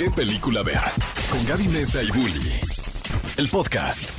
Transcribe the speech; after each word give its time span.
qué 0.00 0.10
película 0.10 0.62
ver. 0.62 0.80
Con 1.30 1.46
Gaby 1.46 1.68
Mesa 1.68 2.02
y 2.02 2.10
Bully. 2.10 2.50
El 3.36 3.50
podcast. 3.50 4.10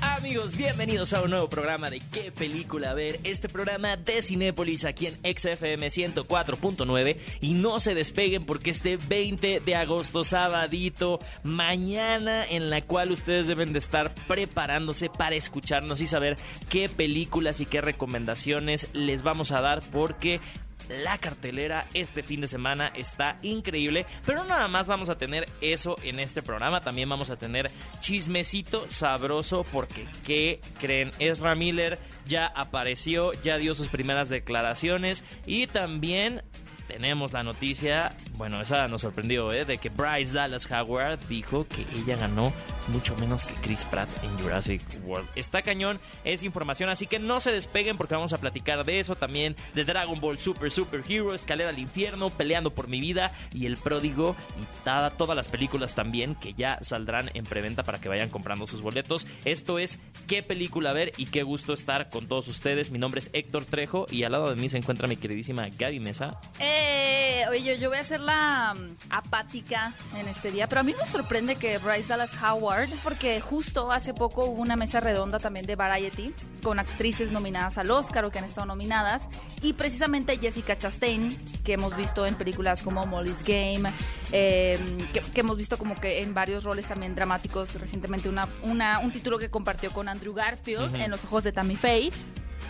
Amigos, 0.00 0.56
bienvenidos 0.56 1.12
a 1.12 1.22
un 1.22 1.30
nuevo 1.30 1.48
programa 1.48 1.90
de 1.90 2.00
qué 2.00 2.32
película 2.32 2.92
ver. 2.92 3.20
Este 3.22 3.48
programa 3.48 3.96
de 3.96 4.20
Cinépolis 4.20 4.84
aquí 4.84 5.06
en 5.06 5.14
XFM 5.14 5.86
104.9. 5.86 7.16
Y 7.40 7.52
no 7.52 7.78
se 7.78 7.94
despeguen 7.94 8.44
porque 8.44 8.70
este 8.70 8.96
20 8.96 9.60
de 9.60 9.76
agosto, 9.76 10.24
sabadito, 10.24 11.20
mañana 11.44 12.44
en 12.44 12.68
la 12.68 12.82
cual 12.82 13.12
ustedes 13.12 13.46
deben 13.46 13.72
de 13.72 13.78
estar 13.78 14.12
preparándose 14.26 15.08
para 15.08 15.36
escucharnos 15.36 16.00
y 16.00 16.08
saber 16.08 16.36
qué 16.68 16.88
películas 16.88 17.60
y 17.60 17.66
qué 17.66 17.80
recomendaciones 17.80 18.88
les 18.92 19.22
vamos 19.22 19.52
a 19.52 19.60
dar 19.60 19.82
porque 19.92 20.40
la 20.88 21.18
cartelera 21.18 21.86
este 21.94 22.22
fin 22.22 22.40
de 22.40 22.48
semana 22.48 22.88
está 22.94 23.38
increíble, 23.42 24.06
pero 24.24 24.44
nada 24.44 24.68
más 24.68 24.86
vamos 24.86 25.08
a 25.08 25.18
tener 25.18 25.46
eso 25.60 25.96
en 26.02 26.20
este 26.20 26.42
programa, 26.42 26.82
también 26.82 27.08
vamos 27.08 27.30
a 27.30 27.36
tener 27.36 27.70
chismecito 28.00 28.86
sabroso 28.88 29.64
porque 29.72 30.06
¿qué 30.24 30.60
creen? 30.80 31.10
Ezra 31.18 31.54
Miller 31.54 31.98
ya 32.26 32.46
apareció, 32.46 33.32
ya 33.42 33.58
dio 33.58 33.74
sus 33.74 33.88
primeras 33.88 34.28
declaraciones 34.28 35.24
y 35.46 35.66
también 35.66 36.42
tenemos 36.86 37.32
la 37.32 37.42
noticia, 37.42 38.14
bueno, 38.36 38.60
esa 38.60 38.88
nos 38.88 39.02
sorprendió, 39.02 39.52
¿eh? 39.52 39.64
de 39.64 39.78
que 39.78 39.88
Bryce 39.88 40.34
Dallas 40.34 40.70
Howard 40.70 41.18
dijo 41.28 41.66
que 41.66 41.84
ella 41.98 42.16
ganó 42.16 42.52
mucho 42.88 43.16
menos 43.16 43.44
que 43.44 43.54
Chris 43.54 43.84
Pratt 43.84 44.08
en 44.22 44.38
Jurassic 44.38 44.82
World. 45.04 45.28
Está 45.34 45.62
cañón, 45.62 46.00
es 46.24 46.42
información, 46.42 46.88
así 46.90 47.06
que 47.06 47.18
no 47.18 47.40
se 47.40 47.52
despeguen 47.52 47.96
porque 47.96 48.14
vamos 48.14 48.32
a 48.32 48.38
platicar 48.38 48.84
de 48.84 49.00
eso 49.00 49.16
también, 49.16 49.56
de 49.74 49.84
Dragon 49.84 50.20
Ball 50.20 50.38
Super 50.38 50.70
Super 50.70 51.02
Hero, 51.08 51.34
Escalera 51.34 51.70
al 51.70 51.78
Infierno, 51.78 52.30
Peleando 52.30 52.70
por 52.70 52.88
mi 52.88 53.00
vida 53.00 53.32
y 53.52 53.66
El 53.66 53.76
Pródigo 53.76 54.36
y 54.60 54.64
todas 54.84 55.36
las 55.36 55.48
películas 55.48 55.94
también 55.94 56.34
que 56.34 56.54
ya 56.54 56.78
saldrán 56.82 57.30
en 57.34 57.44
preventa 57.44 57.82
para 57.82 58.00
que 58.00 58.08
vayan 58.08 58.28
comprando 58.28 58.66
sus 58.66 58.80
boletos. 58.80 59.26
Esto 59.44 59.78
es 59.78 59.98
qué 60.26 60.42
película 60.42 60.92
ver 60.92 61.12
y 61.16 61.26
qué 61.26 61.42
gusto 61.42 61.72
estar 61.72 62.10
con 62.10 62.28
todos 62.28 62.48
ustedes. 62.48 62.90
Mi 62.90 62.98
nombre 62.98 63.20
es 63.20 63.30
Héctor 63.32 63.64
Trejo 63.64 64.06
y 64.10 64.22
al 64.24 64.32
lado 64.32 64.50
de 64.50 64.60
mí 64.60 64.68
se 64.68 64.78
encuentra 64.78 65.08
mi 65.08 65.16
queridísima 65.16 65.68
Gaby 65.78 66.00
Mesa. 66.00 66.38
Eh, 66.58 67.44
oye, 67.50 67.78
yo 67.78 67.88
voy 67.88 67.98
a 67.98 68.02
ser 68.02 68.20
la 68.20 68.74
mm, 68.74 68.96
apática 69.10 69.92
en 70.18 70.28
este 70.28 70.50
día, 70.50 70.68
pero 70.68 70.80
a 70.80 70.84
mí 70.84 70.94
me 70.98 71.06
sorprende 71.10 71.56
que 71.56 71.78
Bryce 71.78 72.08
Dallas 72.08 72.36
Howard, 72.42 72.73
porque 73.02 73.40
justo 73.40 73.90
hace 73.90 74.14
poco 74.14 74.44
hubo 74.46 74.60
una 74.60 74.76
mesa 74.76 75.00
redonda 75.00 75.38
también 75.38 75.66
de 75.66 75.76
Variety 75.76 76.34
con 76.62 76.78
actrices 76.78 77.32
nominadas 77.32 77.78
al 77.78 77.90
Oscar 77.90 78.24
o 78.24 78.30
que 78.30 78.38
han 78.38 78.44
estado 78.44 78.66
nominadas, 78.66 79.28
y 79.62 79.74
precisamente 79.74 80.38
Jessica 80.38 80.76
Chastain, 80.78 81.36
que 81.62 81.74
hemos 81.74 81.96
visto 81.96 82.26
en 82.26 82.34
películas 82.34 82.82
como 82.82 83.04
Molly's 83.04 83.42
Game, 83.44 83.90
eh, 84.32 84.78
que, 85.12 85.40
hemos 85.40 85.56
visto 85.56 85.78
como 85.78 85.94
que 85.94 86.22
en 86.22 86.34
varios 86.34 86.64
roles 86.64 86.86
también 86.86 87.14
dramáticos, 87.14 87.74
recientemente 87.80 88.28
una, 88.28 88.48
una 88.62 88.98
un 88.98 89.10
título 89.10 89.38
que 89.38 89.50
compartió 89.50 89.90
con 89.90 90.08
Andrew 90.08 90.34
Garfield 90.34 90.94
en 90.96 91.10
Los 91.10 91.24
Ojos 91.24 91.44
de 91.44 91.52
Tammy 91.52 91.76
Faye. 91.76 92.10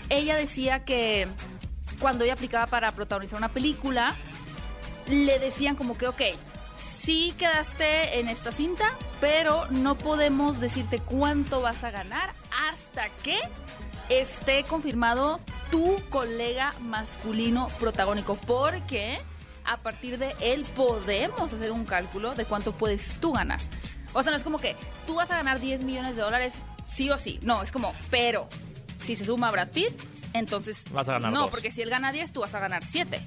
Ella 0.08 0.36
decía 0.36 0.84
que 0.84 1.28
cuando 1.98 2.24
ella 2.24 2.34
aplicaba 2.34 2.66
para 2.66 2.92
protagonizar 2.92 3.38
una 3.38 3.48
película, 3.48 4.14
le 5.08 5.38
decían 5.38 5.76
como 5.76 5.96
que, 5.96 6.08
ok, 6.08 6.22
sí 7.04 7.34
quedaste 7.36 8.18
en 8.18 8.28
esta 8.28 8.50
cinta, 8.50 8.90
pero 9.20 9.66
no 9.70 9.94
podemos 9.94 10.58
decirte 10.58 10.98
cuánto 10.98 11.60
vas 11.60 11.84
a 11.84 11.90
ganar 11.90 12.32
hasta 12.70 13.10
que 13.22 13.38
esté 14.08 14.64
confirmado 14.64 15.38
tu 15.70 16.00
colega 16.08 16.74
masculino 16.80 17.68
protagónico, 17.78 18.36
porque 18.46 19.18
a 19.66 19.76
partir 19.78 20.16
de 20.16 20.34
él 20.40 20.64
podemos 20.74 21.52
hacer 21.52 21.72
un 21.72 21.84
cálculo 21.84 22.34
de 22.34 22.46
cuánto 22.46 22.72
puedes 22.72 23.20
tú 23.20 23.34
ganar. 23.34 23.60
O 24.14 24.22
sea, 24.22 24.30
no 24.30 24.38
es 24.38 24.44
como 24.44 24.58
que 24.58 24.74
tú 25.06 25.16
vas 25.16 25.30
a 25.30 25.36
ganar 25.36 25.60
10 25.60 25.84
millones 25.84 26.16
de 26.16 26.22
dólares 26.22 26.54
sí 26.86 27.10
o 27.10 27.18
sí. 27.18 27.38
No, 27.42 27.62
es 27.62 27.70
como, 27.70 27.92
pero 28.10 28.48
si 28.98 29.14
se 29.14 29.26
suma 29.26 29.50
Brad 29.50 29.68
Pitt, 29.68 29.92
entonces 30.32 30.84
vas 30.90 31.06
a 31.08 31.12
ganar 31.12 31.32
no, 31.32 31.42
dos. 31.42 31.50
porque 31.50 31.70
si 31.70 31.82
él 31.82 31.90
gana 31.90 32.12
10, 32.12 32.32
tú 32.32 32.40
vas 32.40 32.54
a 32.54 32.60
ganar 32.60 32.82
7. 32.82 33.20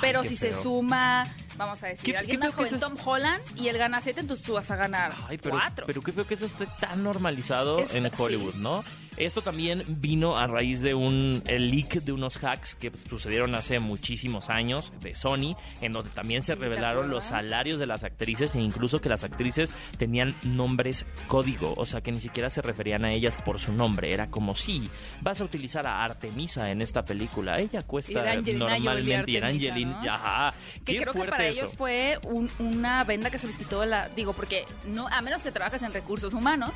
Pero 0.00 0.24
si 0.24 0.34
se 0.34 0.60
suma, 0.60 1.26
vamos 1.56 1.82
a 1.82 1.88
decir, 1.88 2.16
alguien 2.16 2.40
más 2.40 2.54
joven, 2.54 2.78
Tom 2.80 2.94
Holland, 3.04 3.42
y 3.56 3.68
él 3.68 3.78
gana 3.78 4.00
7, 4.00 4.20
entonces 4.20 4.44
tú 4.44 4.54
vas 4.54 4.70
a 4.70 4.76
ganar 4.76 5.14
4. 5.42 5.86
pero, 5.86 6.02
qué 6.02 6.12
feo 6.12 6.26
que 6.26 6.34
eso 6.34 6.46
esté 6.46 6.66
tan 6.80 7.02
normalizado 7.02 7.84
en 7.92 8.10
Hollywood, 8.16 8.54
¿no? 8.56 8.84
Esto 9.16 9.42
también 9.42 9.84
vino 9.86 10.36
a 10.36 10.48
raíz 10.48 10.80
de 10.82 10.94
un 10.94 11.40
leak 11.46 12.02
de 12.02 12.10
unos 12.10 12.42
hacks 12.42 12.74
que 12.74 12.90
sucedieron 13.08 13.54
hace 13.54 13.78
muchísimos 13.78 14.50
años 14.50 14.92
de 15.00 15.14
Sony, 15.14 15.56
en 15.80 15.92
donde 15.92 16.10
también 16.10 16.42
se 16.42 16.56
revelaron 16.56 17.10
los 17.10 17.24
salarios 17.24 17.78
de 17.78 17.86
las 17.86 18.02
actrices 18.02 18.56
e 18.56 18.60
incluso 18.60 19.00
que 19.00 19.08
las 19.08 19.22
actrices 19.22 19.70
tenían 19.98 20.34
nombres 20.42 21.06
código, 21.28 21.74
o 21.76 21.86
sea 21.86 22.00
que 22.00 22.10
ni 22.10 22.20
siquiera 22.20 22.50
se 22.50 22.60
referían 22.60 23.04
a 23.04 23.12
ellas 23.12 23.38
por 23.44 23.60
su 23.60 23.72
nombre. 23.72 24.12
Era 24.12 24.30
como 24.30 24.56
si 24.56 24.90
vas 25.20 25.40
a 25.40 25.44
utilizar 25.44 25.86
a 25.86 26.02
Artemisa 26.02 26.72
en 26.72 26.82
esta 26.82 27.04
película, 27.04 27.60
ella 27.60 27.82
cuesta 27.82 28.34
normalmente 28.34 29.30
y 29.30 29.36
era 29.36 29.46
Angelina, 29.46 30.00
¿no? 30.02 30.84
Que 30.84 30.96
creo 30.96 31.12
que 31.12 31.22
para 31.22 31.43
ellos 31.48 31.74
fue 31.76 32.18
una 32.58 33.04
venda 33.04 33.30
que 33.30 33.38
se 33.38 33.46
les 33.46 33.56
quitó 33.56 33.84
la, 33.84 34.08
digo, 34.10 34.32
porque 34.32 34.64
no, 34.86 35.08
a 35.08 35.20
menos 35.20 35.42
que 35.42 35.52
trabajes 35.52 35.82
en 35.82 35.92
recursos 35.92 36.34
humanos, 36.34 36.72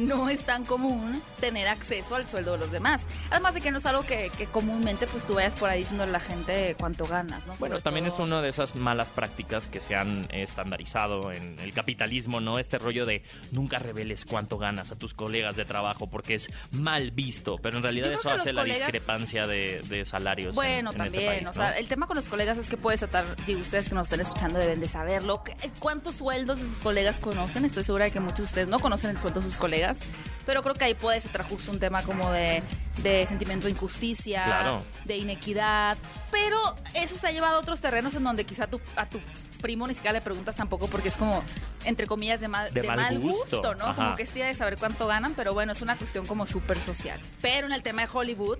no 0.00 0.28
es 0.28 0.44
tan 0.44 0.64
común 0.64 1.22
tener 1.40 1.68
acceso 1.68 2.14
al 2.14 2.26
sueldo 2.26 2.52
de 2.52 2.58
los 2.58 2.70
demás. 2.70 3.02
Además 3.30 3.54
de 3.54 3.60
que 3.60 3.70
no 3.70 3.78
es 3.78 3.86
algo 3.86 4.02
que, 4.02 4.30
comúnmente 4.52 5.06
pues 5.06 5.26
tú 5.26 5.34
vayas 5.34 5.54
por 5.54 5.68
ahí 5.68 5.80
diciendo 5.80 6.04
a 6.04 6.06
la 6.06 6.20
gente 6.20 6.74
cuánto 6.78 7.06
ganas, 7.06 7.46
¿no? 7.46 7.54
Bueno, 7.58 7.80
también 7.80 8.06
es 8.06 8.18
una 8.18 8.42
de 8.42 8.48
esas 8.48 8.74
malas 8.74 9.08
prácticas 9.08 9.68
que 9.68 9.80
se 9.80 9.94
han 9.94 10.26
estandarizado 10.30 11.32
en 11.32 11.58
el 11.60 11.72
capitalismo, 11.72 12.40
¿no? 12.40 12.58
Este 12.58 12.78
rollo 12.78 13.04
de 13.04 13.22
nunca 13.52 13.78
reveles 13.78 14.24
cuánto 14.24 14.58
ganas 14.58 14.90
a 14.90 14.96
tus 14.96 15.14
colegas 15.14 15.56
de 15.56 15.64
trabajo 15.64 16.08
porque 16.08 16.34
es 16.34 16.50
mal 16.70 17.10
visto, 17.10 17.56
pero 17.58 17.76
en 17.76 17.82
realidad 17.82 18.12
eso 18.12 18.30
hace 18.30 18.52
la 18.52 18.64
discrepancia 18.64 19.46
de, 19.46 20.04
salarios. 20.04 20.54
Bueno, 20.54 20.90
este 20.90 21.02
también, 21.02 21.46
o 21.46 21.52
sea, 21.52 21.72
el 21.72 21.86
tema 21.86 22.06
con 22.06 22.16
los 22.16 22.28
colegas 22.28 22.56
es 22.56 22.68
que 22.68 22.76
puedes 22.76 23.02
atar, 23.02 23.36
digo, 23.46 23.60
ustedes 23.60 23.90
que 23.90 23.94
nos 23.94 24.06
están 24.06 24.20
escuchando 24.20 24.58
deben 24.58 24.80
de 24.80 24.88
saberlo, 24.88 25.42
cuántos 25.78 26.16
sueldos 26.16 26.60
de 26.60 26.66
sus 26.66 26.78
colegas 26.78 27.20
conocen, 27.20 27.64
estoy 27.64 27.84
segura 27.84 28.06
de 28.06 28.10
que 28.10 28.20
muchos 28.20 28.38
de 28.38 28.44
ustedes 28.44 28.68
no 28.68 28.78
conocen 28.78 29.10
el 29.10 29.18
sueldo 29.18 29.40
de 29.40 29.46
sus 29.46 29.56
colegas, 29.56 29.89
pero 30.46 30.62
creo 30.62 30.74
que 30.74 30.84
ahí 30.84 30.94
puede 30.94 31.20
ser 31.20 31.42
justo 31.42 31.70
un 31.70 31.78
tema 31.78 32.02
como 32.02 32.30
de, 32.32 32.62
sentimiento 33.26 33.66
de 33.66 33.72
injusticia, 33.72 34.82
de 35.04 35.16
inequidad, 35.16 35.96
pero 36.30 36.58
eso 36.94 37.16
se 37.16 37.28
ha 37.28 37.30
llevado 37.30 37.56
a 37.56 37.60
otros 37.60 37.80
terrenos 37.80 38.14
en 38.14 38.24
donde 38.24 38.44
quizá 38.44 38.66
tu, 38.66 38.80
a 38.96 39.06
tu 39.06 39.20
primo 39.60 39.86
ni 39.86 39.94
siquiera 39.94 40.14
le 40.14 40.20
preguntas 40.20 40.56
tampoco 40.56 40.88
porque 40.88 41.08
es 41.08 41.16
como, 41.16 41.42
entre 41.84 42.06
comillas, 42.06 42.40
de 42.40 42.48
mal, 42.48 42.72
de 42.72 42.82
mal, 42.82 43.18
gusto, 43.18 43.74
¿no? 43.74 43.94
Como 43.94 44.16
que 44.16 44.24
es 44.24 44.34
de 44.34 44.54
saber 44.54 44.76
cuánto 44.76 45.06
ganan, 45.06 45.34
pero 45.34 45.54
bueno, 45.54 45.72
es 45.72 45.82
una 45.82 45.96
cuestión 45.96 46.26
como 46.26 46.46
súper 46.46 46.78
social. 46.78 47.20
Pero 47.40 47.66
en 47.66 47.72
el 47.72 47.82
tema 47.82 48.02
de 48.02 48.08
Hollywood, 48.12 48.58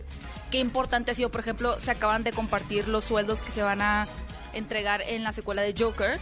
qué 0.50 0.58
importante 0.58 1.10
ha 1.10 1.14
sido, 1.14 1.30
por 1.30 1.40
ejemplo, 1.40 1.78
se 1.80 1.90
acaban 1.90 2.22
de 2.22 2.32
compartir 2.32 2.86
los 2.88 3.04
sueldos 3.04 3.42
que 3.42 3.50
se 3.50 3.62
van 3.62 3.80
a 3.82 4.06
entregar 4.52 5.00
en 5.02 5.22
la 5.22 5.32
secuela 5.32 5.62
de 5.62 5.74
Joker, 5.76 6.18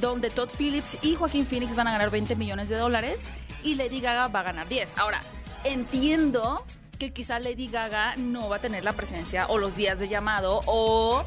donde 0.00 0.30
Todd 0.30 0.50
Phillips 0.56 0.98
y 1.02 1.16
Joaquín 1.16 1.46
Phoenix 1.46 1.74
van 1.74 1.88
a 1.88 1.92
ganar 1.92 2.10
20 2.10 2.36
millones 2.36 2.68
de 2.68 2.76
dólares 2.76 3.24
y 3.62 3.74
Lady 3.74 4.00
Gaga 4.00 4.28
va 4.28 4.40
a 4.40 4.42
ganar 4.44 4.68
10. 4.68 4.98
Ahora, 4.98 5.20
entiendo 5.64 6.64
que 6.98 7.12
quizá 7.12 7.38
Lady 7.40 7.66
Gaga 7.66 8.14
no 8.16 8.48
va 8.48 8.56
a 8.56 8.58
tener 8.60 8.84
la 8.84 8.92
presencia 8.92 9.46
o 9.48 9.58
los 9.58 9.74
días 9.74 9.98
de 9.98 10.08
llamado 10.08 10.60
o 10.66 11.24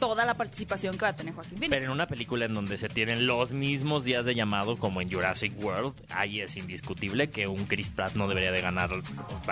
toda 0.00 0.24
la 0.24 0.34
participación 0.34 0.96
que 0.96 1.02
va 1.02 1.08
a 1.08 1.16
tener 1.16 1.34
Joaquín 1.34 1.58
Phoenix. 1.58 1.70
Pero 1.70 1.84
en 1.84 1.92
una 1.92 2.06
película 2.06 2.46
en 2.46 2.54
donde 2.54 2.78
se 2.78 2.88
tienen 2.88 3.26
los 3.26 3.52
mismos 3.52 4.04
días 4.04 4.24
de 4.24 4.34
llamado 4.34 4.78
como 4.78 5.00
en 5.00 5.12
Jurassic 5.12 5.52
World, 5.62 5.94
ahí 6.08 6.40
es 6.40 6.56
indiscutible 6.56 7.30
que 7.30 7.46
un 7.46 7.66
Chris 7.66 7.90
Pratt 7.90 8.14
no 8.14 8.26
debería 8.26 8.50
de 8.50 8.60
ganar 8.60 8.90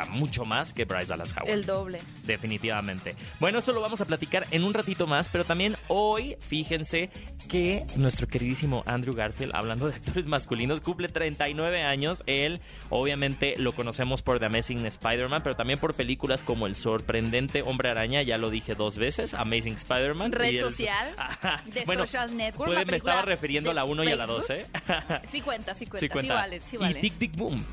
mucho 0.08 0.44
más 0.44 0.72
que 0.72 0.84
Bryce 0.84 1.06
Dallas 1.06 1.34
Howard. 1.36 1.50
El 1.50 1.66
doble. 1.66 2.00
Definitivamente. 2.24 3.14
Bueno, 3.38 3.58
eso 3.58 3.72
lo 3.72 3.80
vamos 3.80 4.00
a 4.00 4.06
platicar 4.06 4.46
en 4.50 4.64
un 4.64 4.74
ratito 4.74 5.06
más, 5.06 5.28
pero 5.28 5.44
también 5.44 5.76
hoy, 5.88 6.36
fíjense 6.40 7.10
que 7.48 7.86
nuestro 7.96 8.26
queridísimo 8.26 8.82
Andrew 8.86 9.14
Garfield, 9.14 9.54
hablando 9.54 9.88
de 9.88 9.94
actores 9.94 10.26
masculinos, 10.26 10.80
cumple 10.80 11.08
39 11.08 11.82
años. 11.82 12.22
Él, 12.26 12.60
obviamente, 12.88 13.54
lo 13.58 13.72
conocemos 13.72 14.22
por 14.22 14.38
The 14.38 14.46
Amazing 14.46 14.86
Spider-Man, 14.86 15.42
pero 15.42 15.56
también 15.56 15.78
por 15.78 15.94
películas 15.94 16.40
como 16.42 16.66
El 16.66 16.74
sorprendente 16.74 17.62
Hombre 17.62 17.90
Araña, 17.90 18.22
ya 18.22 18.38
lo 18.38 18.50
dije 18.50 18.74
dos 18.74 18.96
veces, 18.96 19.34
Amazing 19.34 19.74
Spider-Man 19.74 20.32
red 20.38 20.60
social 20.60 21.14
de 21.66 21.84
Social 21.84 22.36
Network. 22.36 22.86
me 22.86 22.96
estaba 22.96 23.22
refiriendo 23.22 23.70
a 23.70 23.74
la 23.74 23.84
1 23.84 24.04
y 24.04 24.12
a 24.12 24.16
la 24.16 24.26
2, 24.26 24.50
¿eh? 24.50 24.66
sí 25.24 25.40
cuenta, 25.40 25.74
sí 25.74 25.86
cuenta. 25.86 26.00
Sí, 26.00 26.08
cuenta. 26.08 26.34
vale, 26.34 26.60
sí 26.60 26.76
vale. 26.76 26.98
Y 26.98 27.02
Tic 27.02 27.18
Tic 27.18 27.36
Boom. 27.36 27.64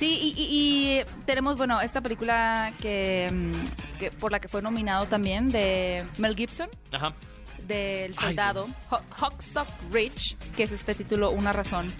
Sí, 0.00 0.34
y, 0.34 1.02
tenemos, 1.26 1.58
bueno, 1.58 1.78
esta 1.82 2.00
película 2.00 2.72
que, 2.80 3.28
mm, 3.30 4.18
por 4.18 4.32
la 4.32 4.40
que 4.40 4.48
fue 4.48 4.62
nominado 4.62 5.04
también 5.04 5.50
de 5.50 6.02
Mel 6.16 6.34
Gibson. 6.34 6.70
Ajá. 6.90 7.12
Del 7.66 8.14
soldado. 8.14 8.66
Hawksock 8.88 9.68
Rich, 9.92 10.38
que 10.56 10.62
es 10.62 10.72
este 10.72 10.94
título, 10.94 11.30
Una 11.30 11.52
razón. 11.52 11.92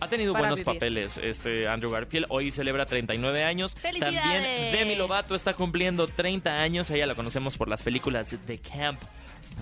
Ha 0.00 0.08
tenido 0.08 0.34
buenos 0.34 0.62
papeles 0.62 1.18
este 1.18 1.68
Andrew 1.68 1.92
Garfield. 1.92 2.26
Hoy 2.28 2.50
celebra 2.50 2.86
39 2.86 3.44
años. 3.44 3.76
También 3.76 4.72
Demi 4.72 4.96
Lovato 4.96 5.36
está 5.36 5.54
cumpliendo 5.54 6.08
30 6.08 6.54
años. 6.56 6.90
Ella 6.90 7.06
la 7.06 7.14
conocemos 7.14 7.56
por 7.56 7.68
las 7.68 7.82
películas 7.82 8.36
The 8.46 8.58
Camp 8.58 9.00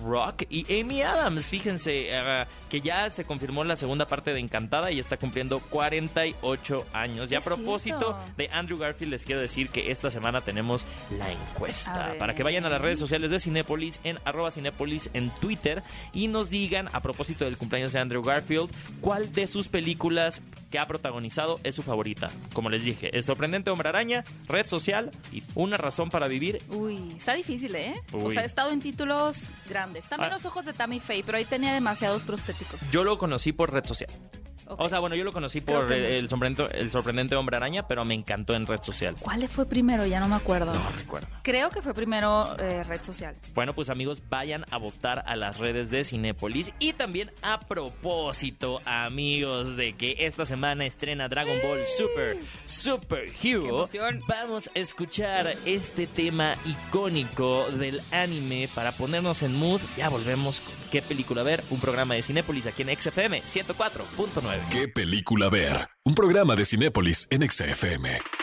Rock 0.03 0.43
y 0.49 0.81
Amy 0.81 1.01
Adams. 1.01 1.47
Fíjense 1.47 2.09
uh, 2.11 2.45
que 2.69 2.81
ya 2.81 3.09
se 3.11 3.25
confirmó 3.25 3.63
la 3.63 3.75
segunda 3.75 4.05
parte 4.05 4.33
de 4.33 4.39
Encantada 4.39 4.91
y 4.91 4.99
está 4.99 5.17
cumpliendo 5.17 5.59
48 5.59 6.85
años. 6.93 7.31
Y 7.31 7.35
a 7.35 7.41
propósito 7.41 8.17
de 8.37 8.49
Andrew 8.51 8.77
Garfield, 8.77 9.11
les 9.11 9.25
quiero 9.25 9.41
decir 9.41 9.69
que 9.69 9.91
esta 9.91 10.11
semana 10.11 10.41
tenemos 10.41 10.85
la 11.17 11.31
encuesta 11.31 12.15
para 12.19 12.35
que 12.35 12.43
vayan 12.43 12.65
a 12.65 12.69
las 12.69 12.81
redes 12.81 12.99
sociales 12.99 13.31
de 13.31 13.39
Cinépolis 13.39 13.99
en 14.03 14.17
arroba 14.25 14.51
Cinépolis 14.51 15.09
en 15.13 15.29
Twitter 15.29 15.83
y 16.13 16.27
nos 16.27 16.49
digan 16.49 16.89
a 16.93 17.01
propósito 17.01 17.45
del 17.45 17.57
cumpleaños 17.57 17.93
de 17.93 17.99
Andrew 17.99 18.23
Garfield 18.23 18.69
cuál 19.01 19.31
de 19.31 19.47
sus 19.47 19.67
películas 19.67 20.41
que 20.73 20.79
ha 20.79 20.87
protagonizado 20.87 21.59
es 21.63 21.75
su 21.75 21.83
favorita. 21.83 22.31
Como 22.51 22.71
les 22.71 22.83
dije, 22.83 23.15
El 23.15 23.21
sorprendente 23.21 23.69
hombre 23.69 23.89
araña, 23.89 24.23
Red 24.47 24.65
Social 24.65 25.11
y 25.31 25.43
Una 25.53 25.77
razón 25.77 26.09
para 26.09 26.27
vivir. 26.27 26.63
Uy, 26.69 27.13
está 27.15 27.35
difícil, 27.35 27.75
¿eh? 27.75 27.93
O 28.11 28.31
sea, 28.31 28.41
ha 28.41 28.45
estado 28.45 28.71
en 28.71 28.79
títulos 28.79 29.37
grandes. 29.69 30.05
También 30.05 30.31
ah. 30.31 30.33
los 30.33 30.45
ojos 30.45 30.65
de 30.65 30.73
Tammy 30.73 30.99
Faye, 30.99 31.23
pero 31.23 31.37
ahí 31.37 31.45
tenía 31.45 31.75
demasiados 31.75 32.23
prostéticos. 32.23 32.79
Yo 32.89 33.03
lo 33.03 33.19
conocí 33.19 33.53
por 33.53 33.71
Red 33.71 33.85
Social. 33.85 34.09
O 34.67 34.89
sea, 34.89 34.99
bueno, 34.99 35.15
yo 35.15 35.23
lo 35.23 35.33
conocí 35.33 35.61
por 35.61 35.91
el, 35.91 36.29
sorprendente, 36.29 36.77
el 36.79 36.91
sorprendente 36.91 37.35
Hombre 37.35 37.57
Araña, 37.57 37.87
pero 37.87 38.05
me 38.05 38.13
encantó 38.13 38.55
en 38.55 38.65
red 38.65 38.81
social. 38.81 39.15
¿Cuál 39.19 39.47
fue 39.47 39.65
primero? 39.65 40.05
Ya 40.05 40.19
no 40.19 40.27
me 40.27 40.35
acuerdo. 40.35 40.73
No 40.73 40.89
recuerdo. 40.97 41.27
Creo 41.43 41.69
que 41.69 41.81
fue 41.81 41.93
primero 41.93 42.57
eh, 42.57 42.83
red 42.83 43.01
social. 43.01 43.35
Bueno, 43.53 43.73
pues 43.73 43.89
amigos, 43.89 44.23
vayan 44.29 44.65
a 44.71 44.77
votar 44.77 45.23
a 45.27 45.35
las 45.35 45.57
redes 45.57 45.89
de 45.89 46.03
Cinépolis. 46.03 46.71
Y 46.79 46.93
también 46.93 47.31
a 47.41 47.59
propósito, 47.59 48.81
amigos, 48.85 49.75
de 49.75 49.93
que 49.93 50.15
esta 50.19 50.45
semana 50.45 50.85
estrena 50.85 51.27
Dragon 51.27 51.57
Ball 51.63 51.81
Super 51.85 52.39
Super 52.65 53.25
Hero, 53.41 53.87
vamos 54.27 54.69
a 54.73 54.79
escuchar 54.79 55.55
este 55.65 56.07
tema 56.07 56.55
icónico 56.65 57.65
del 57.71 57.99
anime 58.11 58.69
para 58.73 58.91
ponernos 58.91 59.43
en 59.43 59.55
mood. 59.57 59.81
Ya 59.97 60.09
volvemos 60.09 60.61
con 60.61 60.73
qué 60.91 61.01
película 61.01 61.43
ver, 61.43 61.63
un 61.69 61.79
programa 61.79 62.15
de 62.15 62.21
Cinépolis 62.21 62.67
aquí 62.67 62.83
en 62.83 62.95
XFM 62.95 63.41
104.9. 63.41 64.52
¿Qué 64.71 64.87
película 64.87 65.49
ver? 65.49 65.89
Un 66.03 66.15
programa 66.15 66.55
de 66.55 66.65
Cinépolis 66.65 67.27
en 67.29 67.49
XFM. 67.49 68.42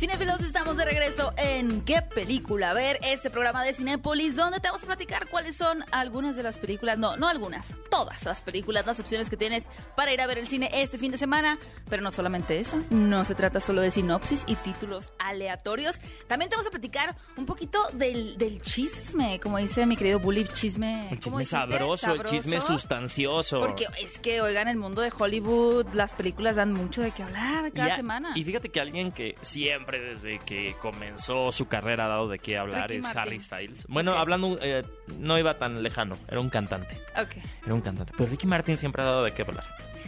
Cinefilos, 0.00 0.40
estamos 0.40 0.78
de 0.78 0.86
regreso 0.86 1.34
en 1.36 1.82
¿Qué 1.82 2.00
película? 2.00 2.72
ver 2.72 2.98
este 3.02 3.28
programa 3.28 3.62
de 3.62 3.74
Cinépolis, 3.74 4.34
donde 4.34 4.58
te 4.58 4.68
vamos 4.68 4.82
a 4.82 4.86
platicar 4.86 5.28
cuáles 5.28 5.56
son 5.56 5.84
algunas 5.92 6.36
de 6.36 6.42
las 6.42 6.56
películas, 6.56 6.96
no, 6.96 7.18
no 7.18 7.28
algunas, 7.28 7.74
todas 7.90 8.24
las 8.24 8.40
películas, 8.40 8.86
las 8.86 8.98
opciones 8.98 9.28
que 9.28 9.36
tienes 9.36 9.68
para 9.96 10.10
ir 10.10 10.22
a 10.22 10.26
ver 10.26 10.38
el 10.38 10.48
cine 10.48 10.70
este 10.72 10.96
fin 10.96 11.12
de 11.12 11.18
semana. 11.18 11.58
Pero 11.90 12.02
no 12.02 12.10
solamente 12.10 12.58
eso, 12.58 12.82
no 12.88 13.26
se 13.26 13.34
trata 13.34 13.60
solo 13.60 13.82
de 13.82 13.90
sinopsis 13.90 14.44
y 14.46 14.54
títulos 14.54 15.12
aleatorios. 15.18 15.96
También 16.26 16.48
te 16.48 16.56
vamos 16.56 16.68
a 16.68 16.70
platicar 16.70 17.14
un 17.36 17.44
poquito 17.44 17.86
del, 17.92 18.62
chisme, 18.62 19.38
como 19.38 19.58
dice 19.58 19.84
mi 19.84 19.96
querido 19.96 20.18
Bully, 20.18 20.44
chisme. 20.44 21.10
El 21.10 21.20
chisme 21.20 21.44
sabroso, 21.44 22.14
el 22.14 22.24
chisme 22.24 22.58
sustancioso. 22.62 23.60
Porque 23.60 23.84
es 24.00 24.18
que, 24.18 24.40
oigan, 24.40 24.66
el 24.66 24.78
mundo 24.78 25.02
de 25.02 25.12
Hollywood, 25.14 25.88
las 25.92 26.14
películas 26.14 26.56
dan 26.56 26.72
mucho 26.72 27.02
de 27.02 27.10
qué 27.10 27.22
hablar 27.22 27.70
cada 27.72 27.96
semana. 27.96 28.32
Y 28.34 28.44
fíjate 28.44 28.70
que 28.70 28.80
alguien 28.80 29.12
que 29.12 29.34
siempre 29.42 29.89
desde 29.98 30.38
que 30.38 30.74
comenzó 30.80 31.50
su 31.52 31.66
carrera 31.66 32.04
ha 32.04 32.08
dado 32.08 32.28
de 32.28 32.38
qué 32.38 32.58
hablar 32.58 32.92
es 32.92 33.06
Harry 33.08 33.40
Styles. 33.40 33.86
Bueno, 33.88 34.12
hablando, 34.12 34.58
eh, 34.62 34.84
no 35.18 35.38
iba 35.38 35.54
tan 35.54 35.82
lejano, 35.82 36.16
era 36.28 36.40
un 36.40 36.50
cantante. 36.50 37.00
Ok. 37.20 37.36
Era 37.64 37.74
un 37.74 37.80
cantante. 37.80 38.12
Pero 38.16 38.30
Ricky 38.30 38.46
Martin 38.46 38.76
siempre 38.76 39.02
ha 39.02 39.06
dado 39.06 39.24
de 39.24 39.32
qué 39.32 39.42
hablar. 39.42 39.64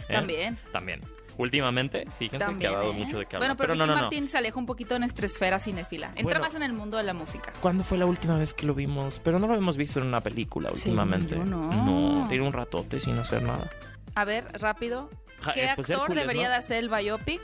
¿eh? 0.07 0.13
También. 0.13 0.57
También. 0.71 1.01
Últimamente, 1.37 2.05
fíjense 2.19 2.45
que 2.59 2.67
ha 2.67 2.73
dado 2.73 2.91
¿eh? 2.91 2.93
mucho 2.93 3.17
de 3.17 3.25
qué 3.25 3.35
hablar. 3.35 3.55
Bueno, 3.55 3.57
pero, 3.57 3.73
Ricky 3.73 3.87
Martin 3.87 4.27
se 4.27 4.37
aleja 4.37 4.59
un 4.59 4.65
poquito 4.65 4.93
de 4.93 4.99
nuestra 4.99 5.25
esfera 5.25 5.59
cinéfila. 5.59 6.11
Entra 6.15 6.39
más 6.39 6.53
en 6.55 6.63
el 6.63 6.73
mundo 6.73 6.97
de 6.97 7.03
la 7.03 7.13
música. 7.13 7.51
¿Cuándo 7.59 7.83
fue 7.83 7.97
la 7.97 8.05
última 8.05 8.37
vez 8.37 8.53
que 8.53 8.65
lo 8.65 8.75
vimos? 8.75 9.19
Pero 9.19 9.39
no 9.39 9.47
lo 9.47 9.55
hemos 9.55 9.75
visto 9.75 9.99
en 9.99 10.05
una 10.05 10.21
película 10.21 10.69
últimamente. 10.71 11.35
no. 11.35 11.71
No, 11.71 12.27
tiene 12.29 12.45
un 12.45 12.53
ratote 12.53 12.99
sin 12.99 13.17
hacer 13.17 13.43
nada. 13.43 13.69
A 14.15 14.25
ver, 14.25 14.45
rápido. 14.61 15.09
¿Qué 15.53 15.71
pues 15.75 15.89
actor 15.89 16.13
debería 16.13 16.49
de 16.49 16.55
hacer 16.55 16.77
el 16.77 16.89
biopic? 16.89 17.41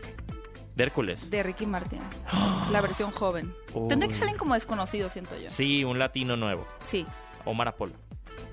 De 0.80 0.86
Hércules. 0.86 1.30
De 1.30 1.44
Ricky 1.44 1.66
Martin. 1.66 2.00
La 2.72 2.80
versión 2.80 3.12
joven. 3.12 3.54
Tendría 3.90 4.08
que 4.08 4.16
salir 4.16 4.38
como 4.38 4.54
desconocido, 4.54 5.10
siento 5.10 5.38
yo. 5.38 5.50
Sí, 5.50 5.84
un 5.84 6.00
latino 6.00 6.38
nuevo. 6.38 6.66
Sí. 6.80 7.06
Omar 7.44 7.68
Apolo. 7.68 7.92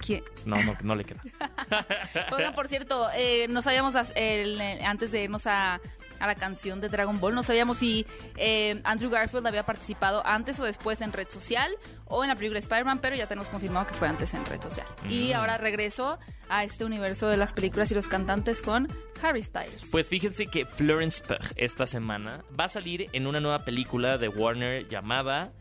¿Quién? 0.05 0.25
No, 0.44 0.61
no, 0.64 0.76
no 0.82 0.96
le 0.96 1.05
queda. 1.05 1.23
Oigan, 2.32 2.52
por 2.52 2.67
cierto, 2.67 3.06
eh, 3.14 3.46
no 3.49 3.62
sabíamos 3.62 3.94
antes 3.94 5.12
de 5.12 5.23
irnos 5.23 5.46
a, 5.46 5.81
a 6.20 6.26
la 6.26 6.34
canción 6.34 6.80
de 6.80 6.88
Dragon 6.88 7.18
Ball. 7.20 7.34
No 7.34 7.42
sabíamos 7.42 7.78
si 7.78 8.06
eh, 8.36 8.80
Andrew 8.84 9.10
Garfield 9.10 9.46
había 9.46 9.64
participado 9.64 10.26
antes 10.26 10.58
o 10.60 10.64
después 10.64 11.00
en 11.00 11.12
red 11.12 11.28
social 11.28 11.76
o 12.06 12.22
en 12.22 12.28
la 12.28 12.36
película 12.36 12.58
Spider-Man, 12.58 13.00
pero 13.00 13.16
ya 13.16 13.26
tenemos 13.26 13.48
confirmado 13.48 13.86
que 13.86 13.94
fue 13.94 14.08
antes 14.08 14.34
en 14.34 14.44
red 14.46 14.60
social. 14.60 14.86
Y 15.08 15.32
mm. 15.32 15.36
ahora 15.36 15.58
regreso 15.58 16.18
a 16.48 16.64
este 16.64 16.84
universo 16.84 17.28
de 17.28 17.36
las 17.36 17.52
películas 17.52 17.90
y 17.90 17.94
los 17.94 18.08
cantantes 18.08 18.62
con 18.62 18.88
Harry 19.22 19.42
Styles. 19.42 19.88
Pues 19.90 20.08
fíjense 20.08 20.46
que 20.46 20.66
Florence 20.66 21.22
Pugh 21.22 21.52
esta 21.56 21.86
semana 21.86 22.44
va 22.58 22.64
a 22.64 22.68
salir 22.68 23.08
en 23.12 23.26
una 23.26 23.40
nueva 23.40 23.64
película 23.64 24.18
de 24.18 24.28
Warner 24.28 24.86
llamada 24.88 25.52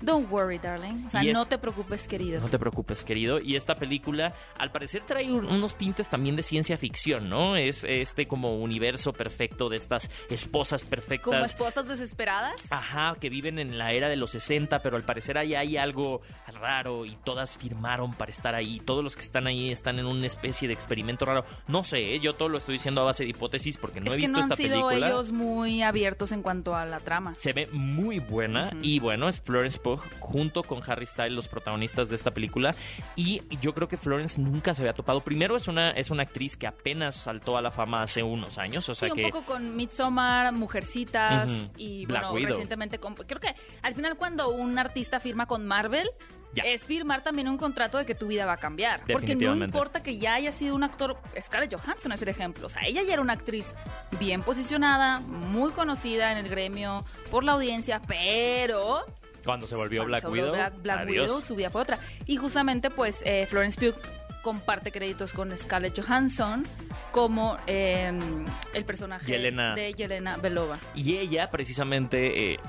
Don't 0.00 0.30
worry, 0.30 0.58
darling. 0.58 1.06
O 1.06 1.10
sea, 1.10 1.22
no 1.22 1.46
te 1.46 1.58
preocupes, 1.58 2.06
querido. 2.06 2.40
No 2.40 2.48
te 2.48 2.58
preocupes, 2.58 3.04
querido. 3.04 3.40
Y 3.40 3.56
esta 3.56 3.76
película, 3.76 4.34
al 4.58 4.70
parecer, 4.70 5.02
trae 5.06 5.30
unos 5.32 5.76
tintes 5.76 6.08
también 6.08 6.36
de 6.36 6.42
ciencia 6.42 6.78
ficción, 6.78 7.28
¿no? 7.28 7.56
Es 7.56 7.84
este 7.84 8.26
como 8.26 8.56
universo 8.58 9.12
perfecto 9.12 9.68
de 9.68 9.76
estas 9.76 10.10
esposas 10.30 10.82
perfectas. 10.84 11.24
Como 11.24 11.44
esposas 11.44 11.86
desesperadas. 11.88 12.54
Ajá, 12.70 13.16
que 13.20 13.28
viven 13.28 13.58
en 13.58 13.78
la 13.78 13.92
era 13.92 14.08
de 14.08 14.16
los 14.16 14.30
60, 14.30 14.82
pero 14.82 14.96
al 14.96 15.02
parecer 15.02 15.38
ahí 15.38 15.54
hay 15.54 15.76
algo 15.76 16.20
raro 16.60 17.04
y 17.04 17.16
todas 17.24 17.58
firmaron 17.58 18.12
para 18.14 18.30
estar 18.30 18.54
ahí. 18.54 18.80
Todos 18.80 19.02
los 19.02 19.16
que 19.16 19.22
están 19.22 19.46
ahí 19.46 19.70
están 19.70 19.98
en 19.98 20.06
una 20.06 20.26
especie 20.26 20.68
de 20.68 20.74
experimento 20.74 21.24
raro. 21.24 21.44
No 21.66 21.84
sé, 21.84 22.14
¿eh? 22.14 22.20
yo 22.20 22.34
todo 22.34 22.48
lo 22.48 22.58
estoy 22.58 22.74
diciendo 22.74 23.00
a 23.00 23.04
base 23.04 23.24
de 23.24 23.30
hipótesis 23.30 23.76
porque 23.76 24.00
no 24.00 24.12
he 24.12 24.16
visto 24.16 24.38
esta 24.38 24.56
película. 24.56 24.88
han 24.88 24.94
sido 24.94 25.08
ellos 25.08 25.32
muy 25.32 25.82
abiertos 25.82 26.32
en 26.32 26.42
cuanto 26.42 26.74
a 26.74 26.84
la 26.84 27.00
trama. 27.00 27.34
Se 27.36 27.52
ve 27.52 27.68
muy 27.72 28.18
buena 28.18 28.70
y 28.82 29.00
bueno, 29.00 29.28
es 29.28 29.40
Florence 29.40 29.78
junto 30.20 30.62
con 30.62 30.82
Harry 30.88 31.06
Styles, 31.06 31.32
los 31.32 31.48
protagonistas 31.48 32.08
de 32.08 32.16
esta 32.16 32.32
película. 32.32 32.74
Y 33.16 33.42
yo 33.60 33.74
creo 33.74 33.88
que 33.88 33.96
Florence 33.96 34.40
nunca 34.40 34.74
se 34.74 34.82
había 34.82 34.94
topado. 34.94 35.20
Primero 35.20 35.56
es 35.56 35.68
una, 35.68 35.90
es 35.90 36.10
una 36.10 36.22
actriz 36.22 36.56
que 36.56 36.66
apenas 36.66 37.16
saltó 37.16 37.56
a 37.56 37.62
la 37.62 37.70
fama 37.70 38.02
hace 38.02 38.22
unos 38.22 38.58
años. 38.58 38.88
O 38.88 38.94
sea 38.94 39.08
sí, 39.08 39.22
un 39.22 39.30
poco 39.30 39.44
con 39.44 39.76
Midsommar, 39.76 40.54
Mujercitas 40.54 41.70
y 41.76 42.06
bueno, 42.06 42.34
recientemente 42.34 42.98
con, 42.98 43.14
creo 43.14 43.40
que 43.40 43.54
al 43.82 43.94
final 43.94 44.16
cuando 44.16 44.50
un 44.50 44.78
artista 44.78 45.20
firma 45.20 45.46
con 45.46 45.66
Marvel, 45.66 46.08
es 46.54 46.84
firmar 46.84 47.22
también 47.22 47.48
un 47.48 47.56
contrato 47.56 47.98
de 47.98 48.06
que 48.06 48.14
tu 48.14 48.26
vida 48.26 48.46
va 48.46 48.54
a 48.54 48.56
cambiar. 48.56 49.02
Porque 49.10 49.34
no 49.34 49.54
importa 49.54 50.02
que 50.02 50.18
ya 50.18 50.34
haya 50.34 50.52
sido 50.52 50.74
un 50.74 50.82
actor, 50.82 51.18
Scarlett 51.40 51.74
Johansson 51.74 52.12
es 52.12 52.22
el 52.22 52.28
ejemplo. 52.28 52.66
O 52.66 52.70
sea, 52.70 52.82
ella 52.82 53.02
ya 53.02 53.12
era 53.14 53.22
una 53.22 53.34
actriz 53.34 53.74
bien 54.18 54.42
posicionada, 54.42 55.20
muy 55.20 55.70
conocida 55.72 56.32
en 56.32 56.38
el 56.38 56.48
gremio 56.48 57.04
por 57.30 57.44
la 57.44 57.52
audiencia, 57.52 58.00
pero 58.06 59.04
cuando 59.44 59.66
se 59.66 59.76
volvió 59.76 60.04
Black 60.04 60.28
Widow. 60.28 60.52
Black, 60.82 61.08
Widow, 61.08 61.40
su 61.40 61.54
vida 61.54 61.70
fue 61.70 61.82
otra. 61.82 61.98
Y 62.26 62.36
justamente, 62.36 62.90
pues, 62.90 63.22
eh, 63.24 63.46
Florence 63.48 63.78
Pugh 63.80 64.00
comparte 64.42 64.92
créditos 64.92 65.32
con 65.32 65.54
Scarlett 65.56 66.00
Johansson 66.00 66.64
como 67.12 67.58
em, 67.66 68.46
el 68.72 68.84
personaje 68.84 69.30
de 69.30 69.94
Yelena 69.94 70.36
Belova. 70.36 70.78
Y 70.94 71.16
ella, 71.16 71.50
precisamente, 71.50 72.52
eh, 72.52 72.60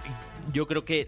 yo 0.51 0.67
creo 0.67 0.83
que 0.83 1.07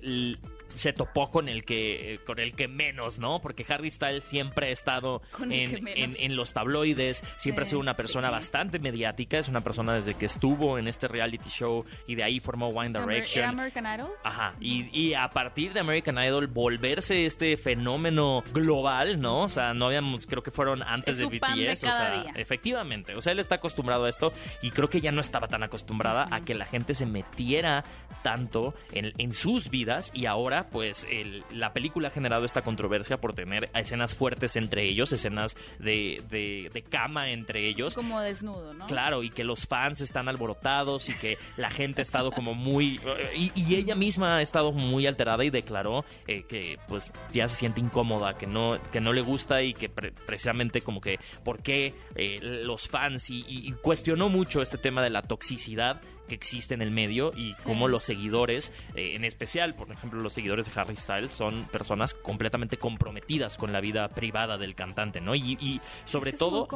se 0.75 0.93
topó 0.93 1.29
con 1.29 1.49
el 1.49 1.63
que 1.63 2.19
con 2.25 2.39
el 2.39 2.53
que 2.53 2.67
menos, 2.67 3.19
¿no? 3.19 3.41
Porque 3.41 3.65
Harry 3.69 3.91
Styles 3.91 4.23
siempre 4.23 4.67
ha 4.67 4.71
estado 4.71 5.21
en, 5.49 6.35
los 6.35 6.53
tabloides, 6.53 7.23
siempre 7.37 7.63
ha 7.63 7.65
sido 7.65 7.79
una 7.79 7.95
persona 7.95 8.29
bastante 8.29 8.79
mediática, 8.79 9.37
es 9.37 9.47
una 9.47 9.61
persona 9.61 9.93
desde 9.93 10.13
que 10.13 10.25
estuvo 10.25 10.77
en 10.77 10.87
este 10.87 11.07
reality 11.07 11.49
show 11.49 11.85
y 12.07 12.15
de 12.15 12.23
ahí 12.23 12.39
formó 12.39 12.69
One 12.69 12.89
Direction. 12.89 13.45
American 13.45 13.85
Idol? 13.85 14.11
Ajá, 14.23 14.55
y, 14.59 15.13
a 15.13 15.29
partir 15.29 15.73
de 15.73 15.81
American 15.81 16.17
Idol 16.17 16.47
volverse 16.47 17.25
este 17.25 17.57
fenómeno 17.57 18.43
global, 18.53 19.19
¿no? 19.19 19.41
O 19.41 19.49
sea, 19.49 19.73
no 19.73 19.87
habíamos, 19.87 20.25
creo 20.25 20.41
que 20.41 20.51
fueron 20.51 20.83
antes 20.83 21.17
de 21.17 21.25
BTS, 21.25 21.83
o 21.83 21.91
sea, 21.91 22.25
efectivamente, 22.35 23.15
o 23.15 23.21
sea, 23.21 23.33
él 23.33 23.39
está 23.39 23.55
acostumbrado 23.55 24.05
a 24.05 24.09
esto 24.09 24.33
y 24.61 24.71
creo 24.71 24.89
que 24.89 25.01
ya 25.01 25.11
no 25.11 25.21
estaba 25.21 25.47
tan 25.47 25.63
acostumbrada 25.63 26.27
a 26.31 26.41
que 26.41 26.55
la 26.55 26.65
gente 26.65 26.93
se 26.93 27.05
metiera 27.05 27.83
tanto 28.23 28.73
en, 28.91 29.13
en 29.17 29.33
sus 29.33 29.69
vidas 29.69 30.11
y 30.13 30.25
ahora 30.25 30.60
pues 30.69 31.07
la 31.51 31.73
película 31.73 32.09
ha 32.09 32.11
generado 32.11 32.45
esta 32.45 32.61
controversia 32.61 33.19
por 33.19 33.33
tener 33.33 33.69
escenas 33.73 34.13
fuertes 34.13 34.55
entre 34.55 34.83
ellos, 34.83 35.11
escenas 35.11 35.55
de, 35.79 36.21
de, 36.29 36.83
cama 36.89 37.29
entre 37.29 37.67
ellos. 37.67 37.95
Como 37.95 38.19
desnudo, 38.19 38.73
¿no? 38.73 38.87
Claro, 38.87 39.23
y 39.23 39.29
que 39.29 39.43
los 39.43 39.67
fans 39.67 40.01
están 40.01 40.27
alborotados 40.27 41.09
y 41.09 41.13
que 41.13 41.37
la 41.57 41.69
gente 41.69 42.01
ha 42.01 42.03
estado 42.03 42.31
como 42.31 42.53
muy... 42.53 42.99
Y, 43.35 43.51
ella 43.71 43.95
misma 43.95 44.37
ha 44.37 44.41
estado 44.41 44.73
muy 44.73 45.07
alterada 45.07 45.45
y 45.45 45.49
declaró 45.49 46.03
eh, 46.27 46.43
que 46.43 46.77
pues 46.87 47.11
ya 47.31 47.47
se 47.47 47.55
siente 47.55 47.79
incómoda, 47.79 48.37
que 48.37 48.45
no, 48.45 48.77
que 48.91 48.99
no 48.99 49.13
le 49.13 49.21
gusta 49.21 49.63
y 49.63 49.73
que 49.73 49.89
precisamente 49.89 50.81
como 50.81 50.99
que 50.99 51.19
por 51.43 51.63
qué 51.63 51.95
eh, 52.15 52.39
los 52.41 52.89
fans 52.89 53.29
y, 53.29 53.45
y 53.47 53.71
cuestionó 53.81 54.29
mucho 54.29 54.61
este 54.61 54.77
tema 54.77 55.01
de 55.01 55.09
la 55.09 55.21
toxicidad 55.21 56.01
que 56.31 56.35
existe 56.35 56.73
en 56.73 56.81
el 56.81 56.91
medio 56.91 57.33
y 57.35 57.51
Sí. 57.51 57.63
cómo 57.65 57.89
los 57.89 58.05
seguidores, 58.05 58.71
eh, 58.95 59.15
en 59.17 59.25
especial, 59.25 59.75
por 59.75 59.91
ejemplo, 59.91 60.21
los 60.21 60.31
seguidores 60.31 60.65
de 60.73 60.79
Harry 60.79 60.95
Styles, 60.95 61.29
son 61.31 61.65
personas 61.65 62.13
completamente 62.13 62.77
comprometidas 62.77 63.57
con 63.57 63.73
la 63.73 63.81
vida 63.81 64.07
privada 64.07 64.57
del 64.57 64.73
cantante, 64.75 65.19
¿no? 65.19 65.35
Y, 65.35 65.57
y 65.59 65.81
sobre 66.05 66.29
Es 66.29 66.35
que 66.35 66.39
todo, 66.39 66.69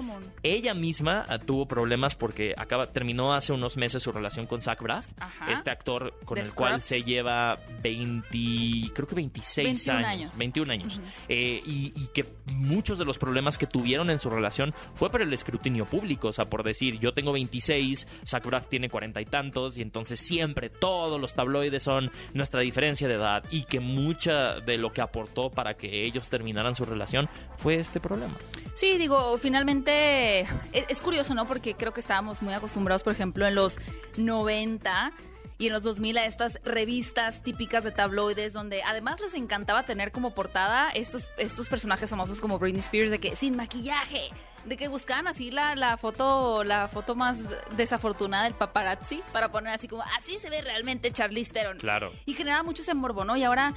ella 0.43 0.73
misma 0.73 1.23
ah, 1.29 1.37
tuvo 1.39 1.67
problemas 1.67 2.15
porque 2.15 2.53
acaba, 2.57 2.91
terminó 2.91 3.33
hace 3.33 3.53
unos 3.53 3.77
meses 3.77 4.03
su 4.03 4.11
relación 4.11 4.45
con 4.45 4.59
Zach 4.59 4.81
Braff, 4.81 5.07
Ajá. 5.19 5.53
este 5.53 5.71
actor 5.71 6.19
con 6.25 6.37
el 6.37 6.53
cual 6.53 6.81
se 6.81 7.03
lleva 7.03 7.57
20, 7.81 8.91
creo 8.93 9.07
que 9.07 9.15
26 9.15 9.65
21 9.85 9.97
años, 9.99 10.09
años. 10.09 10.37
21 10.37 10.71
años. 10.73 11.01
Eh, 11.29 11.61
y, 11.65 11.93
y 11.95 12.07
que 12.13 12.25
muchos 12.47 12.97
de 12.97 13.05
los 13.05 13.17
problemas 13.17 13.57
que 13.57 13.67
tuvieron 13.67 14.09
en 14.09 14.19
su 14.19 14.29
relación 14.29 14.73
fue 14.95 15.09
por 15.09 15.21
el 15.21 15.31
escrutinio 15.33 15.85
público, 15.85 16.27
o 16.27 16.33
sea, 16.33 16.45
por 16.49 16.63
decir, 16.63 16.99
yo 16.99 17.13
tengo 17.13 17.31
26, 17.31 18.05
Zach 18.25 18.43
Braff 18.45 18.67
tiene 18.67 18.89
40 18.89 19.21
y 19.21 19.25
tantos, 19.25 19.44
y 19.77 19.81
entonces 19.81 20.19
siempre 20.19 20.69
todos 20.69 21.19
los 21.19 21.33
tabloides 21.33 21.83
son 21.83 22.11
nuestra 22.33 22.61
diferencia 22.61 23.07
de 23.07 23.15
edad, 23.15 23.43
y 23.51 23.63
que 23.63 23.79
mucha 23.79 24.59
de 24.59 24.77
lo 24.77 24.91
que 24.91 25.01
aportó 25.01 25.49
para 25.49 25.75
que 25.75 26.05
ellos 26.05 26.29
terminaran 26.29 26.75
su 26.75 26.85
relación 26.85 27.29
fue 27.55 27.75
este 27.75 27.99
problema. 27.99 28.33
Sí, 28.73 28.97
digo, 28.97 29.37
finalmente 29.37 30.41
es, 30.41 30.85
es 30.89 31.01
curioso, 31.01 31.33
¿no? 31.35 31.47
Porque 31.47 31.75
creo 31.75 31.93
que 31.93 32.01
estábamos 32.01 32.41
muy 32.41 32.53
acostumbrados, 32.53 33.03
por 33.03 33.13
ejemplo, 33.13 33.45
en 33.45 33.55
los 33.55 33.77
90 34.17 35.13
y 35.57 35.67
en 35.67 35.73
los 35.73 35.83
2000 35.83 36.17
a 36.17 36.25
estas 36.25 36.59
revistas 36.63 37.41
típicas 37.41 37.83
de 37.83 37.91
tabloides 37.91 38.53
donde 38.53 38.83
además 38.83 39.19
les 39.21 39.33
encantaba 39.33 39.83
tener 39.83 40.11
como 40.11 40.33
portada 40.33 40.89
estos, 40.91 41.29
estos 41.37 41.69
personajes 41.69 42.09
famosos 42.09 42.41
como 42.41 42.59
Britney 42.59 42.79
Spears 42.79 43.11
de 43.11 43.19
que 43.19 43.35
sin 43.35 43.55
maquillaje, 43.55 44.29
de 44.65 44.77
que 44.77 44.87
buscaban 44.87 45.27
así 45.27 45.51
la, 45.51 45.75
la 45.75 45.97
foto 45.97 46.63
la 46.63 46.87
foto 46.87 47.15
más 47.15 47.37
desafortunada 47.77 48.45
del 48.45 48.53
paparazzi 48.53 49.21
para 49.31 49.51
poner 49.51 49.73
así 49.73 49.87
como 49.87 50.03
así 50.17 50.37
se 50.37 50.49
ve 50.49 50.61
realmente 50.61 51.11
Charlize 51.11 51.53
Theron. 51.53 51.77
Claro. 51.77 52.11
Y 52.25 52.33
generaba 52.33 52.63
mucho 52.63 52.81
ese 52.81 52.93
morbo, 52.93 53.23
¿no? 53.23 53.37
Y 53.37 53.43
ahora, 53.43 53.73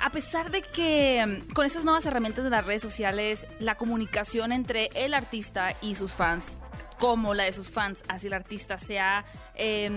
a 0.00 0.10
pesar 0.10 0.50
de 0.50 0.62
que 0.62 1.44
mm, 1.48 1.52
con 1.52 1.66
esas 1.66 1.84
nuevas 1.84 2.06
herramientas 2.06 2.44
de 2.44 2.50
las 2.50 2.64
redes 2.64 2.82
sociales, 2.82 3.46
la 3.58 3.76
comunicación 3.76 4.52
entre 4.52 4.88
el 4.94 5.12
artista 5.12 5.74
y 5.82 5.94
sus 5.94 6.12
fans, 6.12 6.48
como 6.98 7.34
la 7.34 7.44
de 7.44 7.52
sus 7.52 7.70
fans 7.70 8.02
hacia 8.08 8.28
el 8.28 8.34
artista, 8.34 8.78
se 8.78 8.98
ha, 8.98 9.24
eh, 9.54 9.90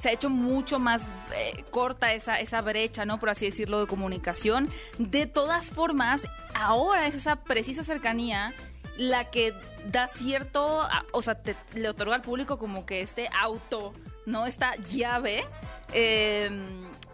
se 0.00 0.08
ha 0.08 0.12
hecho 0.12 0.30
mucho 0.30 0.78
más 0.78 1.10
eh, 1.34 1.64
corta 1.70 2.12
esa, 2.12 2.40
esa 2.40 2.60
brecha, 2.60 3.04
¿no? 3.04 3.18
Por 3.18 3.30
así 3.30 3.46
decirlo, 3.46 3.80
de 3.80 3.86
comunicación. 3.86 4.70
De 4.98 5.26
todas 5.26 5.70
formas, 5.70 6.26
ahora 6.54 7.06
es 7.06 7.14
esa 7.14 7.36
precisa 7.36 7.84
cercanía 7.84 8.54
la 8.96 9.30
que 9.30 9.54
da 9.90 10.06
cierto, 10.08 10.86
o 11.12 11.22
sea, 11.22 11.38
le 11.74 11.88
otorga 11.88 12.14
al 12.14 12.22
público 12.22 12.58
como 12.58 12.86
que 12.86 13.02
este 13.02 13.28
auto, 13.38 13.92
¿no? 14.24 14.46
Esta 14.46 14.74
llave 14.76 15.44
eh, 15.92 16.50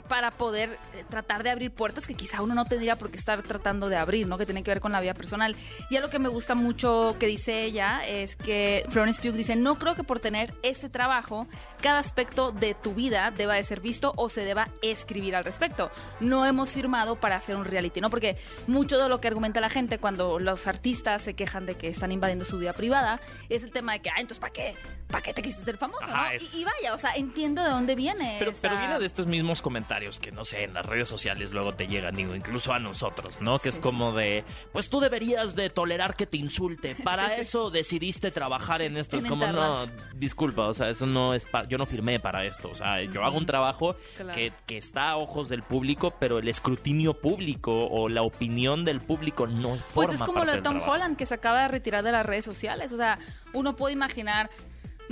para 0.09 0.31
poder 0.31 0.79
eh, 0.95 1.05
tratar 1.09 1.43
de 1.43 1.51
abrir 1.51 1.71
puertas 1.71 2.07
que 2.07 2.15
quizá 2.15 2.43
uno 2.43 2.55
no 2.55 2.65
tendría 2.65 2.97
por 2.97 3.11
qué 3.11 3.17
estar 3.17 3.43
tratando 3.43 3.89
de 3.89 3.97
abrir, 3.97 4.27
¿no? 4.27 4.39
Que 4.39 4.47
tienen 4.47 4.65
que 4.65 4.71
ver 4.71 4.81
con 4.81 4.93
la 4.93 5.01
vida 5.01 5.15
personal. 5.15 5.57
Y 5.91 5.97
algo 5.97 6.11
que 6.11 6.19
me 6.19 6.29
gusta 6.29 6.55
mucho 6.55 7.17
que 7.19 7.27
dice 7.27 7.63
ella 7.63 8.07
es 8.07 8.37
que 8.37 8.85
Florence 8.89 9.21
Pugh 9.21 9.37
dice, 9.37 9.57
no 9.57 9.79
creo 9.79 9.95
que 9.95 10.05
por 10.05 10.21
tener 10.21 10.55
este 10.63 10.89
trabajo, 10.89 11.47
cada 11.81 11.99
aspecto 11.99 12.53
de 12.53 12.75
tu 12.75 12.95
vida 12.95 13.31
deba 13.31 13.55
de 13.55 13.63
ser 13.63 13.81
visto 13.81 14.13
o 14.17 14.29
se 14.29 14.45
deba 14.45 14.69
escribir 14.83 15.37
al 15.37 15.45
respecto. 15.45 15.91
No 16.21 16.47
hemos 16.47 16.71
firmado 16.71 17.17
para 17.17 17.37
hacer 17.37 17.57
un 17.57 17.65
reality, 17.65 18.01
¿no? 18.01 18.11
Porque 18.11 18.37
mucho 18.67 18.99
de 18.99 19.09
lo 19.09 19.21
que 19.21 19.29
argumenta 19.29 19.61
la 19.61 19.71
gente 19.71 19.99
cuando 19.99 20.39
los 20.39 20.67
artistas 20.67 21.23
se 21.23 21.35
quejan 21.35 21.67
de 21.67 21.75
que 21.75 21.89
están 21.89 22.13
invadiendo 22.13 22.45
su 22.45 22.59
vida 22.59 22.73
privada 22.73 23.21
es 23.49 23.65
el 23.65 23.71
tema 23.71 23.93
de 23.93 24.01
que, 24.01 24.11
ah, 24.11 24.17
entonces, 24.19 24.39
¿para 24.39 24.53
qué? 24.53 24.77
¿Para 25.13 25.23
qué 25.23 25.33
te 25.35 25.43
quisiste 25.43 25.65
ser 25.67 25.77
famoso? 25.77 26.03
Ajá, 26.05 26.31
no? 26.31 26.31
es- 26.33 26.55
Y, 26.55 26.61
y 26.61 26.65
vaya, 26.65 26.95
o 26.95 26.99
sea, 26.99 27.13
entiendo 27.15 27.63
de 27.63 27.71
dónde 27.71 27.95
viene. 27.95 28.37
Pero, 28.41 28.51
esa- 28.51 28.63
pero 28.63 28.79
viene 28.79 28.99
de 28.99 29.07
estos 29.07 29.27
mismos 29.27 29.63
comentarios 29.63 30.19
que, 30.19 30.33
no 30.33 30.45
sé, 30.45 30.65
en 30.65 30.75
las 30.75 30.85
redes 30.87 31.09
sociales 31.09 31.53
luego 31.53 31.75
te 31.75 31.87
llegan, 31.87 32.15
digo, 32.17 32.35
incluso 32.35 32.73
a 32.73 32.79
nosotros, 32.81 33.41
¿no? 33.41 33.59
Que 33.59 33.71
Sí, 33.71 33.77
es 33.77 33.79
como 33.79 34.13
de, 34.13 34.45
pues 34.73 34.89
tú 34.91 34.99
deberías 35.01 35.55
de 35.55 35.71
tolerar 35.71 36.17
que 36.17 36.27
te 36.27 36.39
insulte. 36.39 36.95
Para 37.05 37.29
Sí, 37.37 37.43
eso 37.43 37.71
decidiste 37.71 38.31
trabajar 38.33 38.83
en 38.83 38.97
esto. 38.97 39.17
Es 39.19 39.25
como, 39.27 39.47
no, 39.47 39.87
disculpa, 40.15 40.67
o 40.67 40.75
sea, 40.75 40.89
eso 40.89 41.07
no 41.07 41.35
es, 41.35 41.45
pa- 41.47 41.69
yo 41.69 41.79
no 41.79 41.87
firmé 41.87 42.19
para 42.19 42.45
esto. 42.45 42.71
O 42.71 42.75
sea, 42.75 43.03
yo 43.03 43.23
hago 43.25 43.37
un 43.39 43.47
trabajo 43.47 43.97
Claro. 44.17 44.33
que, 44.33 44.53
que 44.67 44.79
está 44.79 45.11
a 45.11 45.17
ojos 45.19 45.49
del 45.49 45.63
público, 45.63 46.15
pero 46.19 46.39
el 46.39 46.49
escrutinio 46.49 47.21
público 47.21 47.73
o 47.87 48.09
la 48.09 48.23
opinión 48.23 48.85
del 48.85 49.01
público 49.01 49.47
no 49.47 49.77
forma 49.77 49.93
Pues 49.95 50.13
es 50.13 50.19
como 50.21 50.35
parte 50.35 50.47
lo 50.47 50.57
de 50.57 50.63
Tom. 50.63 50.81
Holland 50.89 51.17
que 51.17 51.27
se 51.27 51.35
acaba 51.35 51.63
de 51.63 51.69
retirar 51.69 52.03
de 52.03 52.13
las 52.13 52.25
redes 52.25 52.45
sociales. 52.45 52.93
O 52.93 52.97
sea, 52.97 53.19
uno 53.53 53.77
puede 53.77 53.93
imaginar. 53.93 54.49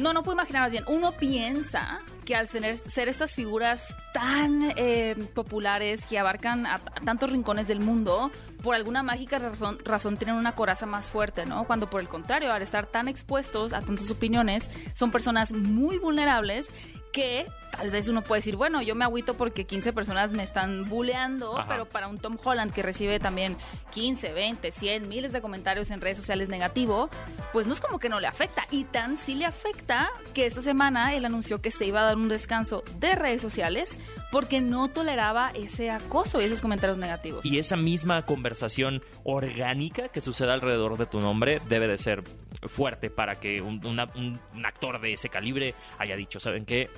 No, 0.01 0.13
no 0.13 0.23
puedo 0.23 0.37
imaginar 0.37 0.71
bien. 0.71 0.85
Uno 0.87 1.13
piensa 1.13 2.01
que 2.25 2.35
al 2.35 2.49
ser, 2.49 2.77
ser 2.79 3.09
estas 3.09 3.35
figuras 3.35 3.95
tan 4.15 4.73
eh, 4.77 5.17
populares 5.35 6.07
que 6.07 6.19
abarcan 6.19 6.67
a, 6.67 6.79
tantos 7.05 7.31
rincones 7.31 7.69
del 7.69 7.81
mundo, 7.81 8.31
por 8.63 8.75
alguna 8.75 9.03
mágica 9.03 9.39
razón 9.85 10.17
tienen 10.17 10.37
una 10.37 10.55
coraza 10.55 10.87
más 10.87 11.11
fuerte, 11.11 11.45
¿no? 11.45 11.65
Cuando 11.65 11.91
por 11.91 12.01
el 12.01 12.09
contrario, 12.09 12.53
al 12.53 12.63
estar 12.63 12.87
tan 12.87 13.09
expuestos 13.09 13.73
a 13.73 13.81
tantas 13.83 14.11
opiniones, 14.11 14.71
son 14.95 15.11
personas 15.11 15.53
muy 15.53 15.99
vulnerables 15.99 16.73
que 17.13 17.47
tal 17.71 17.91
vez 17.91 18.09
uno 18.09 18.23
puede 18.23 18.39
decir, 18.41 18.57
bueno, 18.57 18.83
yo 18.83 18.95
me 18.95 19.05
agüito 19.05 19.35
porque 19.35 19.65
15 19.65 19.93
personas 19.93 20.33
me 20.33 20.43
están 20.43 20.85
buleando, 20.85 21.59
Ajá. 21.59 21.69
pero 21.69 21.89
para 21.89 22.09
un 22.09 22.19
Tom 22.19 22.37
Holland 22.43 22.73
que 22.73 22.83
recibe 22.83 23.19
también 23.19 23.57
15, 23.93 24.33
20, 24.33 24.71
100, 24.71 25.09
miles 25.09 25.33
de 25.33 25.41
comentarios 25.41 25.91
en 25.91 26.01
redes 26.01 26.19
sociales 26.19 26.49
negativo, 26.49 27.09
pues 27.53 27.67
no 27.67 27.75
es 27.75 27.81
como 27.81 27.99
que 27.99 28.09
no 28.09 28.21
le 28.21 28.27
afecta. 28.27 28.67
Y 28.71 28.85
tan 28.85 29.17
sí 29.19 29.35
le 29.35 29.45
afecta 29.47 30.11
que 30.35 30.47
esta 30.47 30.63
semana 30.63 31.15
él 31.15 31.25
anunció 31.25 31.61
que 31.63 31.71
se 31.71 31.87
iba 31.87 32.01
a 32.01 32.05
dar 32.05 32.17
un 32.17 32.29
descanso 32.29 32.83
de 32.99 33.15
redes 33.15 33.41
sociales 33.43 33.99
porque 34.31 34.61
no 34.61 34.89
toleraba 34.89 35.51
ese 35.55 35.91
acoso 35.91 36.41
y 36.41 36.45
esos 36.45 36.61
comentarios 36.63 36.99
negativos. 36.99 37.45
Y 37.45 37.59
esa 37.59 37.77
misma 37.77 38.25
conversación 38.27 39.03
orgánica 39.25 40.09
que 40.09 40.21
sucede 40.21 40.53
alrededor 40.53 40.97
de 40.99 41.07
tu 41.07 41.21
nombre 41.21 41.61
debe 41.69 41.89
de 41.89 41.99
ser 41.99 42.23
fuerte 42.69 43.11
para 43.11 43.41
que 43.41 43.61
un, 43.61 43.85
una- 43.87 44.11
un- 44.15 44.39
un 44.55 44.67
actor 44.67 45.01
de 45.01 45.15
ese 45.15 45.29
calibre 45.29 45.75
haya 45.99 46.15
dicho, 46.15 46.39
¿saben 46.39 46.65
qué? 46.67 46.91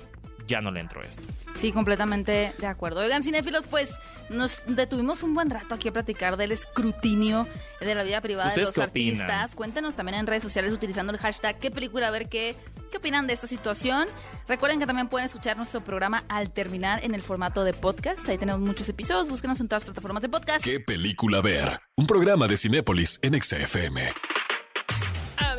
Ya 0.47 0.61
no 0.61 0.71
le 0.71 0.79
entro 0.81 1.01
a 1.01 1.03
esto. 1.05 1.23
Sí, 1.55 1.71
completamente 1.71 2.53
de 2.57 2.67
acuerdo. 2.67 3.01
Oigan, 3.01 3.23
cinéfilos, 3.23 3.65
pues 3.67 3.91
nos 4.29 4.61
detuvimos 4.67 5.23
un 5.23 5.33
buen 5.33 5.49
rato 5.49 5.75
aquí 5.75 5.87
a 5.89 5.93
platicar 5.93 6.37
del 6.37 6.51
escrutinio 6.51 7.47
de 7.79 7.95
la 7.95 8.03
vida 8.03 8.21
privada 8.21 8.45
de 8.53 8.61
¿Ustedes 8.63 8.67
los 8.69 8.85
qué 8.85 8.89
opinan? 8.89 9.21
artistas. 9.21 9.55
Cuéntenos 9.55 9.95
también 9.95 10.17
en 10.19 10.27
redes 10.27 10.43
sociales 10.43 10.73
utilizando 10.73 11.13
el 11.13 11.19
hashtag 11.19 11.59
qué 11.59 11.71
película, 11.71 12.07
a 12.07 12.11
ver 12.11 12.29
qué, 12.29 12.55
qué 12.91 12.97
opinan 12.97 13.27
de 13.27 13.33
esta 13.33 13.47
situación. 13.47 14.07
Recuerden 14.47 14.79
que 14.79 14.85
también 14.85 15.07
pueden 15.07 15.25
escuchar 15.25 15.57
nuestro 15.57 15.83
programa 15.83 16.23
al 16.29 16.51
terminar 16.51 17.03
en 17.03 17.13
el 17.15 17.21
formato 17.21 17.63
de 17.63 17.73
podcast. 17.73 18.27
Ahí 18.29 18.37
tenemos 18.37 18.61
muchos 18.61 18.87
episodios. 18.89 19.29
Búsquenos 19.29 19.59
en 19.61 19.67
todas 19.67 19.83
las 19.83 19.87
plataformas 19.87 20.21
de 20.21 20.29
podcast. 20.29 20.63
¿Qué 20.63 20.79
película 20.79 21.41
ver? 21.41 21.79
Un 21.95 22.07
programa 22.07 22.47
de 22.47 22.57
Cinépolis 22.57 23.19
en 23.21 23.41
XFM. 23.41 24.11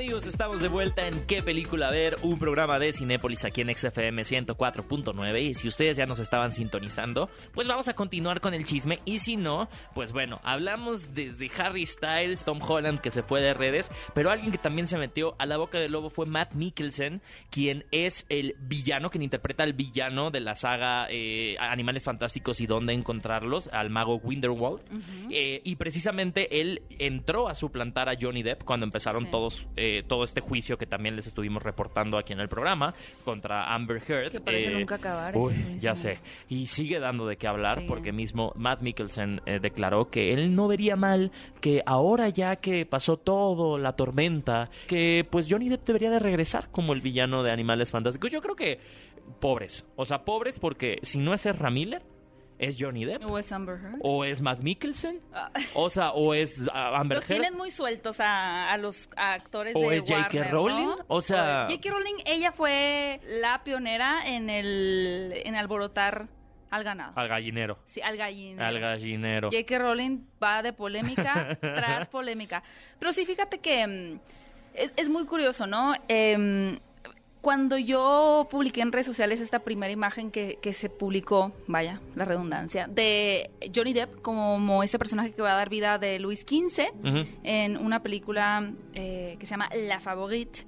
Amigos, 0.04 0.26
estamos 0.26 0.60
de 0.60 0.68
vuelta 0.68 1.06
en 1.08 1.26
¿Qué 1.26 1.42
película 1.42 1.88
ver? 1.90 2.16
Un 2.20 2.38
programa 2.38 2.78
de 2.78 2.92
Cinépolis 2.92 3.46
aquí 3.46 3.62
en 3.62 3.74
XFM 3.74 4.20
104.9 4.20 5.40
y 5.42 5.54
si 5.54 5.66
ustedes 5.66 5.96
ya 5.96 6.04
nos 6.04 6.18
estaban 6.18 6.52
sintonizando, 6.52 7.30
pues 7.54 7.66
vamos 7.66 7.88
a 7.88 7.94
continuar 7.94 8.42
con 8.42 8.52
el 8.52 8.66
chisme 8.66 8.98
y 9.06 9.20
si 9.20 9.36
no, 9.36 9.70
pues 9.94 10.12
bueno, 10.12 10.40
hablamos 10.44 11.14
desde 11.14 11.50
Harry 11.56 11.86
Styles, 11.86 12.44
Tom 12.44 12.58
Holland 12.60 13.00
que 13.00 13.10
se 13.10 13.22
fue 13.22 13.40
de 13.40 13.54
redes, 13.54 13.90
pero 14.14 14.30
alguien 14.30 14.52
que 14.52 14.58
también 14.58 14.86
se 14.86 14.98
metió 14.98 15.36
a 15.38 15.46
la 15.46 15.56
boca 15.56 15.78
del 15.78 15.92
lobo 15.92 16.10
fue 16.10 16.26
Matt 16.26 16.52
Mikkelsen, 16.52 17.22
quien 17.48 17.86
es 17.90 18.26
el 18.28 18.56
villano, 18.60 19.08
quien 19.08 19.22
interpreta 19.22 19.64
al 19.64 19.72
villano 19.72 20.30
de 20.30 20.40
la 20.40 20.54
saga 20.54 21.06
eh, 21.08 21.56
Animales 21.58 22.04
Fantásticos 22.04 22.60
y 22.60 22.66
dónde 22.66 22.92
encontrarlos, 22.92 23.68
al 23.68 23.88
mago 23.88 24.20
Grindelwald. 24.20 24.82
Eh, 25.30 25.62
y 25.64 25.76
precisamente 25.76 26.60
él 26.60 26.82
entró 26.98 27.48
a 27.48 27.54
suplantar 27.54 28.10
a 28.10 28.16
Johnny 28.20 28.42
Depp 28.42 28.64
cuando 28.64 28.84
empezaron 28.84 29.24
Sí. 29.24 29.30
todos 29.30 29.66
eh, 29.76 29.93
todo 30.02 30.24
este 30.24 30.40
juicio 30.40 30.76
que 30.78 30.86
también 30.86 31.16
les 31.16 31.26
estuvimos 31.26 31.62
reportando 31.62 32.18
aquí 32.18 32.32
en 32.32 32.40
el 32.40 32.48
programa 32.48 32.94
contra 33.24 33.72
Amber 33.74 34.02
Heard. 34.06 34.32
Que 34.32 34.40
parece 34.40 34.72
Eh, 34.72 34.78
nunca 34.78 34.96
acabar 34.96 35.36
uy, 35.36 35.54
ya 35.78 35.94
sé. 35.96 36.18
Y 36.48 36.66
sigue 36.66 36.98
dando 37.00 37.26
de 37.26 37.36
qué 37.36 37.46
hablar 37.46 37.80
Sí. 37.80 37.86
porque 37.88 38.12
mismo 38.12 38.52
Matt 38.56 38.82
Mikkelsen 38.82 39.40
eh, 39.46 39.58
declaró 39.60 40.10
que 40.10 40.32
él 40.34 40.54
no 40.54 40.68
vería 40.68 40.96
mal 40.96 41.30
que 41.60 41.82
ahora 41.86 42.28
ya 42.28 42.56
que 42.56 42.86
pasó 42.86 43.16
todo, 43.16 43.78
la 43.78 43.94
tormenta, 43.94 44.68
que 44.86 45.26
pues 45.30 45.46
Johnny 45.50 45.68
Depp 45.68 45.86
debería 45.86 46.10
de 46.10 46.18
regresar 46.18 46.70
como 46.70 46.92
el 46.92 47.00
villano 47.00 47.42
de 47.42 47.50
Animales 47.52 47.90
Fantásticos. 47.90 48.30
Yo 48.30 48.40
creo 48.40 48.56
que 48.56 48.78
pobres. 49.40 49.86
O 49.96 50.04
sea, 50.06 50.24
pobres 50.24 50.58
porque 50.58 50.98
si 51.02 51.18
no 51.18 51.34
es 51.34 51.46
Ezra 51.46 51.70
Miller, 51.70 52.02
es 52.58 52.76
Johnny 52.78 53.04
Depp. 53.04 53.24
¿O 53.24 53.38
es 53.38 53.50
Amber 53.52 53.76
Heard? 53.76 53.98
O 54.00 54.24
es 54.24 54.40
Matt 54.42 54.60
Mikkelsen. 54.60 55.20
Ah. 55.32 55.50
O 55.74 55.90
sea, 55.90 56.12
o 56.12 56.34
es 56.34 56.62
ah, 56.72 56.98
Amber 56.98 57.16
Los 57.18 57.30
Heard. 57.30 57.40
tienen 57.40 57.58
muy 57.58 57.70
sueltos 57.70 58.20
a, 58.20 58.70
a 58.70 58.78
los 58.78 59.08
actores 59.16 59.74
¿O 59.76 59.90
de 59.90 59.96
es 59.96 60.04
J.K. 60.06 60.50
Rowling? 60.50 60.86
¿no? 60.86 60.98
O 61.08 61.20
sea- 61.22 61.66
J.K. 61.68 61.90
Rowling, 61.90 62.22
ella 62.24 62.52
fue 62.52 63.20
la 63.24 63.62
pionera 63.64 64.20
en 64.26 64.50
el 64.50 65.32
en 65.44 65.54
alborotar 65.56 66.28
al 66.70 66.82
ganado. 66.84 67.12
Al 67.16 67.28
gallinero. 67.28 67.78
Sí, 67.84 68.00
al 68.02 68.16
gallinero. 68.16 68.64
Al 68.64 68.80
gallinero. 68.80 69.50
J.K. 69.50 69.78
Rowling 69.78 70.18
va 70.42 70.62
de 70.62 70.72
polémica 70.72 71.56
tras 71.60 72.08
polémica. 72.08 72.62
Pero 72.98 73.12
sí, 73.12 73.24
fíjate 73.26 73.58
que 73.58 73.86
mm, 73.86 74.20
es, 74.74 74.92
es 74.96 75.08
muy 75.08 75.24
curioso, 75.26 75.66
¿no? 75.68 75.94
Em, 76.08 76.78
cuando 77.44 77.76
yo 77.76 78.48
publiqué 78.50 78.80
en 78.80 78.90
redes 78.90 79.04
sociales 79.04 79.38
esta 79.42 79.58
primera 79.58 79.92
imagen 79.92 80.30
que, 80.30 80.58
que 80.62 80.72
se 80.72 80.88
publicó, 80.88 81.52
vaya, 81.66 82.00
la 82.14 82.24
redundancia, 82.24 82.86
de 82.86 83.50
Johnny 83.72 83.92
Depp 83.92 84.22
como 84.22 84.82
ese 84.82 84.98
personaje 84.98 85.32
que 85.32 85.42
va 85.42 85.52
a 85.52 85.56
dar 85.56 85.68
vida 85.68 85.98
de 85.98 86.18
Luis 86.18 86.40
XV 86.40 86.86
en 87.42 87.76
una 87.76 88.02
película 88.02 88.72
eh, 88.94 89.36
que 89.38 89.44
se 89.44 89.50
llama 89.50 89.68
La 89.74 90.00
Favorite, 90.00 90.60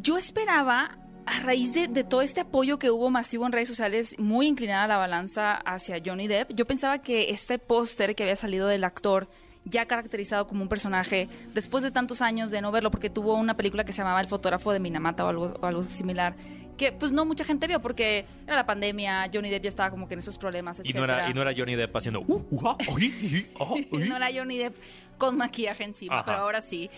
yo 0.00 0.16
esperaba, 0.16 0.96
a 1.26 1.40
raíz 1.40 1.74
de, 1.74 1.88
de 1.88 2.04
todo 2.04 2.22
este 2.22 2.40
apoyo 2.40 2.78
que 2.78 2.90
hubo 2.90 3.10
masivo 3.10 3.44
en 3.44 3.52
redes 3.52 3.68
sociales, 3.68 4.18
muy 4.18 4.46
inclinada 4.46 4.86
la 4.86 4.96
balanza 4.96 5.56
hacia 5.56 6.00
Johnny 6.02 6.26
Depp, 6.26 6.54
yo 6.54 6.64
pensaba 6.64 7.02
que 7.02 7.28
este 7.28 7.58
póster 7.58 8.14
que 8.14 8.22
había 8.22 8.36
salido 8.36 8.66
del 8.66 8.82
actor, 8.82 9.28
ya 9.66 9.84
caracterizado 9.86 10.46
como 10.46 10.62
un 10.62 10.68
personaje, 10.68 11.28
después 11.52 11.82
de 11.84 11.90
tantos 11.90 12.22
años 12.22 12.50
de 12.50 12.62
no 12.62 12.72
verlo, 12.72 12.90
porque 12.90 13.10
tuvo 13.10 13.34
una 13.34 13.56
película 13.56 13.84
que 13.84 13.92
se 13.92 13.98
llamaba 13.98 14.20
El 14.20 14.28
fotógrafo 14.28 14.72
de 14.72 14.80
Minamata 14.80 15.24
o 15.24 15.28
algo, 15.28 15.54
o 15.60 15.66
algo 15.66 15.82
similar, 15.82 16.34
que 16.78 16.92
pues 16.92 17.10
no 17.12 17.24
mucha 17.24 17.44
gente 17.44 17.66
vio 17.66 17.80
porque 17.80 18.26
era 18.46 18.56
la 18.56 18.66
pandemia, 18.66 19.28
Johnny 19.32 19.50
Depp 19.50 19.64
ya 19.64 19.68
estaba 19.68 19.90
como 19.90 20.06
que 20.08 20.14
en 20.14 20.20
esos 20.20 20.38
problemas, 20.38 20.80
Y 20.84 20.92
no, 20.92 21.04
era, 21.04 21.28
y 21.28 21.34
no 21.34 21.42
era 21.42 21.52
Johnny 21.56 21.74
Depp 21.74 21.94
haciendo... 21.96 22.20
"Uh, 22.20 22.46
uh, 22.50 22.68
ah, 22.68 22.76
uy, 22.94 23.12
uy, 23.22 23.46
ah, 23.60 23.64
uy". 23.90 24.08
no 24.08 24.16
era 24.16 24.28
Johnny 24.32 24.58
Depp 24.58 24.76
con 25.18 25.36
maquillaje 25.36 25.84
encima, 25.84 26.16
Ajá. 26.16 26.24
pero 26.24 26.38
ahora 26.38 26.60
sí. 26.60 26.88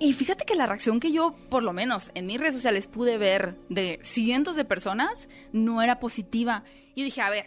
Y 0.00 0.12
fíjate 0.12 0.44
que 0.44 0.54
la 0.56 0.66
reacción 0.66 1.00
que 1.00 1.12
yo, 1.12 1.34
por 1.50 1.62
lo 1.62 1.72
menos 1.72 2.10
en 2.14 2.26
mis 2.26 2.40
redes 2.40 2.54
sociales, 2.54 2.86
pude 2.88 3.18
ver 3.18 3.56
de 3.68 4.00
cientos 4.02 4.56
de 4.56 4.64
personas 4.64 5.28
no 5.52 5.82
era 5.82 6.00
positiva. 6.00 6.64
Y 6.96 7.04
dije, 7.04 7.20
a 7.20 7.30
ver, 7.30 7.44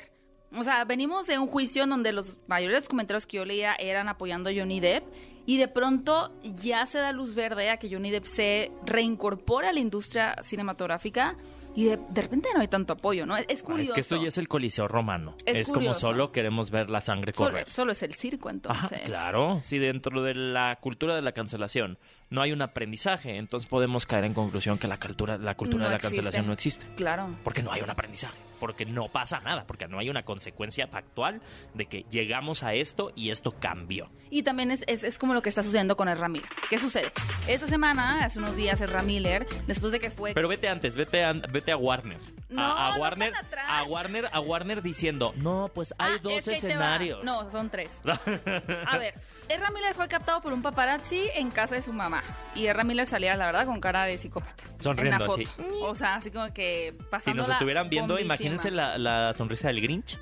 o 0.56 0.64
sea, 0.64 0.84
venimos 0.86 1.28
de 1.28 1.38
un 1.40 1.48
juicio 1.48 1.84
en 1.84 1.90
donde 1.90 2.12
los 2.12 2.38
mayores 2.48 2.88
comentarios 2.88 3.26
que 3.26 3.38
yo 3.38 3.46
leía 3.46 3.76
eran 3.80 4.08
apoyando 4.10 4.50
a 4.50 4.54
Johnny 4.56 4.80
Depp. 4.80 5.04
Y 5.46 5.58
de 5.58 5.70
pronto 5.70 6.34
ya 6.44 6.86
se 6.86 7.00
da 7.00 7.14
luz 7.14 7.34
verde 7.34 7.70
a 7.70 7.78
que 7.78 7.90
Johnny 7.90 8.12
Depp 8.12 8.26
se 8.26 8.70
reincorpore 8.86 9.68
a 9.70 9.74
la 9.74 9.80
industria 9.80 10.36
cinematográfica. 10.42 11.36
Y 11.74 11.86
de, 11.86 12.00
de 12.10 12.22
repente 12.24 12.50
no 12.56 12.60
hay 12.62 12.68
tanto 12.68 12.94
apoyo, 12.94 13.26
¿no? 13.26 13.38
Es, 13.38 13.46
es 13.48 13.62
Ah, 13.62 13.66
curioso. 13.66 13.92
Es 13.92 13.96
que 13.96 14.02
esto 14.02 14.16
ya 14.22 14.28
es 14.30 14.38
el 14.40 14.48
Coliseo 14.48 14.88
Romano. 14.88 15.36
Es 15.46 15.58
Es, 15.58 15.72
como 15.72 15.94
solo 15.94 16.32
queremos 16.32 16.72
ver 16.72 16.90
la 16.90 17.02
sangre 17.02 17.34
correr. 17.34 17.70
solo 17.70 17.92
es 17.92 18.02
el 18.04 18.14
circo, 18.14 18.50
Ajá, 18.50 18.56
entonces. 18.56 19.02
claro. 19.02 19.60
Si 19.62 19.78
dentro 19.78 20.22
de 20.24 20.34
la 20.34 20.78
cultura 20.82 21.16
de 21.16 21.22
la 21.22 21.34
cancelación 21.34 21.98
no 22.30 22.42
hay 22.42 22.52
un 22.52 22.62
aprendizaje, 22.62 23.38
entonces 23.38 23.70
podemos 23.70 24.06
caer 24.06 24.26
en 24.26 24.34
conclusión 24.34 24.78
que 24.78 24.88
la 24.88 24.98
cultura, 25.00 25.38
la 25.38 25.56
cultura 25.56 25.84
No 25.84 25.86
de 25.86 25.92
la 25.92 25.96
existe. 25.98 26.16
cancelación 26.18 26.48
no 26.48 26.54
existe. 26.54 26.86
Claro. 26.96 27.36
Porque 27.44 27.64
no 27.64 27.72
hay 27.72 27.82
un 27.82 27.90
aprendizaje, 27.90 28.38
porque 28.60 28.86
no 28.86 29.08
pasa 29.08 29.40
nada, 29.40 29.66
porque 29.66 29.88
no 29.88 30.00
hay 30.00 30.10
una 30.10 30.24
consecuencia 30.24 30.88
factual 30.88 31.42
de 31.74 31.86
que 31.86 32.06
llegamos 32.12 32.64
a 32.64 32.74
esto 32.74 33.12
y 33.16 33.30
esto 33.30 33.52
cambió. 33.60 34.10
Y 34.30 34.44
también 34.44 34.72
es, 34.72 34.84
es, 34.88 35.04
es 35.04 35.18
como 35.18 35.34
lo 35.34 35.42
que 35.42 35.50
está 35.50 35.64
sucediendo 35.64 35.96
con 35.96 36.10
Ezra 36.10 36.28
Miller. 36.28 36.50
¿Qué 36.70 36.78
sucede? 36.78 37.12
Esta 37.48 37.68
semana, 37.68 38.26
hace 38.26 38.40
unos 38.40 38.56
días, 38.58 38.82
Ezra 38.82 39.04
Miller, 39.04 39.48
después 39.68 39.92
de 39.94 40.00
que 40.00 40.10
fue... 40.10 40.34
Pero 40.34 40.48
vete 40.50 40.68
antes, 40.68 40.96
vete 40.96 41.24
a, 41.24 41.32
vete 41.34 41.72
a 41.72 41.78
Warner. 41.78 42.18
No, 42.50 42.64
a, 42.64 42.96
Warner, 42.98 43.36
atrás. 43.36 43.66
a 43.68 43.84
Warner, 43.84 44.30
a 44.32 44.40
Warner 44.40 44.82
diciendo, 44.82 45.34
no, 45.36 45.70
pues 45.74 45.94
hay 45.98 46.14
Ah, 46.16 46.20
dos 46.24 46.34
es 46.34 46.46
que 46.46 46.54
escenarios. 46.56 47.24
No, 47.26 47.50
son 47.52 47.70
tres. 47.70 47.92
A 48.88 48.98
ver, 48.98 49.16
Ezra 49.50 49.70
Miller 49.72 49.94
fue 49.94 50.08
captado 50.08 50.40
por 50.42 50.54
un 50.54 50.62
paparazzi 50.62 51.30
en 51.36 51.52
casa 51.52 51.76
de 51.76 51.82
su 51.82 51.92
mamá. 51.92 52.24
Y 52.56 52.68
Ezra 52.68 52.86
Miller 52.86 53.06
salía, 53.06 53.36
la 53.36 53.48
verdad, 53.48 53.66
con 53.66 53.82
cara 53.82 54.06
de 54.06 54.18
psicópata. 54.18 54.64
Sonriendo 54.80 55.24
en 55.24 55.28
la 55.28 55.34
así. 55.34 55.46
foto. 55.46 55.80
O 55.86 55.94
sea, 55.94 56.16
así 56.16 56.32
como 56.32 56.54
que 56.54 56.96
Si 56.98 57.04
pasando 57.10 57.42
nos 57.44 57.50
estuvieran 57.50 57.90
viendo, 57.90 58.18
imagínense 58.18 58.72
la, 58.72 58.98
la 58.98 59.34
sonrisa 59.34 59.68
del 59.68 59.82
Grinch. 59.82 60.18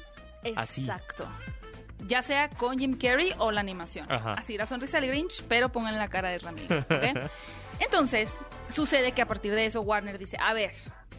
así. 0.56 0.82
Exacto. 0.82 1.28
Ya 2.08 2.22
sea 2.24 2.50
con 2.50 2.78
Jim 2.80 2.98
Carrey 2.98 3.34
o 3.38 3.52
la 3.52 3.62
animación. 3.62 4.12
Ajá. 4.12 4.34
Así, 4.34 4.58
la 4.58 4.66
sonrisa 4.66 5.00
del 5.00 5.10
Grinch, 5.12 5.44
pero 5.48 5.70
pongan 5.72 5.96
la 5.98 6.08
cara 6.08 6.30
de 6.30 6.36
Ezra 6.38 6.52
Miller. 6.52 6.86
Entonces, 7.80 8.40
sucede 8.74 9.12
que 9.12 9.22
a 9.22 9.26
partir 9.28 9.54
de 9.54 9.66
eso 9.66 9.82
Warner 9.82 10.18
dice, 10.18 10.38
a 10.40 10.54
ver, 10.54 10.72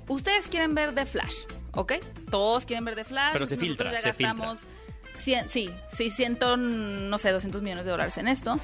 ustedes 0.09 0.49
quieren 0.49 0.75
ver 0.75 0.95
The 0.95 1.07
Flash, 1.07 1.35
¿ok? 1.73 1.95
Todos 2.31 2.67
quieren 2.67 2.85
ver 2.85 2.95
The 2.95 3.05
Flash. 3.05 3.33
Pero 3.33 3.47
se 3.47 3.57
filtra, 3.57 3.93
ya 3.93 3.99
se 4.03 4.13
filtra. 4.13 4.35
gastamos 4.35 4.59
cien- 5.15 5.49
sí, 5.49 5.71
600, 5.93 6.59
no 6.59 7.19
sé, 7.19 7.31
200 7.33 7.63
millones 7.63 7.85
de 7.85 7.91
dólares 7.91 8.17
en 8.19 8.29
esto. 8.29 8.59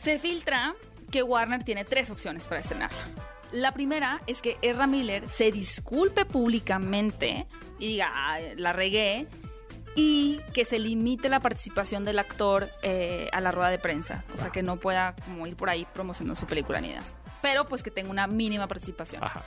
Se 0.00 0.18
filtra 0.18 0.74
que 1.10 1.22
Warner 1.22 1.62
tiene 1.62 1.84
tres 1.84 2.10
opciones 2.10 2.46
para 2.46 2.60
estrenarla. 2.60 2.98
La 3.52 3.72
primera 3.72 4.22
es 4.26 4.40
que 4.40 4.56
Ezra 4.62 4.86
Miller 4.86 5.28
se 5.28 5.52
disculpe 5.52 6.24
públicamente 6.24 7.46
y 7.78 7.88
diga, 7.88 8.10
"Ah, 8.14 8.38
la 8.56 8.72
regué, 8.72 9.26
y 9.94 10.40
que 10.54 10.64
se 10.64 10.78
limite 10.78 11.28
la 11.28 11.40
participación 11.40 12.02
del 12.06 12.18
actor 12.18 12.70
eh, 12.82 13.28
a 13.30 13.42
la 13.42 13.50
rueda 13.52 13.68
de 13.68 13.78
prensa. 13.78 14.24
O 14.34 14.38
sea, 14.38 14.48
que 14.48 14.62
no 14.62 14.76
pueda 14.78 15.14
como 15.26 15.46
ir 15.46 15.54
por 15.54 15.68
ahí 15.68 15.86
promocionando 15.92 16.34
su 16.40 16.46
película 16.46 16.80
ni 16.80 16.88
nada. 16.88 17.04
Pero 17.42 17.68
pues 17.68 17.82
que 17.82 17.90
tenga 17.90 18.08
una 18.10 18.26
mínima 18.26 18.66
participación. 18.66 19.22
Ajá. 19.22 19.44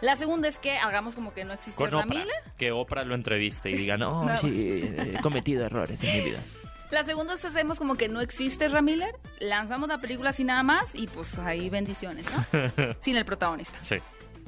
La 0.00 0.16
segunda 0.16 0.48
es 0.48 0.58
que 0.58 0.78
hagamos 0.78 1.14
como 1.14 1.34
que 1.34 1.44
no 1.44 1.52
existe 1.52 1.76
Con 1.82 1.94
Oprah. 1.94 2.24
Que 2.56 2.72
Oprah 2.72 3.04
lo 3.04 3.14
entreviste 3.14 3.70
y 3.70 3.74
diga, 3.74 3.96
no, 3.96 4.26
sí, 4.40 4.94
he 4.96 5.18
cometido 5.22 5.64
errores 5.64 6.02
en 6.02 6.16
mi 6.16 6.30
vida. 6.30 6.40
La 6.90 7.04
segunda 7.04 7.34
es 7.34 7.40
que 7.40 7.46
hacemos 7.46 7.78
como 7.78 7.94
que 7.94 8.08
no 8.08 8.20
existe 8.20 8.64
Ezra 8.64 8.82
Miller, 8.82 9.14
lanzamos 9.38 9.88
la 9.88 9.98
película 9.98 10.30
así 10.30 10.42
nada 10.42 10.64
más 10.64 10.96
y 10.96 11.06
pues 11.06 11.38
ahí 11.38 11.70
bendiciones, 11.70 12.26
¿no? 12.34 12.94
Sin 13.00 13.16
el 13.16 13.24
protagonista. 13.24 13.80
Sí. 13.80 13.98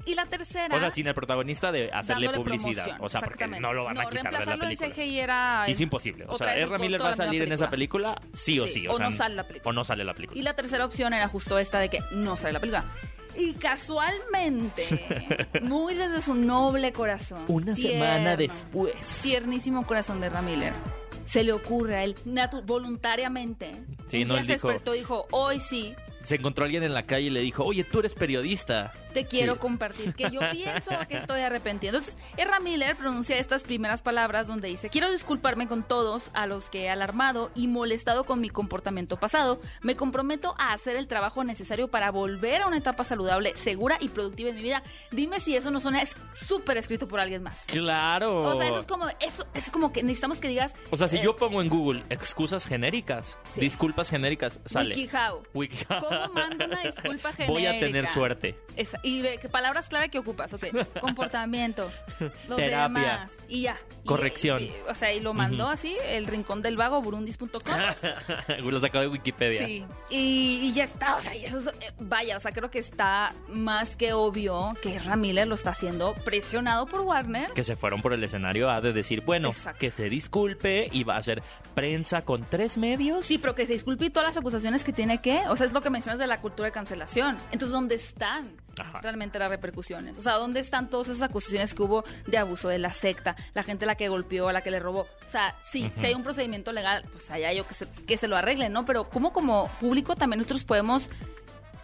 Y 0.05 0.17
la 0.17 0.27
tercera... 0.27 0.75
O 0.75 0.81
sea, 0.81 0.91
sin 0.91 1.07
el 1.07 1.15
protagonista 1.15 1.71
de 1.71 1.89
hacerle 1.93 2.31
publicidad. 2.31 2.97
O 2.99 3.09
sea, 3.09 3.21
porque 3.21 3.47
no 3.47 3.73
lo 3.73 3.85
van 3.85 4.01
a 4.01 4.09
quitar 4.09 4.25
de 4.25 4.31
la 4.33 4.39
reemplazarlo 4.41 4.65
en 4.65 4.77
película. 4.77 5.05
CGI 5.05 5.21
era... 5.21 5.65
Es 5.69 5.81
imposible. 5.81 6.25
O 6.27 6.35
sea, 6.37 6.55
Miller 6.79 6.99
costo 6.99 7.05
va 7.05 7.11
a 7.11 7.15
salir 7.15 7.43
en 7.43 7.53
esa 7.53 7.71
película 7.71 8.21
sí 8.33 8.59
o 8.59 8.67
Sí, 8.67 8.81
sí. 8.81 8.89
o 8.89 8.99
no 8.99 9.13
sale 9.13 9.37
la 9.37 9.47
película. 9.47 9.71
O 9.71 9.73
no 9.73 9.85
sale 9.85 10.05
la 10.05 10.15
película. 10.15 10.41
Y 10.41 10.43
la 10.43 10.57
tercera 10.57 10.85
opción 10.85 11.15
era 11.15 11.29
justo 11.29 11.57
esta 11.57 11.79
de 11.79 11.89
que 11.89 12.01
no 12.11 12.37
sale 12.37 12.55
la 12.55 12.59
película. 12.61 12.85
Y 13.37 13.55
casualmente, 13.55 15.49
muy 15.63 15.95
desde 15.95 16.21
su 16.23 16.35
noble 16.35 16.93
corazón. 16.93 17.45
Una 17.49 17.75
semana 17.77 18.37
después. 18.37 18.95
Tiernísimo 19.23 19.87
corazón 19.87 20.21
de 20.21 20.29
Ramiller. 20.29 20.73
Se 21.27 21.43
le 21.45 21.53
ocurre 21.53 21.97
a 21.97 22.05
él 22.05 22.15
natu- 22.27 22.65
voluntariamente. 22.65 23.73
Sí, 24.09 24.23
un 24.23 24.29
no, 24.29 24.35
día 24.35 24.41
él 24.43 24.47
se 24.47 24.53
dijo- 24.55 24.69
despertó 24.69 24.95
y 24.95 24.99
dijo, 24.99 25.27
hoy 25.31 25.61
sí, 25.61 25.95
Se 26.25 26.37
encontró 26.37 26.65
alguien 26.65 26.83
en 26.85 26.95
la 26.95 27.05
calle 27.05 27.27
y 27.27 27.31
le 27.31 27.41
dijo, 27.41 27.65
oye, 27.65 27.85
tú 27.85 27.99
eres 28.01 28.15
periodista. 28.15 28.93
Te 29.13 29.27
quiero 29.27 29.55
Sí. 29.55 29.59
compartir, 29.61 30.15
que 30.15 30.31
yo 30.31 30.41
pienso 30.51 30.91
que 31.09 31.17
estoy 31.17 31.41
arrepentido. 31.43 31.97
Entonces, 31.99 32.19
Erra 32.37 32.61
Miller 32.61 32.97
pronuncia 32.97 33.37
estas 33.39 33.63
primeras 33.63 34.03
palabras 34.03 34.47
donde 34.47 34.69
dice, 34.69 34.89
quiero 34.89 35.11
disculparme 35.11 35.69
con 35.69 35.83
todos 35.83 36.25
a 36.35 36.47
los 36.47 36.71
que 36.71 36.83
he 36.85 36.91
alarmado 36.91 37.51
y 37.55 37.69
molestado 37.69 38.25
con 38.25 38.41
mi 38.41 38.49
comportamiento 38.51 39.17
pasado. 39.19 39.61
Me 39.83 39.97
comprometo 39.97 40.55
a 40.59 40.73
hacer 40.73 40.97
el 40.97 41.07
trabajo 41.07 41.45
necesario 41.45 41.89
para 41.89 42.11
volver 42.11 42.63
a 42.63 42.67
una 42.67 42.77
etapa 42.79 43.05
saludable, 43.05 43.55
segura 43.57 43.97
y 44.01 44.09
productiva 44.09 44.51
en 44.51 44.57
mi 44.57 44.63
vida. 44.63 44.83
Dime 45.11 45.41
si 45.41 45.55
eso 45.57 45.71
no 45.71 45.81
suena 45.81 46.03
es 46.03 46.15
súper 46.35 46.77
escrito 46.79 47.07
por 47.09 47.21
alguien 47.21 47.43
más. 47.43 47.65
Claro. 47.67 48.43
O 48.43 48.57
sea, 48.57 48.67
eso 48.69 48.79
es 48.81 48.87
como, 48.87 49.07
eso 49.21 49.47
es 49.55 49.71
como 49.71 49.93
que 49.93 50.03
necesitamos 50.03 50.39
que 50.39 50.49
digas... 50.49 50.75
O 50.91 50.97
sea, 50.97 51.09
si 51.09 51.17
eh, 51.19 51.21
yo 51.23 51.37
pongo 51.37 51.61
en 51.63 51.69
Google 51.69 52.03
excusas 52.11 52.67
genéricas, 52.67 53.39
Sí. 53.55 53.61
disculpas 53.61 54.09
genéricas, 54.11 54.61
sale. 54.65 54.95
WikiHow. 54.95 55.43
WikiHow. 55.55 56.01
¿Cómo 56.01 56.33
mando 56.33 56.65
una 56.65 56.81
disculpa 56.85 57.33
genérica? 57.33 57.53
Voy 57.53 57.67
a 57.67 57.79
tener 57.79 58.07
suerte. 58.07 58.57
Esa- 58.77 59.01
y 59.03 59.23
ve, 59.23 59.39
¿qué 59.41 59.49
palabras 59.49 59.89
clave 59.89 60.09
que 60.09 60.19
ocupas? 60.19 60.53
Ok, 60.55 60.67
comportamiento, 61.01 61.91
los 62.49 62.57
Terapia. 62.57 62.87
demás, 63.03 63.33
y 63.49 63.63
ya. 63.63 63.77
Corrección. 64.05 64.63
y- 64.63 64.73
o 64.89 64.95
sea, 64.95 65.13
y 65.13 65.21
lo 65.21 65.33
mandó 65.35 65.69
así, 65.69 65.97
el 66.07 66.27
rincón 66.27 66.63
del 66.63 66.77
vago, 66.77 67.01
burundis.com. 67.03 67.51
Lo 68.73 68.81
sacó 68.81 69.01
de 69.01 69.09
Wikipedia. 69.09 69.67
Sí, 69.67 69.85
y, 70.11 70.61
y 70.63 70.73
ya 70.73 70.85
está, 70.85 71.17
o 71.17 71.21
sea, 71.23 71.35
y 71.37 71.45
eso 71.45 71.59
es- 71.59 71.67
eh, 71.69 71.93
vaya, 72.01 72.37
o 72.37 72.41
sea, 72.41 72.53
creo 72.53 72.71
que 72.71 72.79
está 72.79 73.33
más 73.49 73.97
que 73.97 74.13
obvio 74.13 74.75
que 74.83 74.99
Ramírez 74.99 75.47
lo 75.47 75.55
está 75.55 75.71
haciendo 75.71 76.15
presionado 76.25 76.87
por 76.87 77.01
Warner. 77.03 77.51
Que 77.53 77.63
se 77.65 77.77
fueron 77.77 78.01
por 78.03 78.13
el 78.13 78.23
escenario 78.25 78.71
a 78.71 78.81
de 78.81 78.93
decir, 78.93 79.21
bueno, 79.23 79.49
Exacto. 79.49 79.79
que 79.81 79.91
se 79.91 80.09
disculpe 80.09 80.89
y 80.91 81.05
va 81.05 81.15
a 81.15 81.19
hacer 81.19 81.43
prensa 81.75 82.23
con 82.25 82.45
tres 82.49 82.79
medios. 82.79 83.27
Sí, 83.27 83.39
pero 83.39 83.55
que 83.55 83.67
se 83.67 83.75
disculpe 83.75 84.07
y 84.07 84.11
todas 84.11 84.31
las 84.31 84.37
acusaciones 84.39 84.85
que 84.85 84.93
tiene 84.93 85.21
que, 85.21 85.43
o 85.49 85.57
sea, 85.57 85.67
es 85.67 85.73
lo 85.73 85.81
que 85.81 85.91
mencionas 85.91 86.19
de 86.19 86.27
la 86.27 86.41
cultura 86.41 86.67
de 86.67 86.73
cancelación. 86.73 87.37
Entonces, 87.53 87.71
¿dónde 87.71 87.95
están 87.95 88.57
Ajá. 88.81 89.01
realmente 89.01 89.39
las 89.39 89.51
repercusiones? 89.51 90.19
O 90.19 90.23
sea, 90.23 90.35
¿dónde 90.35 90.61
están 90.61 90.89
todas 90.89 91.09
esas 91.09 91.23
acusaciones 91.23 91.75
que 91.75 91.83
hubo 91.83 92.05
de 92.27 92.39
abuso 92.39 92.69
de 92.69 92.79
la 92.79 92.93
secta, 92.93 93.37
la 93.55 93.63
gente 93.63 93.85
a 93.85 93.89
la 93.89 93.95
que 93.97 94.09
golpeó, 94.09 94.49
a 94.49 94.53
la 94.53 94.63
que 94.63 94.71
le 94.71 94.81
robó? 94.81 95.01
O 95.03 95.31
sea, 95.31 95.57
sí, 95.71 95.91
si 95.99 96.07
hay 96.07 96.15
un 96.15 96.23
procedimiento 96.23 96.73
legal, 96.73 97.05
pues 97.13 97.31
allá 97.31 97.53
yo 97.53 97.67
que 97.67 97.75
se, 97.75 97.87
que 98.07 98.17
se 98.17 98.29
lo 98.29 98.37
arreglen, 98.37 98.73
¿no? 98.73 98.85
Pero 98.85 99.09
¿cómo 99.11 99.33
como 99.33 99.69
público 99.81 100.17
también 100.17 100.39
nosotros 100.39 100.65
podemos 100.65 101.11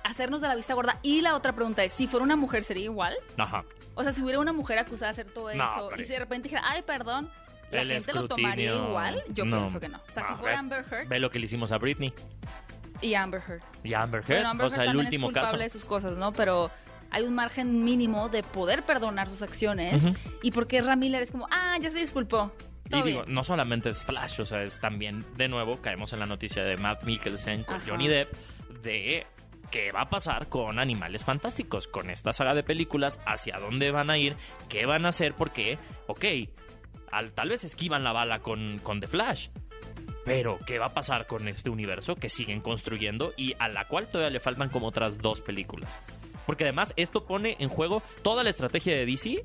hacernos 0.05 0.41
de 0.41 0.49
la 0.49 0.55
vista 0.55 0.75
gorda? 0.75 0.99
Y 1.03 1.21
la 1.21 1.35
otra 1.35 1.53
pregunta 1.53 1.85
es, 1.85 1.93
si 1.93 2.07
fuera 2.07 2.25
una 2.25 2.37
mujer, 2.37 2.65
¿sería 2.65 2.85
igual? 2.85 3.15
Ajá. 3.37 3.65
O 3.95 4.03
sea, 4.03 4.13
si 4.13 4.23
hubiera 4.23 4.39
una 4.39 4.53
mujer 4.53 4.79
acusada 4.79 5.07
de 5.13 5.23
hacer 5.23 5.33
todo 5.33 5.53
No, 5.55 5.65
eso 5.65 5.85
hombre. 5.87 6.03
y 6.03 6.05
si 6.05 6.13
de 6.13 6.19
repente 6.21 6.49
dijera, 6.49 6.63
ay, 6.65 6.83
perdón, 6.83 7.31
la 7.71 7.83
El 7.83 7.89
gente 7.89 8.13
lo 8.15 8.27
tomaría 8.29 8.75
igual, 8.75 9.23
yo 9.29 9.45
No. 9.45 9.59
pienso 9.59 9.79
que 9.81 9.89
no. 9.89 9.99
O 10.09 10.13
sea, 10.13 10.27
si 10.27 10.35
fuera 10.37 10.59
Amber 10.59 10.85
Heard 10.91 11.09
Ve 11.09 11.19
lo 11.21 11.31
que 11.31 11.39
le 11.39 11.45
hicimos 11.47 11.71
a 11.73 11.79
Britney 11.79 12.15
y 13.01 13.15
Amber 13.15 13.43
Heard. 13.47 13.63
y 13.85 13.95
Amber 13.95 14.21
Heard. 14.23 14.29
Bueno, 14.39 14.49
Amber 14.51 14.67
o 14.67 14.71
sea, 14.71 14.85
Heard 14.85 14.91
el 14.91 14.97
último 14.97 15.29
es 15.29 15.35
caso. 15.35 15.47
culpable 15.47 15.65
de 15.65 15.71
sus 15.71 15.85
cosas, 15.85 16.17
¿no? 16.17 16.33
Pero 16.33 16.71
hay 17.11 17.25
un 17.25 17.35
margen 17.35 17.85
mínimo 17.85 18.29
de 18.29 18.43
poder 18.43 18.85
perdonar 18.85 19.31
sus 19.31 19.43
acciones. 19.43 20.05
Y 20.43 20.51
porque 20.51 20.81
Ramiller 20.83 21.23
es 21.23 21.31
como, 21.31 21.47
ah, 21.51 21.77
ya 21.81 21.91
se 21.91 21.99
disculpó. 21.99 22.53
Y 22.91 23.03
digo, 23.03 23.23
bien. 23.23 23.35
no 23.35 23.45
solamente 23.45 23.91
es 23.91 24.05
Flash, 24.05 24.41
o 24.41 24.47
sea, 24.47 24.63
es 24.63 24.81
también, 24.81 25.23
de 25.37 25.49
nuevo, 25.49 25.81
caemos 25.83 26.13
en 26.15 26.21
la 26.21 26.27
noticia 26.27 26.65
de 26.65 26.77
Matt 26.79 27.05
Mikkelsen 27.05 27.65
con 27.65 27.77
Ajá. 27.77 27.85
Johnny 27.87 28.09
Depp 28.09 28.33
de 28.83 29.27
qué 29.71 29.91
va 29.93 30.03
a 30.03 30.09
pasar 30.09 30.49
con 30.49 30.79
Animales 30.79 31.25
Fantásticos, 31.25 31.87
con 31.89 32.09
esta 32.09 32.33
saga 32.33 32.55
de 32.55 32.63
películas, 32.63 33.21
hacia 33.27 33.59
dónde 33.59 33.91
van 33.91 34.09
a 34.09 34.17
ir, 34.17 34.37
qué 34.71 34.87
van 34.87 35.05
a 35.05 35.11
hacer, 35.11 35.35
porque, 35.35 35.79
ok, 36.07 36.25
al, 37.13 37.33
tal 37.33 37.51
vez 37.51 37.65
esquivan 37.65 38.05
la 38.05 38.13
bala 38.13 38.41
con, 38.41 38.79
con 38.83 39.01
The 39.01 39.07
Flash. 39.07 39.49
Pero, 40.29 40.59
¿qué 40.67 40.79
va 40.79 40.89
a 40.89 40.93
pasar 40.93 41.27
con 41.27 41.49
este 41.49 41.71
universo 41.71 42.15
que 42.15 42.29
siguen 42.29 42.61
construyendo 42.61 43.33
y 43.35 43.55
a 43.59 43.67
la 43.67 43.89
cual 43.89 44.09
todavía 44.09 44.29
le 44.29 44.41
faltan 44.41 44.69
como 44.69 44.89
otras 44.89 45.17
dos 45.17 45.41
películas? 45.41 45.99
Porque 46.45 46.65
además 46.65 46.93
esto 46.97 47.25
pone 47.25 47.57
en 47.61 47.71
juego 47.71 48.03
toda 48.23 48.45
la 48.45 48.51
estrategia 48.51 48.95
de 48.95 49.07
DC 49.07 49.43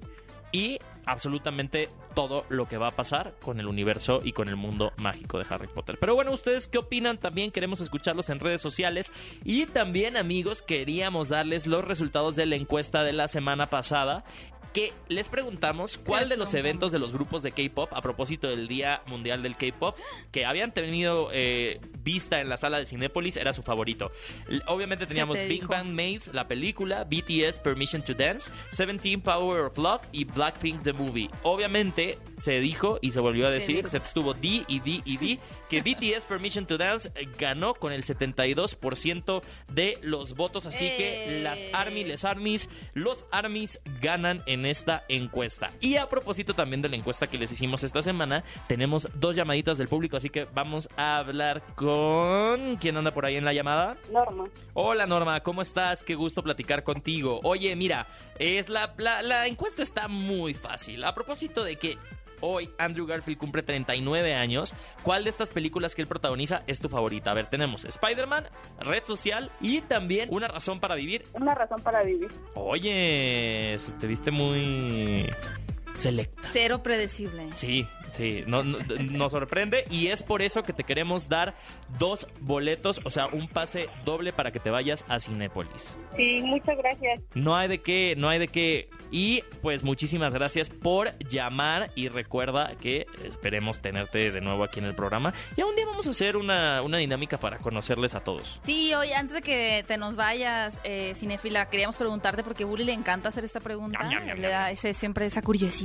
y 0.52 0.80
absolutamente 1.06 1.88
todo 2.14 2.46
lo 2.50 2.68
que 2.68 2.78
va 2.78 2.88
a 2.88 2.92
pasar 2.92 3.34
con 3.42 3.62
el 3.62 3.68
universo 3.68 4.22
y 4.26 4.34
con 4.34 4.50
el 4.50 4.58
mundo 4.58 4.92
mágico 4.98 5.40
de 5.40 5.46
Harry 5.50 5.68
Potter. 5.68 5.98
Pero 6.00 6.16
bueno, 6.16 6.32
¿ustedes 6.32 6.68
qué 6.68 6.80
opinan? 6.80 7.18
También 7.18 7.52
queremos 7.52 7.80
escucharlos 7.80 8.30
en 8.30 8.42
redes 8.42 8.62
sociales. 8.62 9.12
Y 9.46 9.66
también, 9.66 10.18
amigos, 10.18 10.62
queríamos 10.62 11.30
darles 11.30 11.66
los 11.66 11.86
resultados 11.86 12.36
de 12.36 12.46
la 12.46 12.58
encuesta 12.58 13.04
de 13.04 13.14
la 13.14 13.30
semana 13.30 13.68
pasada 13.68 14.26
que 14.74 14.92
les 15.08 15.30
preguntamos 15.30 15.98
cuál 15.98 16.30
de 16.30 16.38
los 16.38 16.54
eventos 16.54 16.92
de 16.92 17.00
los 17.00 17.14
grupos 17.14 17.44
de 17.44 17.52
K-pop, 17.52 17.94
a 17.94 18.02
propósito 18.02 18.50
del 18.50 18.68
Día 18.68 19.02
Mundial 19.08 19.44
del 19.44 19.56
K-pop, 19.56 19.96
que 20.32 20.46
habían 20.46 20.74
tenido 20.74 21.30
eh, 21.32 21.80
vista 22.04 22.42
en 22.42 22.50
la 22.50 22.58
sala 22.58 22.80
de 22.80 22.86
Cinépolis, 22.86 23.38
era 23.38 23.54
su 23.54 23.62
favorito. 23.62 24.12
Obviamente 24.68 25.06
teníamos 25.06 25.38
te 25.38 25.48
Big 25.48 25.62
dijo. 25.62 25.72
Bang 25.72 25.90
Maze, 25.90 26.34
la 26.34 26.48
película, 26.48 27.04
BTS 27.04 27.60
Permission 27.60 28.04
to 28.04 28.14
Dance, 28.14 28.52
Seventeen 28.70 29.22
Power 29.22 29.66
of 29.66 29.78
Love 29.78 30.02
y 30.12 30.26
Blackpink 30.26 30.84
The 30.84 30.94
Movie. 30.94 31.30
Obviamente 31.44 32.18
se 32.38 32.60
dijo 32.60 32.98
y 33.02 33.12
se 33.12 33.20
volvió 33.20 33.48
a 33.48 33.52
decir, 33.52 33.88
se 33.90 33.98
estuvo 33.98 34.34
D 34.34 34.64
y 34.68 34.80
D 34.80 35.02
y 35.06 35.18
D, 35.18 35.40
que 35.70 35.82
BTS 35.84 36.26
Permission 36.26 36.66
to 36.66 36.78
Dance 36.78 37.12
eh, 37.16 37.28
ganó 37.38 37.76
con 37.76 37.94
el 37.94 38.04
72% 38.04 39.44
de 39.72 39.98
los 40.02 40.34
votos. 40.36 40.66
Así 40.66 40.86
que 40.98 41.40
¡Eh! 41.40 41.44
las 41.44 41.64
Army, 41.74 42.04
les 42.04 42.26
Armies, 42.26 42.70
los 42.94 43.26
Armies 43.32 43.80
ganan 44.02 44.44
en 44.48 44.63
esta 44.66 45.04
encuesta. 45.10 45.70
Y 45.80 45.98
a 45.98 46.10
propósito 46.10 46.54
también 46.54 46.82
de 46.82 46.90
la 46.90 46.96
encuesta 46.96 47.28
que 47.28 47.38
les 47.38 47.52
hicimos 47.52 47.84
esta 47.84 48.02
semana, 48.02 48.44
tenemos 48.68 49.08
dos 49.16 49.36
llamaditas 49.36 49.78
del 49.78 49.88
público, 49.88 50.18
así 50.18 50.30
que 50.30 50.46
vamos 50.54 50.90
a 50.98 51.18
hablar 51.18 51.64
con... 51.76 52.78
¿Quién 52.78 52.98
anda 52.98 53.14
por 53.14 53.26
ahí 53.26 53.36
en 53.36 53.46
la 53.46 53.54
llamada? 53.54 53.98
Norma. 54.12 54.46
Hola 54.74 55.06
Norma, 55.06 55.42
¿cómo 55.42 55.62
estás? 55.62 56.04
Qué 56.04 56.16
gusto 56.16 56.44
platicar 56.44 56.84
contigo. 56.84 57.40
Oye, 57.44 57.76
mira, 57.76 58.08
es 58.40 58.70
la, 58.70 58.94
la, 58.98 59.22
la 59.22 59.48
encuesta 59.48 59.84
está 59.84 60.08
muy 60.08 60.54
fácil. 60.54 61.04
A 61.04 61.14
propósito 61.14 61.64
de 61.64 61.78
que 61.78 61.98
hoy 62.44 62.70
Andrew 62.78 63.08
Garfield 63.08 63.40
cumple 63.40 63.64
39 63.64 64.36
años, 64.36 64.76
¿cuál 65.02 65.24
de 65.24 65.30
estas 65.30 65.50
películas 65.50 65.96
que 65.96 66.02
él 66.02 66.08
protagoniza 66.08 66.64
es 66.68 66.80
tu 66.80 66.90
favorita? 66.90 67.32
A 67.32 67.34
ver, 67.34 67.50
tenemos 67.50 67.86
Spider-Man, 67.86 68.46
Red 68.80 69.04
Social 69.06 69.50
y 69.62 69.82
también 69.82 70.30
Una 70.32 70.48
Razón 70.48 70.80
para 70.80 70.96
Vivir. 70.96 71.24
Una 71.34 71.56
razón 71.56 71.82
para 71.82 72.04
vivir. 72.04 72.30
Oye, 72.56 73.78
te 74.00 74.08
viste 74.08 74.32
muy 74.32 75.30
selecta. 75.96 76.42
Cero 76.52 76.82
predecible. 76.84 77.50
Sí, 77.56 77.88
sí, 78.14 78.44
no- 78.48 78.64
no- 78.64 78.80
nos 79.12 79.32
sorprende 79.32 79.86
y 79.90 80.08
es 80.08 80.24
por 80.24 80.42
eso 80.42 80.64
que 80.64 80.74
te 80.74 80.84
queremos 80.84 81.30
dar 81.30 81.56
dos 82.00 82.28
boletos, 82.42 83.02
o 83.04 83.10
sea, 83.10 83.28
un 83.28 83.48
pase 83.48 83.90
doble 84.06 84.32
para 84.34 84.52
que 84.52 84.60
te 84.60 84.70
vayas 84.70 85.06
a 85.08 85.20
Cinépolis. 85.20 85.98
Sí, 86.16 86.40
muchas 86.44 86.78
gracias. 86.78 87.22
No 87.34 87.56
hay 87.56 87.68
de 87.68 87.82
qué, 87.82 88.16
no 88.18 88.30
hay 88.30 88.40
de 88.40 88.48
qué. 88.48 88.90
Y 89.12 89.44
pues 89.62 89.84
muchísimas 89.84 90.34
gracias 90.34 90.70
por 90.70 91.18
llamar 91.20 91.92
y 91.96 92.08
recuerda 92.10 92.74
que 92.82 93.06
esperemos 93.24 93.80
tenerte 93.82 94.32
de 94.32 94.42
nuevo 94.42 94.64
aquí 94.64 94.80
en 94.80 94.86
el 94.86 94.96
programa. 94.96 95.34
Ya 95.56 95.66
un 95.66 95.76
día 95.76 95.86
vamos 95.86 96.08
a 96.08 96.12
hacer 96.12 96.36
una, 96.38 96.82
una 96.82 96.98
dinámica 96.98 97.38
para 97.38 97.58
conocerles 97.60 98.16
a 98.16 98.24
todos. 98.24 98.60
Sí, 98.64 98.94
oye, 98.94 99.14
antes 99.14 99.36
de 99.36 99.42
que 99.42 99.84
te 99.88 99.98
nos 99.98 100.16
vayas, 100.16 100.80
eh, 100.84 101.14
Cinefila, 101.16 101.68
queríamos 101.70 101.96
preguntarte, 101.98 102.44
porque 102.44 102.64
a 102.64 102.66
Bully 102.66 102.86
le 102.86 102.94
encanta 102.94 103.30
hacer 103.30 103.44
esta 103.46 103.60
pregunta, 103.60 104.00
Ñam, 104.04 104.10
ñam, 104.12 104.26
ñam, 104.28 104.40
le 104.40 104.48
da 104.48 104.72
ese, 104.72 104.94
siempre 104.94 105.26
esa 105.26 105.42
curiosidad. 105.42 105.83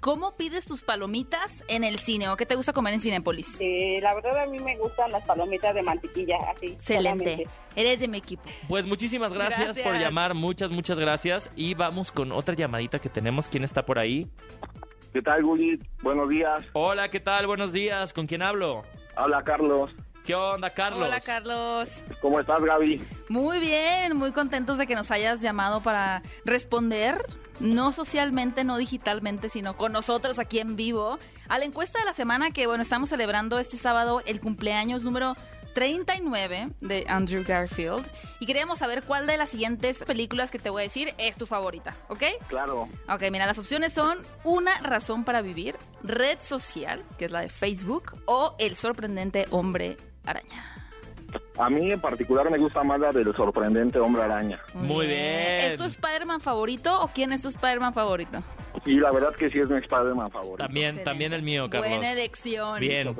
¿Cómo 0.00 0.36
pides 0.36 0.66
tus 0.66 0.82
palomitas 0.84 1.64
en 1.68 1.84
el 1.84 1.98
cine 1.98 2.28
o 2.28 2.36
qué 2.36 2.46
te 2.46 2.54
gusta 2.54 2.72
comer 2.72 2.94
en 2.94 3.00
Cinépolis? 3.00 3.56
Eh, 3.60 3.98
la 4.02 4.14
verdad 4.14 4.38
a 4.42 4.46
mí 4.46 4.58
me 4.58 4.76
gustan 4.76 5.10
las 5.10 5.24
palomitas 5.24 5.74
de 5.74 5.82
mantequilla, 5.82 6.36
así. 6.54 6.66
Excelente. 6.72 7.24
solamente. 7.24 7.48
Eres 7.76 8.00
de 8.00 8.08
mi 8.08 8.18
equipo. 8.18 8.42
Pues 8.68 8.86
muchísimas 8.86 9.32
gracias, 9.32 9.60
Gracias. 9.76 9.86
por 9.86 9.98
llamar, 9.98 10.34
muchas, 10.34 10.70
muchas 10.70 10.98
gracias. 10.98 11.50
Y 11.56 11.74
vamos 11.74 12.12
con 12.12 12.32
otra 12.32 12.54
llamadita 12.54 12.98
que 12.98 13.08
tenemos. 13.08 13.48
¿Quién 13.48 13.64
está 13.64 13.84
por 13.84 13.98
ahí? 13.98 14.28
¿Qué 15.12 15.22
tal, 15.22 15.42
Gulli? 15.42 15.78
Buenos 16.02 16.28
días. 16.28 16.64
Hola, 16.72 17.08
¿qué 17.08 17.20
tal? 17.20 17.46
Buenos 17.46 17.72
días. 17.72 18.12
¿Con 18.12 18.26
quién 18.26 18.42
hablo? 18.42 18.84
Habla 19.16 19.42
Carlos. 19.42 19.90
¿Qué 20.24 20.34
onda, 20.34 20.72
Carlos? 20.72 21.08
Hola, 21.08 21.20
Carlos. 21.20 21.88
¿Cómo 22.20 22.38
estás, 22.38 22.62
Gaby? 22.62 23.02
Muy 23.28 23.58
bien, 23.58 24.16
muy 24.16 24.32
contentos 24.32 24.78
de 24.78 24.86
que 24.86 24.94
nos 24.94 25.10
hayas 25.10 25.40
llamado 25.40 25.80
para 25.82 26.22
responder, 26.44 27.16
no 27.60 27.92
socialmente, 27.92 28.64
no 28.64 28.76
digitalmente, 28.76 29.48
sino 29.48 29.76
con 29.76 29.92
nosotros 29.92 30.38
aquí 30.38 30.58
en 30.58 30.76
vivo, 30.76 31.18
a 31.48 31.58
la 31.58 31.64
encuesta 31.64 31.98
de 31.98 32.04
la 32.06 32.14
semana 32.14 32.50
que, 32.50 32.66
bueno, 32.66 32.82
estamos 32.82 33.10
celebrando 33.10 33.58
este 33.58 33.76
sábado 33.76 34.22
el 34.26 34.40
cumpleaños 34.40 35.02
número 35.02 35.34
39 35.74 36.70
de 36.80 37.06
Andrew 37.08 37.44
Garfield. 37.46 38.08
Y 38.40 38.46
queríamos 38.46 38.78
saber 38.78 39.02
cuál 39.04 39.26
de 39.26 39.36
las 39.36 39.50
siguientes 39.50 39.98
películas 40.04 40.50
que 40.50 40.58
te 40.58 40.70
voy 40.70 40.80
a 40.80 40.84
decir 40.84 41.14
es 41.18 41.36
tu 41.36 41.46
favorita, 41.46 41.96
¿ok? 42.08 42.22
Claro. 42.48 42.88
Ok, 43.08 43.22
mira, 43.30 43.46
las 43.46 43.58
opciones 43.58 43.92
son 43.92 44.18
Una 44.44 44.78
razón 44.78 45.24
para 45.24 45.42
vivir, 45.42 45.76
Red 46.02 46.40
social, 46.40 47.04
que 47.18 47.26
es 47.26 47.30
la 47.30 47.40
de 47.40 47.48
Facebook, 47.48 48.14
o 48.26 48.54
El 48.58 48.76
sorprendente 48.76 49.46
hombre 49.50 49.96
araña. 50.24 50.69
A 51.58 51.68
mí 51.70 51.92
en 51.92 52.00
particular 52.00 52.50
me 52.50 52.58
gusta 52.58 52.82
más 52.82 52.98
la 53.00 53.10
del 53.12 53.34
sorprendente 53.34 53.98
hombre 53.98 54.22
araña. 54.22 54.60
Muy 54.74 55.06
bien. 55.06 55.70
¿Es 55.70 55.76
tu 55.76 55.84
Spider-Man 55.84 56.40
favorito 56.40 57.02
o 57.02 57.08
quién 57.08 57.32
es 57.32 57.42
tu 57.42 57.48
Spider-Man 57.48 57.92
favorito? 57.92 58.42
Y 58.86 58.94
la 58.94 59.10
verdad 59.12 59.34
que 59.34 59.50
sí 59.50 59.58
es 59.58 59.68
mi 59.68 59.78
Spider-Man 59.78 60.30
favorito. 60.30 60.56
También, 60.58 60.86
Excelente. 60.86 61.10
también 61.10 61.32
el 61.32 61.42
mío, 61.42 61.68
Carlos. 61.68 61.88
Buena 61.90 62.12
elección. 62.12 62.80
Bien. 62.80 63.14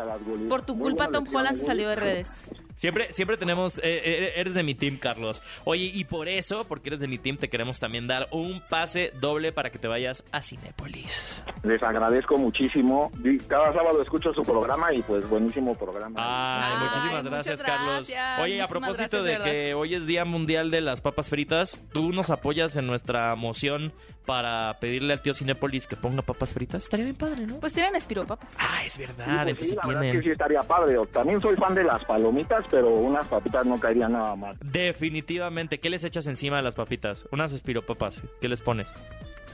Por 0.48 0.62
tu 0.62 0.74
Muy 0.74 0.88
culpa, 0.90 1.08
Tom 1.08 1.26
Holland 1.28 1.56
se 1.56 1.62
Gulli. 1.62 1.66
salió 1.66 1.88
de 1.90 1.96
redes. 1.96 2.42
Siempre, 2.80 3.12
siempre 3.12 3.36
tenemos, 3.36 3.76
eh, 3.76 3.82
eh, 3.82 4.32
eres 4.36 4.54
de 4.54 4.62
mi 4.62 4.74
team, 4.74 4.96
Carlos. 4.96 5.42
Oye, 5.64 5.90
y 5.92 6.04
por 6.04 6.30
eso, 6.30 6.64
porque 6.66 6.88
eres 6.88 7.00
de 7.00 7.08
mi 7.08 7.18
team, 7.18 7.36
te 7.36 7.50
queremos 7.50 7.78
también 7.78 8.06
dar 8.06 8.26
un 8.30 8.62
pase 8.70 9.12
doble 9.20 9.52
para 9.52 9.68
que 9.68 9.78
te 9.78 9.86
vayas 9.86 10.24
a 10.32 10.40
Cinépolis. 10.40 11.44
Les 11.62 11.82
agradezco 11.82 12.38
muchísimo. 12.38 13.12
Cada 13.48 13.74
sábado 13.74 14.00
escucho 14.00 14.32
su 14.32 14.40
programa 14.40 14.94
y 14.94 15.02
pues 15.02 15.28
buenísimo 15.28 15.74
programa. 15.74 16.14
Ay, 16.16 16.72
Ay, 16.72 16.86
muchísimas 16.86 17.24
gracias, 17.24 17.62
Carlos. 17.62 18.10
Oye, 18.40 18.62
a 18.62 18.66
propósito 18.66 19.22
gracias, 19.22 19.44
de 19.44 19.50
de 19.50 19.66
que 19.66 19.74
hoy 19.74 19.94
es 19.94 20.06
Día 20.06 20.24
Mundial 20.24 20.70
de 20.70 20.80
las 20.80 21.02
Papas 21.02 21.28
Fritas, 21.28 21.82
¿tú 21.92 22.14
nos 22.14 22.30
apoyas 22.30 22.76
en 22.76 22.86
nuestra 22.86 23.36
moción 23.36 23.92
para 24.30 24.78
pedirle 24.78 25.12
al 25.12 25.20
tío 25.22 25.34
Cinépolis 25.34 25.88
que 25.88 25.96
ponga 25.96 26.22
papas 26.22 26.52
fritas? 26.54 26.84
Estaría 26.84 27.06
bien 27.06 27.16
padre, 27.16 27.46
¿no? 27.48 27.58
Pues 27.58 27.72
tienen 27.72 27.96
espiropapas. 27.96 28.54
Ah, 28.60 28.84
es 28.86 28.92
Sí, 28.92 29.00
verdad, 29.00 29.16
pues 29.26 29.34
sí, 29.34 29.50
entonces 29.50 29.74
la 29.74 29.86
verdad 29.88 30.00
tienen... 30.02 30.20
que 30.20 30.26
sí 30.28 30.30
estaría 30.30 30.60
padre. 30.60 30.96
También 31.12 31.40
soy 31.40 31.56
fan 31.56 31.74
de 31.74 31.82
las 31.82 32.04
palomitas, 32.04 32.64
pero 32.70 32.90
unas 32.90 33.26
papitas 33.26 33.66
no 33.66 33.80
caerían 33.80 34.12
nada 34.12 34.36
mal. 34.36 34.56
Definitivamente. 34.62 35.80
¿Qué 35.80 35.90
les 35.90 36.04
echas 36.04 36.28
encima 36.28 36.58
de 36.58 36.62
las 36.62 36.76
papitas? 36.76 37.26
Unas 37.32 37.52
espiropapas. 37.52 38.22
¿Qué 38.40 38.48
les 38.48 38.62
pones? 38.62 38.92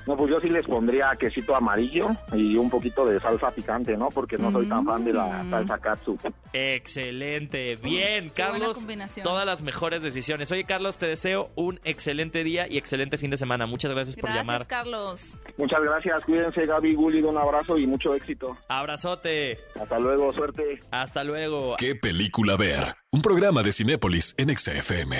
No, 0.07 0.17
pues 0.17 0.31
yo 0.31 0.41
sí 0.41 0.49
les 0.49 0.65
pondría 0.67 1.11
quesito 1.19 1.55
amarillo 1.57 2.11
y 2.33 2.57
un 2.57 2.71
poquito 2.71 3.05
de 3.05 3.19
salsa 3.21 3.51
picante, 3.51 3.97
¿no? 3.97 4.09
Porque 4.09 4.39
no 4.39 4.53
soy 4.53 4.67
tan 4.69 4.85
fan 4.85 5.05
de 5.05 5.13
la 5.13 5.43
Mm. 5.43 5.51
salsa 5.51 5.79
katsu. 5.79 6.17
Excelente. 6.53 7.77
Bien, 7.83 8.31
Qué 8.31 8.43
buena 8.43 8.59
Carlos. 8.59 8.77
combinación. 8.77 9.25
Todas 9.25 9.45
las 9.47 9.63
mejores 9.63 10.03
decisiones. 10.03 10.51
Oye, 10.53 10.65
Carlos, 10.65 10.99
te 10.99 11.07
deseo 11.07 11.51
un 11.57 11.81
excelente 11.85 12.45
día 12.45 12.67
y 12.71 12.79
excelente 12.79 13.19
fin 13.19 13.31
de 13.31 13.37
semana. 13.37 13.67
Muchas 13.67 13.91
gracias, 13.91 14.17
por 14.17 14.31
Gracias, 14.31 14.47
llamar. 14.47 14.67
Carlos. 14.67 15.37
Muchas 15.57 15.81
gracias, 15.83 16.25
cuídense 16.25 16.63
Gaby, 16.67 16.95
Gulli, 16.95 17.23
un 17.23 17.37
abrazo 17.37 17.77
y 17.79 17.87
mucho 17.87 18.15
éxito. 18.15 18.57
Abrazote. 18.69 19.59
Hasta 19.81 19.99
luego, 19.99 20.33
suerte. 20.33 20.79
Hasta 20.91 21.25
luego. 21.25 21.75
¿Qué 21.79 21.95
película 21.97 22.57
ver? 22.57 22.95
Un 23.11 23.23
programa 23.23 23.63
de 23.63 23.73
Cinépolis 23.73 24.35
en 24.39 24.57
XFM. 24.57 25.17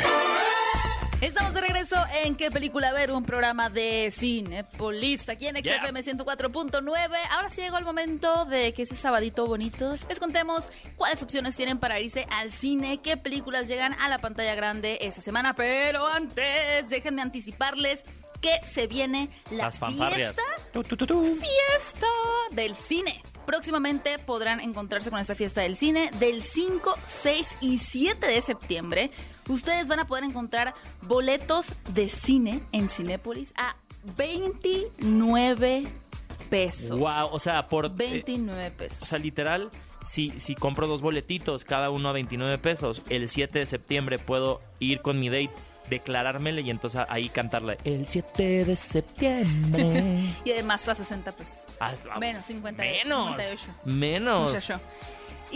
Estamos 1.21 1.55
de 1.55 1.61
regreso 1.63 1.97
en 2.25 2.37
¿Qué 2.37 2.51
película 2.51 2.93
ver? 2.93 3.11
Un 3.11 3.25
programa 3.25 3.71
de 3.71 4.13
Cinepolis 4.15 5.29
aquí 5.31 5.47
en 5.47 5.57
Yeah. 5.57 5.81
XFM 5.81 6.03
104.9. 6.03 7.17
Ahora 7.31 7.49
sí 7.49 7.63
llegó 7.63 7.79
el 7.79 7.85
momento 7.87 8.45
de 8.45 8.75
que 8.75 8.83
ese 8.83 8.95
sabadito 8.95 9.47
bonito 9.47 9.97
les 10.09 10.21
contemos 10.21 10.65
cuáles 10.97 11.23
opciones 11.23 11.57
tienen 11.57 11.79
para 11.79 11.99
irse 12.01 12.27
al 12.31 12.53
cine, 12.53 13.01
qué 13.01 13.17
películas 13.17 13.67
llegan 13.67 13.95
a 13.95 14.09
la 14.11 14.19
pantalla 14.19 14.55
grande 14.55 14.99
esta 15.01 15.23
semana. 15.23 15.55
Pero 15.55 16.07
antes, 16.07 16.89
déjenme 16.91 17.23
anticiparles 17.23 18.05
que 18.43 18.61
se 18.71 18.87
viene 18.87 19.31
la 19.51 19.65
Las 19.65 19.79
fanfarrias. 19.79 20.37
fiesta 20.37 20.71
Tu, 20.75 20.83
tu, 20.85 20.97
tu, 20.99 21.07
tu. 21.07 21.23
fiesta 21.25 22.07
del 22.51 22.75
cine. 22.75 23.23
Próximamente 23.47 24.19
podrán 24.19 24.61
encontrarse 24.61 25.09
con 25.11 25.19
esta 25.19 25.35
fiesta 25.35 25.63
del 25.63 25.77
cine 25.77 26.11
del 26.19 26.43
5, 26.43 26.95
6 27.05 27.47
y 27.63 27.79
7 27.79 28.27
de 28.27 28.43
septiembre. 28.43 29.11
Ustedes 29.49 29.89
van 29.89 30.01
a 30.01 30.07
poder 30.07 30.25
encontrar 30.25 30.75
boletos 31.03 31.75
de 31.93 32.09
cine 32.09 32.61
en 32.73 32.91
Cinépolis 32.91 33.53
a 33.57 33.77
29 34.17 35.85
pesos. 36.51 36.99
Wow, 36.99 37.29
o 37.33 37.39
sea, 37.39 37.69
por... 37.69 37.87
eh, 37.87 37.91
29 37.95 38.71
pesos. 38.73 39.03
o 39.03 39.07
sea, 39.07 39.19
literal, 39.19 39.71
si, 40.07 40.39
si 40.39 40.55
compro 40.55 40.87
dos 40.87 41.03
boletitos, 41.03 41.65
cada 41.65 41.91
uno 41.91 42.09
a 42.09 42.13
29 42.13 42.59
pesos, 42.59 43.03
el 43.09 43.29
7 43.29 43.61
de 43.61 43.67
septiembre 43.67 44.19
puedo 44.19 44.61
ir 44.79 45.01
con 45.03 45.19
mi 45.19 45.29
date 45.29 45.51
declarármele 45.89 46.63
y 46.63 46.71
entonces 46.71 47.03
ahí 47.09 47.29
cantarle 47.29 47.79
el 47.85 48.07
7 48.07 48.65
de 48.65 48.77
septiembre. 48.77 50.35
Y 50.45 50.51
además 50.51 50.89
a 50.89 50.95
60 50.95 51.33
pesos. 51.33 51.55
Menos, 52.19 52.45
50, 52.47 52.83
menos, 52.83 53.37
58. 53.37 53.73
menos. 53.85 54.49
Muchacho. 54.51 54.81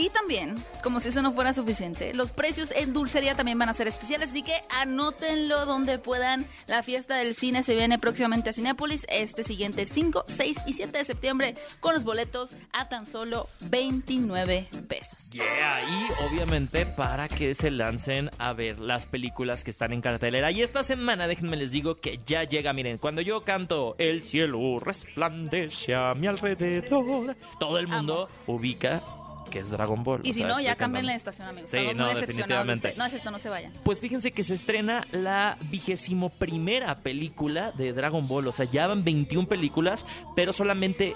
Y 0.00 0.08
también, 0.08 0.54
como 0.82 0.98
si 0.98 1.10
eso 1.10 1.20
no 1.20 1.30
fuera 1.30 1.52
suficiente, 1.52 2.14
los 2.14 2.32
precios 2.32 2.72
en 2.74 2.94
dulcería 2.94 3.34
también 3.34 3.58
van 3.58 3.68
a 3.68 3.74
ser 3.74 3.86
especiales, 3.86 4.30
así 4.30 4.42
que 4.42 4.54
anótenlo 4.70 5.66
donde 5.66 5.98
puedan. 5.98 6.46
La 6.68 6.82
fiesta 6.82 7.16
del 7.16 7.34
cine 7.34 7.62
se 7.62 7.74
viene 7.74 7.98
próximamente 7.98 8.48
a 8.48 8.54
Cinépolis 8.54 9.04
este 9.10 9.44
siguiente 9.44 9.84
5, 9.84 10.24
6 10.26 10.56
y 10.64 10.72
7 10.72 10.96
de 10.96 11.04
septiembre 11.04 11.54
con 11.80 11.92
los 11.92 12.02
boletos 12.02 12.48
a 12.72 12.88
tan 12.88 13.04
solo 13.04 13.50
29 13.60 14.68
pesos. 14.88 15.32
Yeah, 15.32 15.82
y 15.82 16.24
obviamente 16.24 16.86
para 16.86 17.28
que 17.28 17.54
se 17.54 17.70
lancen 17.70 18.30
a 18.38 18.54
ver 18.54 18.80
las 18.80 19.06
películas 19.06 19.64
que 19.64 19.70
están 19.70 19.92
en 19.92 20.00
cartelera. 20.00 20.50
Y 20.50 20.62
esta 20.62 20.82
semana, 20.82 21.26
déjenme 21.26 21.58
les 21.58 21.72
digo 21.72 22.00
que 22.00 22.18
ya 22.24 22.44
llega, 22.44 22.72
miren, 22.72 22.96
cuando 22.96 23.20
yo 23.20 23.42
canto 23.42 23.96
El 23.98 24.22
cielo 24.22 24.78
resplandece 24.78 25.94
a 25.94 26.14
mi 26.14 26.26
alrededor, 26.26 27.36
todo 27.58 27.78
el 27.78 27.86
mundo 27.86 28.30
ubica 28.46 29.02
que 29.50 29.58
es 29.58 29.70
Dragon 29.70 30.02
Ball. 30.04 30.20
Y 30.24 30.32
si 30.32 30.40
sea, 30.40 30.48
no, 30.48 30.60
ya 30.60 30.76
cambien 30.76 31.04
la 31.06 31.14
estación, 31.14 31.48
amigos. 31.48 31.70
Sí, 31.70 31.76
Estamos 31.78 31.96
no, 31.96 32.04
muy 32.04 32.14
decepcionados 32.14 32.66
de 32.66 32.72
definitivamente. 32.72 32.88
usted. 32.88 32.98
No 32.98 33.04
es 33.04 33.10
cierto, 33.12 33.30
no 33.30 33.38
se 33.38 33.48
vayan. 33.48 33.72
Pues 33.82 34.00
fíjense 34.00 34.30
que 34.32 34.44
se 34.44 34.54
estrena 34.54 35.06
la 35.12 35.58
vigésimo 35.70 36.30
primera 36.30 36.98
película 37.00 37.72
de 37.72 37.92
Dragon 37.92 38.26
Ball. 38.26 38.46
O 38.48 38.52
sea, 38.52 38.64
ya 38.66 38.86
van 38.86 39.04
21 39.04 39.48
películas, 39.48 40.06
pero 40.36 40.52
solamente 40.52 41.14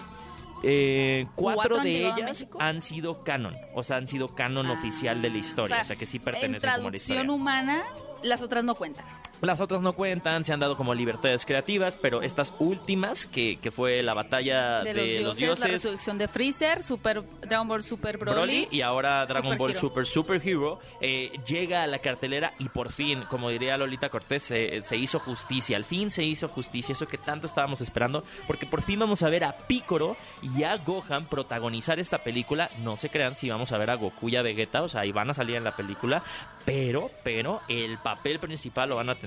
eh, 0.62 1.26
cuatro, 1.34 1.56
¿Cuatro 1.56 1.76
han 1.78 1.84
de 1.84 2.06
ellas 2.08 2.46
han 2.58 2.80
sido 2.80 3.22
canon. 3.22 3.54
O 3.74 3.82
sea, 3.82 3.96
han 3.98 4.08
sido 4.08 4.28
canon 4.34 4.70
oficial 4.70 5.20
de 5.20 5.30
la 5.30 5.38
historia. 5.38 5.80
O 5.80 5.84
sea, 5.84 5.96
que 5.96 6.06
sí 6.06 6.16
En 6.18 6.22
pertenecen 6.24 6.70
como 6.76 6.90
la 6.90 6.96
historia. 6.96 7.22
traducción 7.22 7.30
humana, 7.30 7.82
las 8.22 8.40
otras 8.42 8.64
no 8.64 8.74
cuentan. 8.74 9.04
Las 9.40 9.60
otras 9.60 9.80
no 9.82 9.92
cuentan, 9.92 10.44
se 10.44 10.52
han 10.52 10.60
dado 10.60 10.76
como 10.76 10.94
libertades 10.94 11.44
creativas, 11.44 11.96
pero 12.00 12.22
estas 12.22 12.52
últimas, 12.58 13.26
que, 13.26 13.56
que 13.56 13.70
fue 13.70 14.02
la 14.02 14.14
batalla 14.14 14.82
de, 14.82 14.94
De, 14.94 15.14
los 15.20 15.28
los, 15.28 15.36
dioses, 15.36 15.64
la 15.64 15.72
resurrección 15.72 16.18
de 16.18 16.28
Freezer, 16.28 16.82
Super, 16.82 17.22
Dragon 17.42 17.68
Ball 17.68 17.82
Super 17.82 18.16
Broly. 18.16 18.34
Broly 18.34 18.68
y 18.70 18.80
ahora 18.80 19.26
Dragon 19.26 19.52
Super 19.52 19.58
Ball 19.58 19.70
Hero. 19.72 19.80
Super 19.80 20.06
Super 20.06 20.48
Hero 20.48 20.78
eh, 21.00 21.32
llega 21.46 21.82
a 21.82 21.86
la 21.86 21.98
cartelera 21.98 22.52
y 22.58 22.68
por 22.68 22.90
fin, 22.90 23.24
como 23.28 23.50
diría 23.50 23.76
Lolita 23.76 24.08
Cortés, 24.08 24.44
se, 24.44 24.82
se 24.82 24.96
hizo 24.96 25.18
justicia. 25.18 25.76
Al 25.76 25.84
fin 25.84 26.10
se 26.10 26.24
hizo 26.24 26.48
justicia, 26.48 26.92
eso 26.92 27.06
que 27.06 27.18
tanto 27.18 27.46
estábamos 27.46 27.80
esperando, 27.80 28.24
porque 28.46 28.66
por 28.66 28.82
fin 28.82 28.98
vamos 28.98 29.22
a 29.22 29.28
ver 29.28 29.44
a 29.44 29.56
Piccolo 29.56 30.16
y 30.42 30.62
a 30.62 30.76
Gohan 30.76 31.26
protagonizar 31.26 31.98
esta 31.98 32.18
película. 32.18 32.70
No 32.82 32.96
se 32.96 33.10
crean 33.10 33.34
si 33.34 33.50
vamos 33.50 33.72
a 33.72 33.78
ver 33.78 33.90
a 33.90 33.94
Goku 33.96 34.28
y 34.28 34.36
a 34.36 34.42
Vegeta, 34.42 34.82
o 34.82 34.88
sea, 34.88 35.02
ahí 35.02 35.12
van 35.12 35.30
a 35.30 35.34
salir 35.34 35.56
en 35.56 35.64
la 35.64 35.76
película, 35.76 36.22
pero, 36.64 37.10
pero 37.22 37.60
el 37.68 37.98
papel 37.98 38.38
principal 38.38 38.88
lo 38.88 38.96
van 38.96 39.10
a 39.10 39.14
tener 39.14 39.23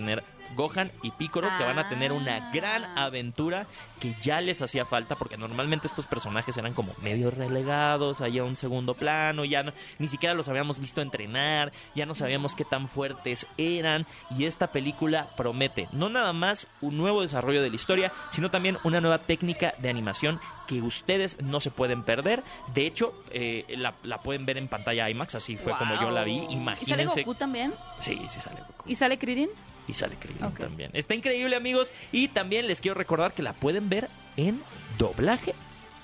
Gohan 0.55 0.91
y 1.03 1.12
Piccolo, 1.12 1.49
que 1.57 1.63
van 1.65 1.77
a 1.77 1.89
tener 1.89 2.13
una 2.13 2.51
gran 2.51 2.86
Ah. 2.86 3.03
aventura 3.05 3.67
que 3.99 4.15
ya 4.21 4.39
les 4.39 4.62
hacía 4.62 4.86
falta, 4.86 5.15
porque 5.15 5.36
normalmente 5.38 5.88
estos 5.88 6.05
personajes 6.07 6.55
eran 6.55 6.73
como 6.73 6.93
medio 7.01 7.31
relegados, 7.31 8.21
allá 8.21 8.41
a 8.43 8.45
un 8.45 8.55
segundo 8.55 8.93
plano, 8.93 9.43
ya 9.43 9.63
no- 9.63 9.73
ni 9.99 10.07
siquiera 10.07 10.33
los 10.36 10.47
habíamos 10.47 10.79
visto 10.79 11.01
entrenar, 11.01 11.73
ya 11.95 12.05
no 12.05 12.15
sabíamos 12.15 12.55
qué 12.55 12.63
tan 12.63 12.88
fuertes 12.88 13.45
eran, 13.57 14.05
y 14.38 14.45
esta 14.45 14.67
película 14.67 15.27
promete 15.36 15.89
no 15.91 16.07
nada 16.10 16.31
más 16.31 16.67
un 16.79 16.95
nuevo 16.97 17.21
desarrollo 17.23 17.62
de 17.62 17.69
la 17.69 17.75
historia, 17.75 18.12
sino 18.29 18.49
también 18.49 18.77
una 18.86 19.01
nueva 19.01 19.17
técnica 19.17 19.73
de 19.79 19.89
animación 19.89 20.39
que 20.67 20.81
ustedes 20.81 21.41
no 21.41 21.60
se 21.60 21.71
pueden 21.71 22.03
perder. 22.03 22.43
De 22.73 22.86
hecho, 22.86 23.13
eh, 23.31 23.65
la, 23.77 23.95
la 24.03 24.21
pueden 24.21 24.45
ver 24.45 24.57
en 24.57 24.67
pantalla 24.69 25.10
IMAX, 25.10 25.36
así 25.36 25.57
fue 25.57 25.73
como 25.77 25.95
yo 25.99 26.10
la 26.12 26.23
vi. 26.23 26.38
Wow. 26.39 26.43
¿Y 26.43 26.47
sale 26.47 26.62
Imagínense. 26.62 27.21
Goku 27.23 27.36
también? 27.36 27.73
Sí, 27.99 28.21
sí 28.29 28.39
sale 28.39 28.62
Goku. 28.62 28.83
¿Y 28.89 28.95
sale 28.95 29.17
Krillin? 29.17 29.49
Y 29.88 29.93
sale 29.93 30.15
Krillin 30.19 30.52
también. 30.54 30.91
Está 30.93 31.15
increíble, 31.15 31.56
amigos. 31.56 31.91
Y 32.12 32.28
también 32.28 32.67
les 32.67 32.82
quiero 32.82 32.95
recordar 32.95 33.34
que 33.34 33.41
la 33.43 33.54
pueden 33.54 33.89
ver 33.89 34.10
en 34.36 34.62
doblaje. 34.97 35.56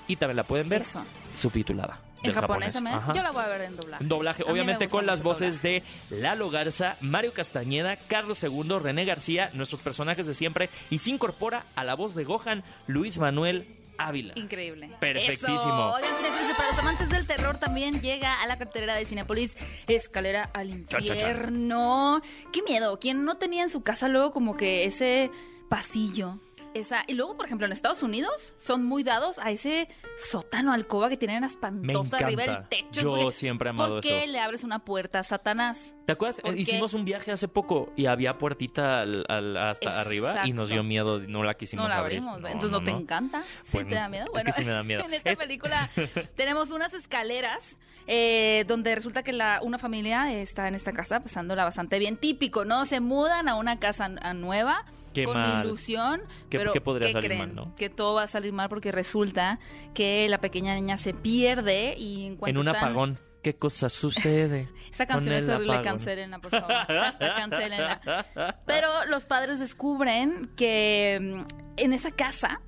Y 0.06 0.16
también 0.16 0.36
la 0.36 0.44
pueden 0.44 0.68
ver 0.68 0.82
Eso. 0.82 1.02
subtitulada. 1.34 2.00
¿En 2.22 2.32
japonés 2.32 2.72
también? 2.72 2.98
Yo 3.14 3.22
la 3.22 3.32
voy 3.32 3.44
a 3.44 3.48
ver 3.48 3.60
en 3.62 3.76
doblaje. 3.76 4.02
En 4.02 4.08
doblaje, 4.08 4.42
A 4.46 4.50
obviamente 4.50 4.88
con 4.88 5.04
las 5.04 5.22
voces 5.22 5.60
de 5.62 5.82
Lalo 6.10 6.48
Garza, 6.50 6.96
Mario 7.02 7.32
Castañeda, 7.32 7.96
Carlos 7.96 8.42
II, 8.42 8.78
René 8.82 9.04
García, 9.04 9.50
nuestros 9.52 9.82
personajes 9.82 10.26
de 10.26 10.34
siempre, 10.34 10.70
y 10.90 10.98
se 10.98 11.10
incorpora 11.10 11.64
a 11.76 11.84
la 11.84 11.94
voz 11.94 12.14
de 12.14 12.24
Gohan, 12.24 12.64
Luis 12.86 13.18
Manuel 13.18 13.66
Ávila. 13.98 14.32
Increíble. 14.36 14.90
Perfectísimo. 15.00 15.96
Eso. 15.98 16.56
Para 16.56 16.70
los 16.70 16.78
amantes 16.78 17.08
del 17.10 17.26
terror 17.26 17.58
también 17.58 18.00
llega 18.00 18.40
a 18.42 18.46
la 18.46 18.58
cartelera 18.58 18.94
de 18.94 19.04
Cinepolis 19.04 19.56
Escalera 19.88 20.50
al 20.52 20.70
infierno. 20.70 22.22
Qué 22.52 22.62
miedo. 22.62 22.98
¿Quién 23.00 23.24
no 23.24 23.36
tenía 23.36 23.62
en 23.62 23.70
su 23.70 23.82
casa 23.82 24.08
luego 24.08 24.30
como 24.30 24.56
que 24.56 24.84
ese 24.84 25.30
pasillo? 25.68 26.38
Esa, 26.74 27.04
y 27.06 27.14
luego, 27.14 27.36
por 27.36 27.46
ejemplo, 27.46 27.66
en 27.66 27.72
Estados 27.72 28.02
Unidos 28.02 28.54
son 28.58 28.84
muy 28.84 29.04
dados 29.04 29.38
a 29.38 29.50
ese 29.52 29.88
sótano 30.18 30.72
alcoba 30.72 31.08
que 31.08 31.16
tienen 31.16 31.40
Me 31.40 31.46
espantosa 31.46 32.16
arriba 32.16 32.42
del 32.42 32.68
techo. 32.68 33.00
Yo 33.00 33.10
Porque- 33.16 33.32
siempre 33.36 33.68
he 33.68 33.70
amado 33.70 33.94
¿Por 33.94 34.02
qué 34.02 34.24
eso. 34.24 34.32
le 34.32 34.40
abres 34.40 34.64
una 34.64 34.80
puerta 34.80 35.20
a 35.20 35.22
Satanás? 35.22 35.94
¿Te 36.04 36.12
acuerdas? 36.12 36.42
Hicimos 36.56 36.92
un 36.94 37.04
viaje 37.04 37.30
hace 37.32 37.46
poco 37.48 37.92
y 37.96 38.06
había 38.06 38.38
puertita 38.38 39.00
al- 39.02 39.24
al- 39.28 39.56
hasta 39.56 40.00
arriba 40.00 40.46
y 40.46 40.52
nos 40.52 40.68
dio 40.68 40.82
miedo, 40.82 41.20
no 41.20 41.44
la 41.44 41.54
quisimos 41.54 41.84
No 41.84 41.88
la 41.88 41.98
abrir. 41.98 42.18
abrimos. 42.18 42.40
No, 42.40 42.48
Entonces 42.48 42.70
no, 42.72 42.78
no, 42.80 42.84
te 42.84 42.90
encanta. 42.90 43.44
¿Sí 43.62 43.72
Pues, 43.78 43.88
te 43.88 43.94
da 43.94 44.08
miedo? 44.08 44.26
es 44.34 44.42
que 44.42 44.52
sí 44.52 44.64
me 44.64 44.72
da 44.72 44.82
miedo. 44.82 45.02
en 45.06 45.14
esta 45.14 45.30
Es- 45.30 45.38
película 45.38 45.88
tenemos 46.36 46.70
unas 46.72 46.92
escaleras 46.92 47.78
eh, 48.06 48.64
donde 48.66 48.94
resulta 48.94 49.22
que 49.22 49.32
la, 49.32 49.60
una 49.62 49.78
familia 49.78 50.32
está 50.32 50.68
en 50.68 50.74
esta 50.74 50.92
casa 50.92 51.20
pasándola 51.20 51.64
bastante 51.64 51.98
bien. 51.98 52.16
Típico, 52.16 52.64
¿no? 52.64 52.84
Se 52.84 53.00
mudan 53.00 53.48
a 53.48 53.54
una 53.54 53.78
casa 53.78 54.08
nueva. 54.08 54.84
Qué 55.14 55.24
con 55.24 55.34
mal. 55.34 55.64
ilusión, 55.64 56.22
¿Qué- 56.50 56.58
pero 56.58 56.72
qué 56.72 56.80
podría 56.80 57.12
salir 57.12 57.30
creen? 57.30 57.38
mal, 57.40 57.54
no? 57.54 57.74
Que 57.76 57.88
todo 57.88 58.14
va 58.14 58.24
a 58.24 58.26
salir 58.26 58.52
mal 58.52 58.68
porque 58.68 58.92
resulta 58.92 59.58
que 59.94 60.28
la 60.28 60.38
pequeña 60.38 60.74
niña 60.74 60.96
se 60.96 61.14
pierde 61.14 61.94
y 61.96 62.26
en 62.26 62.36
cuanto 62.36 62.50
En 62.60 62.66
un 62.68 62.74
están- 62.74 62.84
apagón. 62.90 63.18
¿Qué 63.42 63.56
cosa 63.56 63.90
sucede? 63.90 64.68
esa 64.90 65.04
canción 65.06 65.34
es 65.34 65.46
horrible, 65.48 65.74
apagón? 65.74 65.84
cancélenla, 65.84 66.38
por 66.38 66.50
favor. 66.50 66.70
Hashtag 66.88 67.36
cancélenla. 67.36 68.26
Pero 68.66 68.88
los 69.08 69.26
padres 69.26 69.58
descubren 69.58 70.50
que 70.56 71.18
mm, 71.20 71.42
en 71.76 71.92
esa 71.92 72.10
casa 72.10 72.60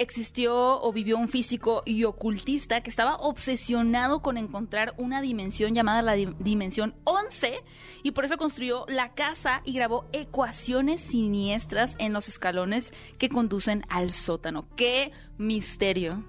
existió 0.00 0.80
o 0.80 0.92
vivió 0.92 1.16
un 1.18 1.28
físico 1.28 1.82
y 1.84 2.04
ocultista 2.04 2.80
que 2.82 2.90
estaba 2.90 3.16
obsesionado 3.16 4.20
con 4.22 4.36
encontrar 4.38 4.94
una 4.98 5.20
dimensión 5.20 5.74
llamada 5.74 6.02
la 6.02 6.12
di- 6.14 6.34
dimensión 6.38 6.94
11 7.04 7.62
y 8.02 8.10
por 8.12 8.24
eso 8.24 8.36
construyó 8.38 8.84
la 8.88 9.14
casa 9.14 9.62
y 9.64 9.72
grabó 9.72 10.06
ecuaciones 10.12 11.00
siniestras 11.00 11.94
en 11.98 12.12
los 12.12 12.28
escalones 12.28 12.92
que 13.18 13.28
conducen 13.28 13.84
al 13.88 14.12
sótano. 14.12 14.68
¡Qué 14.76 15.12
misterio! 15.38 16.24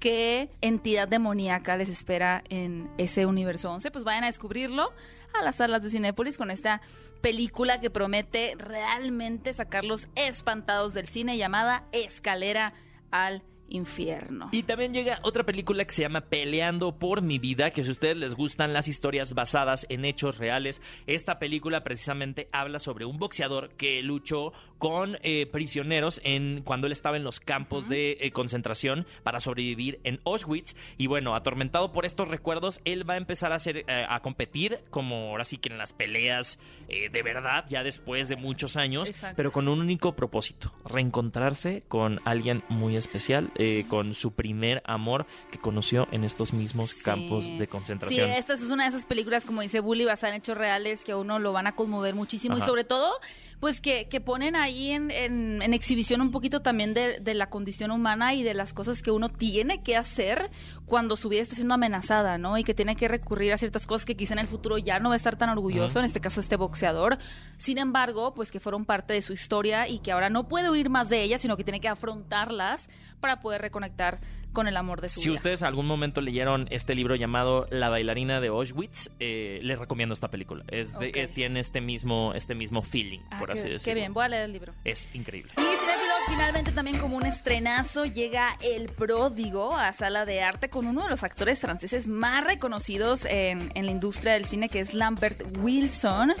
qué 0.00 0.50
entidad 0.60 1.08
demoníaca 1.08 1.78
les 1.78 1.88
espera 1.88 2.44
en 2.50 2.90
ese 2.98 3.24
universo 3.24 3.70
11, 3.72 3.90
pues 3.90 4.04
vayan 4.04 4.24
a 4.24 4.26
descubrirlo 4.26 4.92
a 5.32 5.42
las 5.42 5.56
salas 5.56 5.82
de 5.82 5.88
Cinépolis 5.88 6.36
con 6.36 6.50
esta 6.50 6.82
película 7.22 7.80
que 7.80 7.88
promete 7.88 8.54
realmente 8.58 9.54
sacarlos 9.54 10.08
espantados 10.14 10.92
del 10.92 11.08
cine 11.08 11.38
llamada 11.38 11.84
Escalera 11.92 12.74
al 13.14 13.42
infierno. 13.68 14.48
Y 14.52 14.64
también 14.64 14.92
llega 14.92 15.20
otra 15.22 15.44
película 15.44 15.84
que 15.84 15.92
se 15.94 16.02
llama 16.02 16.22
Peleando 16.22 16.98
por 16.98 17.22
mi 17.22 17.38
vida, 17.38 17.70
que 17.70 17.82
si 17.82 17.88
a 17.88 17.92
ustedes 17.92 18.16
les 18.16 18.34
gustan 18.34 18.72
las 18.72 18.88
historias 18.88 19.34
basadas 19.34 19.86
en 19.88 20.04
hechos 20.04 20.38
reales, 20.38 20.80
esta 21.06 21.38
película 21.38 21.82
precisamente 21.84 22.48
habla 22.52 22.78
sobre 22.78 23.04
un 23.04 23.18
boxeador 23.18 23.70
que 23.70 24.02
luchó 24.02 24.52
con 24.78 25.18
eh, 25.22 25.46
prisioneros 25.46 26.20
en 26.24 26.62
cuando 26.62 26.86
él 26.86 26.92
estaba 26.92 27.16
en 27.16 27.24
los 27.24 27.40
campos 27.40 27.88
de 27.88 28.18
eh, 28.20 28.30
concentración 28.32 29.06
para 29.22 29.40
sobrevivir 29.40 30.00
en 30.04 30.20
Auschwitz 30.24 30.76
y 30.98 31.06
bueno, 31.06 31.34
atormentado 31.34 31.92
por 31.92 32.06
estos 32.06 32.28
recuerdos, 32.28 32.80
él 32.84 33.08
va 33.08 33.14
a 33.14 33.16
empezar 33.16 33.52
a 33.52 33.56
hacer 33.56 33.84
eh, 33.88 34.06
a 34.08 34.20
competir 34.20 34.80
como 34.90 35.30
ahora 35.30 35.44
sí 35.44 35.58
que 35.58 35.68
en 35.68 35.78
las 35.78 35.92
peleas 35.92 36.58
eh, 36.88 37.08
de 37.10 37.22
verdad 37.22 37.64
ya 37.68 37.82
después 37.82 38.28
de 38.28 38.36
muchos 38.36 38.76
años, 38.76 39.08
Exacto. 39.08 39.36
pero 39.36 39.52
con 39.52 39.68
un 39.68 39.80
único 39.80 40.14
propósito, 40.14 40.72
reencontrarse 40.84 41.82
con 41.88 42.20
alguien 42.24 42.62
muy 42.68 42.96
especial, 42.96 43.50
eh, 43.56 43.84
con 43.88 44.14
su 44.14 44.32
primer 44.32 44.82
amor 44.86 45.26
que 45.50 45.58
conoció 45.58 46.06
en 46.12 46.24
estos 46.24 46.52
mismos 46.52 46.90
Sí. 46.90 47.02
campos 47.04 47.46
de 47.46 47.58
Sí, 47.60 47.66
concentración. 47.66 48.30
esta 48.30 48.54
es 48.54 48.62
una 48.70 48.84
de 48.84 48.88
esas 48.90 49.06
películas, 49.06 49.44
como 49.44 49.60
dice 49.60 49.80
Bully, 49.80 50.04
basada 50.04 50.32
en 50.34 50.40
hechos 50.40 50.56
reales 50.56 51.04
que 51.04 51.12
a 51.12 51.16
uno 51.16 51.38
lo 51.38 51.52
van 51.52 51.66
a 51.66 51.74
conmover 51.74 52.14
muchísimo 52.14 52.56
Ajá. 52.56 52.64
y 52.64 52.66
sobre 52.66 52.84
todo, 52.84 53.12
pues 53.64 53.80
que, 53.80 54.08
que 54.10 54.20
ponen 54.20 54.56
ahí 54.56 54.90
en, 54.90 55.10
en- 55.10 55.62
en 55.62 55.72
exhibición 55.72 56.20
un 56.20 56.30
poquito 56.30 56.60
también 56.60 56.92
de, 56.92 57.18
de 57.18 57.32
la 57.32 57.48
condición 57.48 57.92
humana 57.92 58.34
y 58.34 58.42
de 58.42 58.52
las 58.52 58.74
cosas 58.74 59.00
que 59.00 59.10
uno 59.10 59.30
tiene 59.30 59.82
que 59.82 59.96
hacer 59.96 60.50
cuando 60.84 61.16
su 61.16 61.30
vida 61.30 61.40
está 61.40 61.54
siendo 61.54 61.72
amenazada, 61.72 62.36
¿no? 62.36 62.58
Y 62.58 62.62
que 62.62 62.74
tiene 62.74 62.94
que 62.94 63.08
recurrir 63.08 63.54
a 63.54 63.56
ciertas 63.56 63.86
cosas 63.86 64.04
que 64.04 64.16
quizá 64.18 64.34
en 64.34 64.40
el 64.40 64.48
futuro 64.48 64.76
ya 64.76 64.98
no 65.00 65.08
va 65.08 65.14
a 65.14 65.16
estar 65.16 65.36
tan 65.36 65.48
orgulloso, 65.48 65.98
en 65.98 66.04
este 66.04 66.20
caso 66.20 66.40
este 66.40 66.56
boxeador. 66.56 67.16
Sin 67.56 67.78
embargo, 67.78 68.34
pues 68.34 68.50
que 68.52 68.60
fueron 68.60 68.84
parte 68.84 69.14
de 69.14 69.22
su 69.22 69.32
historia 69.32 69.88
y 69.88 70.00
que 70.00 70.12
ahora 70.12 70.28
no 70.28 70.46
puede 70.46 70.68
huir 70.70 70.90
más 70.90 71.08
de 71.08 71.22
ellas, 71.22 71.40
sino 71.40 71.56
que 71.56 71.64
tiene 71.64 71.80
que 71.80 71.88
afrontarlas 71.88 72.90
para 73.18 73.40
poder 73.40 73.62
reconectar 73.62 74.20
con 74.54 74.66
el 74.68 74.76
amor 74.78 75.02
de 75.02 75.10
su 75.10 75.20
Si 75.20 75.28
vida. 75.28 75.36
ustedes 75.36 75.62
algún 75.62 75.86
momento 75.86 76.22
leyeron 76.22 76.66
este 76.70 76.94
libro 76.94 77.14
llamado 77.16 77.66
La 77.68 77.90
bailarina 77.90 78.40
de 78.40 78.48
Auschwitz, 78.48 79.10
eh, 79.20 79.58
les 79.62 79.78
recomiendo 79.78 80.14
esta 80.14 80.28
película. 80.30 80.64
Es, 80.68 80.98
de- 80.98 81.08
Ok. 81.10 81.16
es- 81.16 81.34
tiene 81.34 81.60
este 81.60 81.82
mismo, 81.82 82.32
este 82.34 82.54
mismo 82.54 82.80
feeling, 82.80 83.20
Ah, 83.30 83.38
por 83.40 83.48
qué, 83.48 83.54
así 83.58 83.64
qué 83.66 83.72
decirlo. 83.74 83.94
bien, 83.96 84.12
voy 84.14 84.24
a 84.24 84.28
leer 84.28 84.42
el 84.44 84.52
libro. 84.52 84.72
Es 84.84 85.14
increíble. 85.14 85.52
Y 85.58 85.60
Cinéfilo, 85.60 86.14
finalmente 86.28 86.72
también 86.72 86.98
como 86.98 87.16
un 87.18 87.26
estrenazo 87.26 88.06
llega 88.06 88.56
El 88.62 88.86
Pródigo 88.86 89.76
a 89.76 89.92
sala 89.92 90.24
de 90.24 90.42
arte 90.42 90.70
con 90.70 90.86
uno 90.86 91.02
de 91.04 91.10
los 91.10 91.22
actores 91.24 91.60
franceses 91.60 92.08
más 92.08 92.44
reconocidos 92.44 93.24
en, 93.26 93.70
en 93.74 93.84
la 93.86 93.92
industria 93.92 94.34
del 94.34 94.44
cine 94.46 94.68
que 94.68 94.80
es 94.80 94.94
Lambert 94.94 95.42
Wilson. 95.58 96.32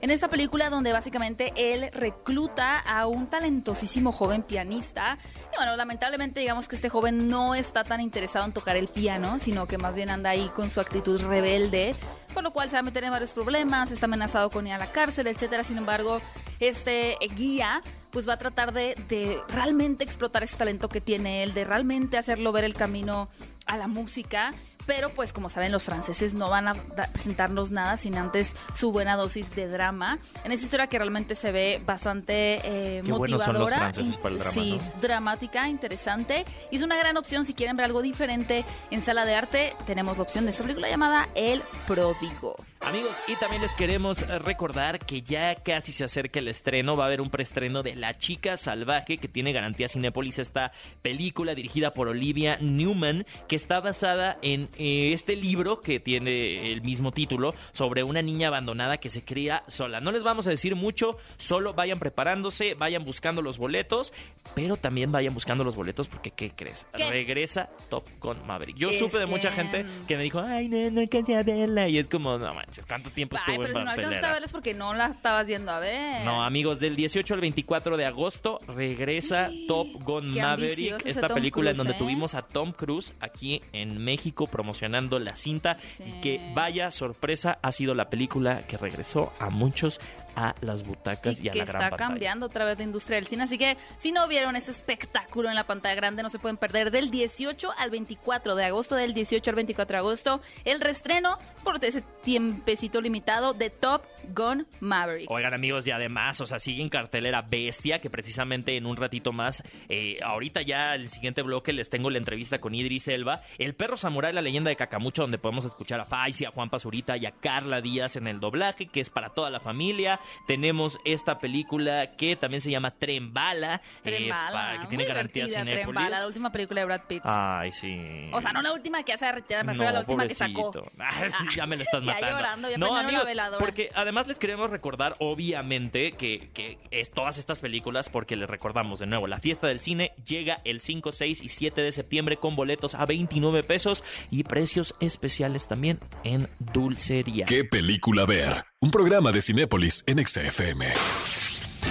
En 0.00 0.10
esta 0.10 0.28
película 0.28 0.70
donde 0.70 0.92
básicamente 0.92 1.52
él 1.56 1.90
recluta 1.92 2.78
a 2.78 3.06
un 3.06 3.28
talentosísimo 3.28 4.12
joven 4.12 4.42
pianista. 4.42 5.18
Y 5.52 5.56
bueno, 5.56 5.76
lamentablemente 5.76 6.40
digamos 6.40 6.68
que 6.68 6.76
este 6.76 6.88
joven 6.88 7.26
no 7.26 7.54
está 7.54 7.84
tan 7.84 8.00
interesado 8.00 8.44
en 8.44 8.52
tocar 8.52 8.76
el 8.76 8.88
piano, 8.88 9.38
sino 9.38 9.66
que 9.66 9.78
más 9.78 9.94
bien 9.94 10.10
anda 10.10 10.30
ahí 10.30 10.50
con 10.54 10.70
su 10.70 10.80
actitud 10.80 11.20
rebelde, 11.22 11.94
por 12.34 12.42
lo 12.42 12.52
cual 12.52 12.68
se 12.68 12.76
va 12.76 12.80
a 12.80 12.82
meter 12.82 13.04
en 13.04 13.10
varios 13.10 13.32
problemas, 13.32 13.90
está 13.90 14.06
amenazado 14.06 14.50
con 14.50 14.66
ir 14.66 14.72
a 14.72 14.78
la 14.78 14.92
cárcel, 14.92 15.26
etcétera. 15.26 15.64
Sin 15.64 15.78
embargo, 15.78 16.20
este 16.60 17.16
guía 17.36 17.80
pues 18.10 18.28
va 18.28 18.34
a 18.34 18.38
tratar 18.38 18.72
de 18.72 19.40
realmente 19.48 20.04
explotar 20.04 20.42
ese 20.42 20.56
talento 20.56 20.88
que 20.88 21.00
tiene 21.00 21.42
él, 21.42 21.54
de 21.54 21.64
realmente 21.64 22.16
hacerlo 22.16 22.52
ver 22.52 22.64
el 22.64 22.74
camino 22.74 23.28
a 23.66 23.76
la 23.76 23.86
música. 23.86 24.54
Pero 24.88 25.10
pues 25.10 25.32
como 25.34 25.50
saben 25.50 25.70
los 25.70 25.84
franceses 25.84 26.32
no 26.34 26.48
van 26.48 26.66
a 26.66 26.74
presentarnos 27.12 27.70
nada 27.70 27.96
sin 27.98 28.16
antes 28.16 28.56
su 28.74 28.90
buena 28.90 29.16
dosis 29.16 29.54
de 29.54 29.68
drama. 29.68 30.18
En 30.44 30.50
esa 30.52 30.64
historia 30.64 30.86
que 30.86 30.98
realmente 30.98 31.34
se 31.34 31.52
ve 31.52 31.80
bastante 31.84 32.56
eh, 32.64 33.02
Qué 33.04 33.12
buenos 33.12 33.42
son 33.44 33.52
los 33.52 33.62
motivadora. 33.64 33.76
franceses 33.76 34.16
para 34.16 34.30
el 34.34 34.38
drama, 34.38 34.52
Sí, 34.52 34.80
¿no? 34.82 35.00
dramática, 35.02 35.68
interesante. 35.68 36.46
Y 36.70 36.76
es 36.76 36.82
una 36.82 36.96
gran 36.96 37.18
opción 37.18 37.44
si 37.44 37.52
quieren 37.52 37.76
ver 37.76 37.84
algo 37.84 38.00
diferente 38.00 38.64
en 38.90 39.02
sala 39.02 39.26
de 39.26 39.34
arte. 39.34 39.74
Tenemos 39.86 40.16
la 40.16 40.22
opción 40.22 40.44
de 40.46 40.50
esta 40.52 40.62
película 40.62 40.88
llamada 40.88 41.28
El 41.34 41.62
Pródigo. 41.86 42.56
Amigos, 42.80 43.16
y 43.26 43.34
también 43.36 43.60
les 43.60 43.72
queremos 43.74 44.22
eh, 44.22 44.38
recordar 44.38 45.00
que 45.00 45.20
ya 45.20 45.56
casi 45.56 45.92
se 45.92 46.04
acerca 46.04 46.38
el 46.38 46.46
estreno. 46.48 46.96
Va 46.96 47.04
a 47.04 47.06
haber 47.08 47.20
un 47.20 47.28
preestreno 47.28 47.82
de 47.82 47.96
La 47.96 48.16
Chica 48.16 48.56
Salvaje 48.56 49.18
que 49.18 49.26
tiene 49.28 49.52
garantía 49.52 49.88
Cinépolis. 49.88 50.38
Esta 50.38 50.72
película 51.02 51.54
dirigida 51.56 51.90
por 51.90 52.06
Olivia 52.08 52.56
Newman, 52.60 53.26
que 53.48 53.56
está 53.56 53.80
basada 53.80 54.38
en 54.42 54.68
eh, 54.78 55.10
este 55.12 55.34
libro 55.36 55.80
que 55.80 55.98
tiene 55.98 56.72
el 56.72 56.80
mismo 56.82 57.10
título 57.12 57.52
sobre 57.72 58.04
una 58.04 58.22
niña 58.22 58.46
abandonada 58.48 58.96
que 58.98 59.10
se 59.10 59.22
cría 59.22 59.64
sola. 59.66 60.00
No 60.00 60.12
les 60.12 60.22
vamos 60.22 60.46
a 60.46 60.50
decir 60.50 60.76
mucho, 60.76 61.18
solo 61.36 61.74
vayan 61.74 61.98
preparándose, 61.98 62.74
vayan 62.74 63.04
buscando 63.04 63.42
los 63.42 63.58
boletos, 63.58 64.12
pero 64.54 64.76
también 64.76 65.10
vayan 65.10 65.34
buscando 65.34 65.64
los 65.64 65.74
boletos 65.74 66.06
porque, 66.06 66.30
¿qué 66.30 66.52
crees? 66.52 66.86
¿Qué? 66.96 67.10
Regresa 67.10 67.68
Top 67.90 68.06
Gun 68.20 68.46
Maverick. 68.46 68.76
Yo 68.76 68.90
Es 68.90 69.00
supe 69.00 69.18
de 69.18 69.24
que- 69.24 69.30
mucha 69.30 69.50
gente 69.52 69.84
que 70.06 70.16
me 70.16 70.22
dijo, 70.22 70.38
ay, 70.40 70.68
no, 70.68 70.90
no 70.92 71.00
alcancé 71.00 71.36
a 71.36 71.42
verla. 71.42 71.88
Y 71.88 71.98
es 71.98 72.06
como, 72.08 72.38
no 72.38 72.46
manches, 72.68 72.86
¿cuánto 72.86 73.10
tiempo 73.10 73.36
Ay, 73.36 73.40
estuvo 73.40 73.62
pero 73.62 73.74
si 73.74 73.78
en 73.78 73.84
no 73.84 73.90
alcanzaste 73.90 74.06
a 74.06 74.10
cartelera? 74.20 74.32
verla 74.34 74.46
es 74.46 74.52
porque 74.52 74.74
no 74.74 74.94
la 74.94 75.06
estabas 75.06 75.46
yendo 75.46 75.72
a 75.72 75.78
ver. 75.80 76.24
No, 76.24 76.44
amigos, 76.44 76.80
del 76.80 76.94
18 76.96 77.34
al 77.34 77.40
24 77.40 77.96
de 77.96 78.06
agosto 78.06 78.60
regresa 78.68 79.48
Sí, 79.48 79.64
Top 79.68 79.88
Gun 80.04 80.32
Maverick, 80.38 81.04
esta 81.06 81.28
película 81.28 81.70
en 81.70 81.76
donde 81.76 81.92
¿eh? 81.94 81.96
tuvimos 81.98 82.34
a 82.34 82.42
Tom 82.42 82.72
Cruise 82.72 83.14
aquí 83.20 83.62
en 83.72 83.98
México 83.98 84.46
promocionando 84.46 85.18
la 85.18 85.34
cinta 85.36 85.76
Sí. 85.96 86.04
y 86.06 86.20
que 86.20 86.52
vaya 86.54 86.90
sorpresa 86.90 87.58
ha 87.62 87.72
sido 87.72 87.94
la 87.94 88.10
película 88.10 88.60
que 88.62 88.76
regresó 88.76 89.32
a 89.40 89.48
muchos 89.50 90.00
a 90.36 90.54
las 90.60 90.84
butacas 90.84 91.40
y, 91.40 91.46
y 91.46 91.48
a 91.48 91.52
que 91.52 91.58
la 91.58 91.64
gran 91.64 91.76
está 91.82 91.90
pantalla. 91.90 92.08
cambiando 92.10 92.46
otra 92.46 92.64
vez 92.64 92.78
la 92.78 92.84
industria 92.84 93.16
del 93.16 93.26
cine. 93.26 93.44
Así 93.44 93.58
que 93.58 93.76
si 93.98 94.12
no 94.12 94.26
vieron 94.28 94.56
este 94.56 94.70
espectáculo 94.70 95.48
en 95.48 95.54
la 95.54 95.64
pantalla 95.64 95.94
grande, 95.94 96.22
no 96.22 96.30
se 96.30 96.38
pueden 96.38 96.56
perder 96.56 96.90
del 96.90 97.10
18 97.10 97.72
al 97.76 97.90
24 97.90 98.54
de 98.54 98.64
agosto, 98.64 98.94
del 98.94 99.14
18 99.14 99.50
al 99.50 99.56
24 99.56 99.94
de 99.94 99.98
agosto, 99.98 100.40
el 100.64 100.80
restreno 100.80 101.38
por 101.64 101.82
ese 101.84 102.02
tiempecito 102.22 103.00
limitado 103.00 103.52
de 103.52 103.70
Top 103.70 104.02
Gun 104.34 104.66
Maverick. 104.80 105.30
Oigan 105.30 105.54
amigos, 105.54 105.86
y 105.86 105.90
además, 105.90 106.40
o 106.40 106.46
sea, 106.46 106.58
sigue 106.58 106.82
en 106.82 106.88
cartelera 106.88 107.42
Bestia, 107.42 108.00
que 108.00 108.10
precisamente 108.10 108.76
en 108.76 108.86
un 108.86 108.96
ratito 108.96 109.32
más, 109.32 109.62
eh, 109.88 110.18
ahorita 110.22 110.62
ya 110.62 110.94
el 110.94 111.08
siguiente 111.08 111.42
bloque 111.42 111.72
les 111.72 111.88
tengo 111.90 112.10
la 112.10 112.18
entrevista 112.18 112.58
con 112.60 112.74
Idris 112.74 113.08
Elba, 113.08 113.42
El 113.58 113.74
perro 113.74 113.96
samurái, 113.96 114.32
la 114.32 114.42
leyenda 114.42 114.70
de 114.70 114.76
Cacamucho, 114.76 115.22
donde 115.22 115.38
podemos 115.38 115.64
escuchar 115.64 116.00
a 116.00 116.04
Faisy, 116.04 116.44
a 116.44 116.50
Juan 116.50 116.70
Pazurita 116.70 117.16
y 117.16 117.26
a 117.26 117.32
Carla 117.32 117.80
Díaz 117.80 118.16
en 118.16 118.26
el 118.26 118.40
doblaje, 118.40 118.86
que 118.86 119.00
es 119.00 119.10
para 119.10 119.30
toda 119.30 119.50
la 119.50 119.60
familia. 119.60 120.20
Tenemos 120.46 120.98
esta 121.04 121.38
película 121.38 122.10
que 122.12 122.36
también 122.36 122.60
se 122.60 122.70
llama 122.70 122.90
Tren 122.92 123.32
Bala, 123.32 123.80
Tren 124.02 124.24
eh, 124.24 124.28
Bala, 124.30 124.50
para- 124.52 124.80
que 124.80 124.86
tiene 124.88 125.04
muy 125.04 125.08
garantía 125.12 125.44
divertida, 125.46 125.82
Tren. 125.82 125.94
Bala, 125.94 126.20
la 126.20 126.26
última 126.26 126.50
película 126.52 126.80
de 126.80 126.84
Brad 126.86 127.02
Pitt. 127.08 127.22
Ay, 127.24 127.72
sí. 127.72 128.26
O 128.32 128.40
sea, 128.40 128.52
no 128.52 128.62
la 128.62 128.72
última 128.72 129.02
que 129.02 129.12
hace 129.12 129.30
retirar, 129.30 129.64
me 129.64 129.72
refiero 129.72 129.90
a 129.90 129.92
la 129.92 130.00
última 130.00 130.26
que 130.26 130.34
sacó. 130.34 130.72
ya 131.56 131.66
me 131.66 131.76
lo 131.76 131.82
estás 131.82 132.00
Ya 132.02 132.12
matando. 132.12 132.36
llorando, 132.36 132.70
ya 132.70 132.78
no, 132.78 132.94
la 132.94 133.00
amigos, 133.00 133.24
veladora. 133.24 133.58
porque 133.58 133.90
además 133.94 134.26
les 134.26 134.38
queremos 134.38 134.70
recordar, 134.70 135.14
obviamente, 135.18 136.12
que, 136.12 136.50
que 136.52 136.78
es 136.90 137.10
todas 137.10 137.38
estas 137.38 137.60
películas, 137.60 138.08
porque 138.08 138.36
les 138.36 138.48
recordamos 138.48 138.98
de 138.98 139.06
nuevo, 139.06 139.26
la 139.26 139.38
fiesta 139.40 139.66
del 139.66 139.80
cine 139.80 140.12
llega 140.26 140.60
el 140.64 140.80
5, 140.80 141.12
6 141.12 141.42
y 141.42 141.48
7 141.48 141.80
de 141.80 141.92
septiembre 141.92 142.36
con 142.36 142.56
boletos 142.56 142.94
a 142.94 143.04
29 143.06 143.62
pesos 143.62 144.04
y 144.30 144.44
precios 144.44 144.94
especiales 145.00 145.68
también 145.68 145.98
en 146.24 146.48
dulcería. 146.58 147.44
¿Qué 147.46 147.64
película 147.64 148.26
ver? 148.26 148.64
Un 148.80 148.92
programa 148.92 149.32
de 149.32 149.40
Cinépolis 149.40 150.04
en 150.06 150.24
XFM. 150.24 150.86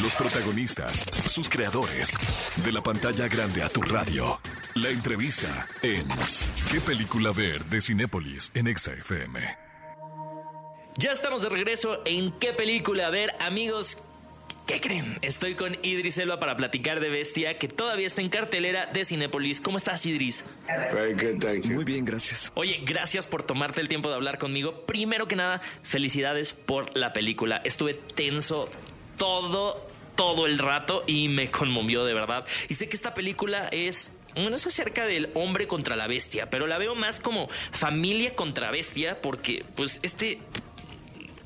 Los 0.02 0.14
protagonistas, 0.16 1.06
sus 1.30 1.50
creadores, 1.50 2.16
de 2.64 2.72
la 2.72 2.80
pantalla 2.82 3.28
grande 3.28 3.62
a 3.62 3.68
tu 3.68 3.82
radio. 3.82 4.40
La 4.76 4.90
entrevista 4.90 5.68
en 5.82 6.08
¿Qué 6.72 6.80
película 6.80 7.32
ver? 7.34 7.66
de 7.66 7.82
Cinépolis 7.82 8.52
en 8.54 8.74
XFM. 8.74 9.40
Ya 10.98 11.12
estamos 11.12 11.42
de 11.42 11.50
regreso 11.50 12.00
en 12.06 12.32
qué 12.40 12.54
película. 12.54 13.10
Ver, 13.10 13.36
amigos, 13.42 13.98
¿qué 14.68 14.82
creen? 14.82 15.18
Estoy 15.22 15.56
con 15.56 15.78
Idris 15.82 16.18
Elba 16.18 16.40
para 16.40 16.56
platicar 16.56 17.00
de 17.00 17.10
Bestia, 17.10 17.58
que 17.58 17.68
todavía 17.68 18.06
está 18.06 18.22
en 18.22 18.30
cartelera 18.30 18.86
de 18.86 19.06
Cinépolis. 19.06 19.62
¿Cómo 19.62 19.78
estás, 19.78 20.06
Idris? 20.06 20.46
Very 20.94 21.14
good, 21.14 21.40
thank 21.40 21.64
you. 21.64 21.74
Muy 21.74 21.86
bien, 21.86 22.06
gracias. 22.06 22.52
Oye, 22.54 22.82
gracias 22.86 23.26
por 23.26 23.44
tomarte 23.44 23.82
el 23.82 23.88
tiempo 23.88 24.10
de 24.10 24.16
hablar 24.16 24.38
conmigo. 24.38 24.86
Primero 24.86 25.28
que 25.28 25.38
nada, 25.38 25.62
felicidades 25.82 26.52
por 26.54 26.96
la 26.96 27.14
película. 27.14 27.62
Estuve 27.64 27.94
tenso 27.94 28.70
todo, 29.18 29.88
todo 30.16 30.46
el 30.46 30.60
rato 30.60 31.04
y 31.08 31.30
me 31.30 31.50
conmovió 31.50 32.04
de 32.04 32.14
verdad. 32.14 32.46
Y 32.68 32.74
sé 32.76 32.90
que 32.90 32.96
esta 32.96 33.14
película 33.14 33.70
es... 33.72 34.14
No 34.36 34.56
es 34.56 34.68
acerca 34.68 35.08
del 35.08 35.32
hombre 35.34 35.66
contra 35.66 35.96
la 35.96 36.06
bestia, 36.06 36.52
pero 36.52 36.68
la 36.68 36.78
veo 36.78 36.94
más 36.94 37.20
como 37.20 37.48
familia 37.72 38.36
contra 38.36 38.70
bestia 38.70 39.20
porque 39.20 39.66
pues 39.76 40.00
este 40.04 40.38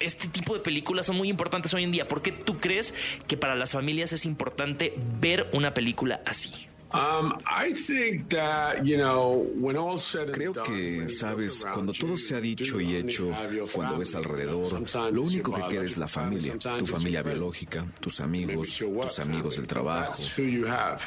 este 0.01 0.27
tipo 0.27 0.53
de 0.53 0.59
películas 0.59 1.05
son 1.05 1.15
muy 1.17 1.29
importantes 1.29 1.73
hoy 1.73 1.83
en 1.83 1.91
día. 1.91 2.07
¿Por 2.07 2.21
qué 2.21 2.31
tú 2.31 2.57
crees 2.57 2.93
que 3.27 3.37
para 3.37 3.55
las 3.55 3.71
familias 3.71 4.13
es 4.13 4.25
importante 4.25 4.93
ver 5.19 5.49
una 5.53 5.73
película 5.73 6.21
así? 6.25 6.67
Um, 6.93 7.31
I 7.47 7.71
think 7.71 8.27
that, 8.31 8.83
you 8.83 8.97
know, 8.97 9.47
when 9.55 9.77
all 9.77 9.97
said 9.97 10.27
and 10.27 10.35
Creo 10.35 10.51
done, 10.51 10.65
que, 10.65 11.07
sabes, 11.07 11.63
cuando 11.63 11.93
todo 11.93 12.17
se 12.17 12.35
ha 12.35 12.41
dicho 12.41 12.81
y 12.81 12.97
hecho, 12.97 13.31
cuando 13.71 13.97
ves 13.97 14.11
family. 14.11 14.27
alrededor, 14.27 15.13
lo 15.13 15.21
único 15.21 15.53
your 15.53 15.61
que 15.61 15.67
queda 15.69 15.85
es 15.85 15.95
la 15.95 16.07
biological 16.07 16.09
family, 16.09 16.49
familia, 16.49 16.77
tu 16.77 16.85
familia 16.85 17.21
your 17.21 17.23
friends, 17.23 17.39
biológica, 17.39 17.85
tus 18.01 18.19
amigos, 18.19 18.77
tus 18.77 19.19
amigos 19.19 19.55
del 19.55 19.67
trabajo. 19.67 20.13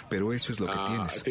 Pero 0.08 0.32
eso 0.32 0.52
es 0.52 0.60
lo 0.60 0.68
que 0.68 0.72
Uh, 0.72 0.86
tienes. 0.86 1.22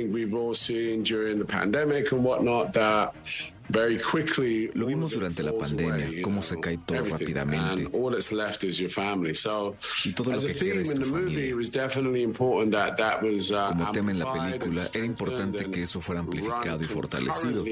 Lo 3.69 4.85
vimos 4.85 5.13
durante 5.13 5.41
la 5.43 5.53
pandemia, 5.53 6.21
cómo 6.21 6.41
se 6.41 6.59
cae 6.59 6.77
todo 6.77 7.03
rápidamente. 7.03 7.85
And 7.85 7.95
all 7.95 8.11
that's 8.11 8.31
left 8.31 8.63
is 8.63 8.77
your 8.77 8.89
family. 8.89 9.33
So, 9.33 9.75
Y 10.05 10.11
todo 10.13 10.31
lo 10.31 10.39
que 10.39 10.47
queda 10.47 10.59
theme 10.59 10.81
es 10.81 10.91
in 10.91 10.97
tu 10.97 11.03
the 11.03 11.09
movie, 11.09 11.23
familia. 11.23 11.49
it 11.49 11.55
was 11.55 11.69
definitely 11.71 12.23
important 12.23 12.71
that 12.73 12.97
that 12.97 13.21
was 13.21 13.51
uh, 13.51 13.69
Como 13.69 13.91
tema 13.91 14.11
en 14.11 14.19
la 14.19 14.33
película, 14.33 14.89
era 14.93 15.05
importante 15.05 15.69
que 15.69 15.81
eso 15.81 16.01
fuera 16.01 16.21
amplificado 16.21 16.83
y 16.83 16.87
fortalecido. 16.87 17.63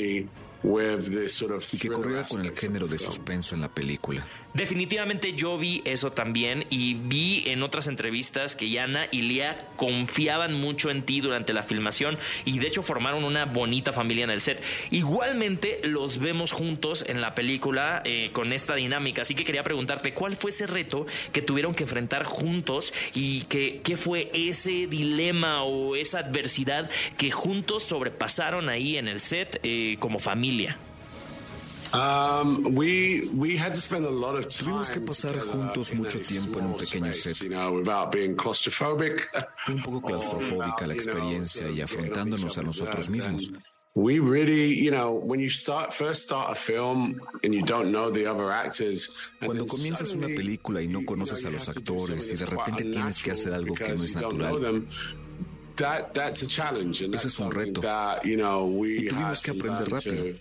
Y 0.63 1.77
que 1.77 1.87
corriera 1.89 2.25
con 2.25 2.45
el 2.45 2.55
género 2.55 2.87
de 2.87 2.97
suspenso 2.97 3.55
en 3.55 3.61
la 3.61 3.69
película. 3.69 4.25
Definitivamente 4.53 5.33
yo 5.33 5.57
vi 5.57 5.81
eso 5.85 6.11
también 6.11 6.65
y 6.69 6.95
vi 6.95 7.43
en 7.47 7.63
otras 7.63 7.87
entrevistas 7.87 8.57
que 8.57 8.69
Yana 8.69 9.07
y 9.09 9.21
Lía 9.21 9.65
confiaban 9.77 10.53
mucho 10.53 10.91
en 10.91 11.03
ti 11.03 11.21
durante 11.21 11.53
la 11.53 11.63
filmación 11.63 12.17
y 12.43 12.59
de 12.59 12.67
hecho 12.67 12.83
formaron 12.83 13.23
una 13.23 13.45
bonita 13.45 13.93
familia 13.93 14.25
en 14.25 14.29
el 14.29 14.41
set. 14.41 14.61
Igualmente 14.91 15.79
los 15.83 16.17
vemos 16.17 16.51
juntos 16.51 17.05
en 17.07 17.21
la 17.21 17.33
película 17.33 18.01
eh, 18.03 18.31
con 18.33 18.51
esta 18.51 18.75
dinámica, 18.75 19.21
así 19.21 19.35
que 19.35 19.45
quería 19.45 19.63
preguntarte 19.63 20.13
cuál 20.13 20.35
fue 20.35 20.51
ese 20.51 20.67
reto 20.67 21.05
que 21.31 21.41
tuvieron 21.41 21.73
que 21.73 21.83
enfrentar 21.83 22.25
juntos 22.25 22.93
y 23.15 23.43
que, 23.43 23.79
qué 23.85 23.95
fue 23.95 24.29
ese 24.33 24.87
dilema 24.87 25.63
o 25.63 25.95
esa 25.95 26.19
adversidad 26.19 26.89
que 27.17 27.31
juntos 27.31 27.83
sobrepasaron 27.83 28.67
ahí 28.67 28.97
en 28.97 29.07
el 29.07 29.21
set 29.21 29.61
eh, 29.63 29.95
como 29.99 30.19
familia. 30.19 30.50
Um, 31.93 32.73
we 32.73 33.27
we 33.35 33.57
had 33.57 33.73
to 33.73 33.81
spend 33.81 34.05
a 34.05 34.09
lot 34.09 34.35
of 34.37 34.47
Tuvimos 34.47 34.87
que 34.89 34.95
time 35.01 35.05
pasar 35.07 35.37
juntos 35.41 35.91
in 35.91 35.97
mucho 35.97 36.19
a 36.19 36.21
tiempo 36.21 36.59
en 36.59 36.65
un 36.67 36.79
small 36.79 36.79
pequeño 36.79 37.13
set. 37.13 37.41
you 37.41 37.49
know, 37.49 37.73
without 37.73 38.11
being 38.13 38.35
claustrophobic. 38.35 39.27
Un 39.67 39.81
poco 39.81 40.01
claustrofóbica 40.07 40.87
la 40.87 40.93
experiencia 40.93 41.69
y 41.69 41.81
afrontándonos 41.81 42.57
a 42.57 42.63
nosotros 42.63 43.09
mismos. 43.09 43.51
We 43.93 44.19
really, 44.19 44.73
you 44.81 44.89
know, 44.89 45.11
when 45.11 45.41
you 45.41 45.49
start 45.49 45.93
first 45.93 46.21
start 46.23 46.49
a 46.49 46.55
film 46.55 47.19
and 47.43 47.53
you 47.53 47.61
don't 47.65 47.91
know 47.91 48.09
the 48.09 48.25
other 48.25 48.49
actors. 48.49 49.09
and 49.41 49.47
Cuando 49.47 49.65
comienzas 49.65 50.13
una 50.15 50.27
película 50.27 50.81
y 50.81 50.87
no 50.87 51.01
you- 51.01 51.05
conoces 51.05 51.43
a 51.45 51.49
los 51.49 51.67
actores 51.67 52.31
y 52.31 52.35
de 52.37 52.45
repente 52.45 52.85
tienes 52.85 53.21
que 53.21 53.31
hacer 53.31 53.53
algo 53.53 53.75
que 53.75 53.89
no 53.89 54.01
es 54.01 54.15
natural. 54.15 54.85
That 55.81 56.13
that's 56.13 56.43
a 56.43 56.47
challenge, 56.47 57.01
and 57.01 57.15
es 57.15 57.39
un 57.39 57.49
reto. 57.49 57.81
that 57.81 58.23
you 58.23 58.37
know 58.37 58.65
we 58.67 58.99
Y 58.99 59.07
tuvimos 59.09 59.41
que 59.41 59.51
to 59.53 59.59
aprender 59.59 59.87
learn 59.89 59.99
rápido. 59.99 60.39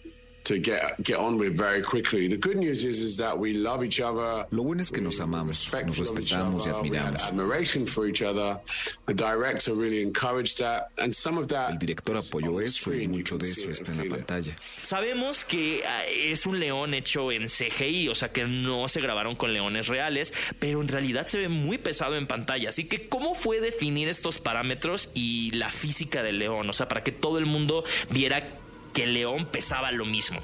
To 0.51 0.59
get 0.59 1.01
get 1.03 1.19
on 1.19 1.39
with 1.39 1.57
very 1.57 1.83
quickly. 1.83 2.27
The 2.27 2.37
good 2.37 2.57
news 2.57 2.83
is 2.85 3.01
is 3.01 3.17
that 3.19 3.39
we 3.39 3.55
love 3.55 3.85
each 3.85 4.01
other. 4.01 4.47
Lo 4.51 4.65
bueno 4.65 4.81
es 4.81 4.91
que 4.91 5.01
nos 5.01 5.21
amamos, 5.21 5.73
nos 5.73 5.99
respetamos 5.99 6.67
y 6.67 6.71
admiramos. 6.71 7.29
admiration 7.29 7.87
for 7.87 8.07
each 8.07 8.23
other. 8.23 8.59
The 9.07 9.15
director 9.15 9.75
really 9.75 10.03
encouraged 10.03 10.59
that, 10.59 10.91
and 10.99 11.15
some 11.15 11.39
of 11.39 11.47
that. 11.49 11.71
El 11.71 11.79
director 11.79 12.17
apoyó 12.17 12.61
eso 12.61 12.93
y 12.93 13.07
mucho 13.07 13.39
de 13.39 13.49
eso 13.49 13.71
está 13.71 13.93
en 13.93 14.09
la 14.09 14.17
pantalla. 14.17 14.57
Sabemos 14.59 15.45
que 15.45 15.83
ah, 15.87 16.05
es 16.07 16.47
un 16.47 16.59
león 16.59 16.95
hecho 16.95 17.31
en 17.31 17.47
CGI, 17.47 18.09
o 18.09 18.15
sea 18.15 18.33
que 18.33 18.45
no 18.45 18.89
se 18.89 19.01
grabaron 19.01 19.37
con 19.37 19.53
leones 19.53 19.87
reales, 19.87 20.35
pero 20.59 20.81
en 20.81 20.89
realidad 20.89 21.27
se 21.27 21.39
ve 21.39 21.49
muy 21.49 21.79
pesado 21.79 22.17
en 22.17 22.27
pantalla. 22.27 22.71
Así 22.71 22.87
que, 22.89 23.07
¿cómo 23.07 23.35
fue 23.35 23.61
definir 23.61 24.09
estos 24.09 24.39
parámetros 24.39 25.11
y 25.15 25.53
la 25.53 25.71
física 25.71 26.23
del 26.25 26.41
león? 26.41 26.69
O 26.69 26.73
sea, 26.73 26.89
para 26.89 27.05
que 27.05 27.13
todo 27.13 27.39
el 27.39 27.47
mundo 27.47 27.85
viera 28.11 28.49
que 28.93 29.05
el 29.05 29.15
león 29.15 29.47
pesaba 29.47 29.93
lo 29.93 30.05
mismo. 30.05 30.41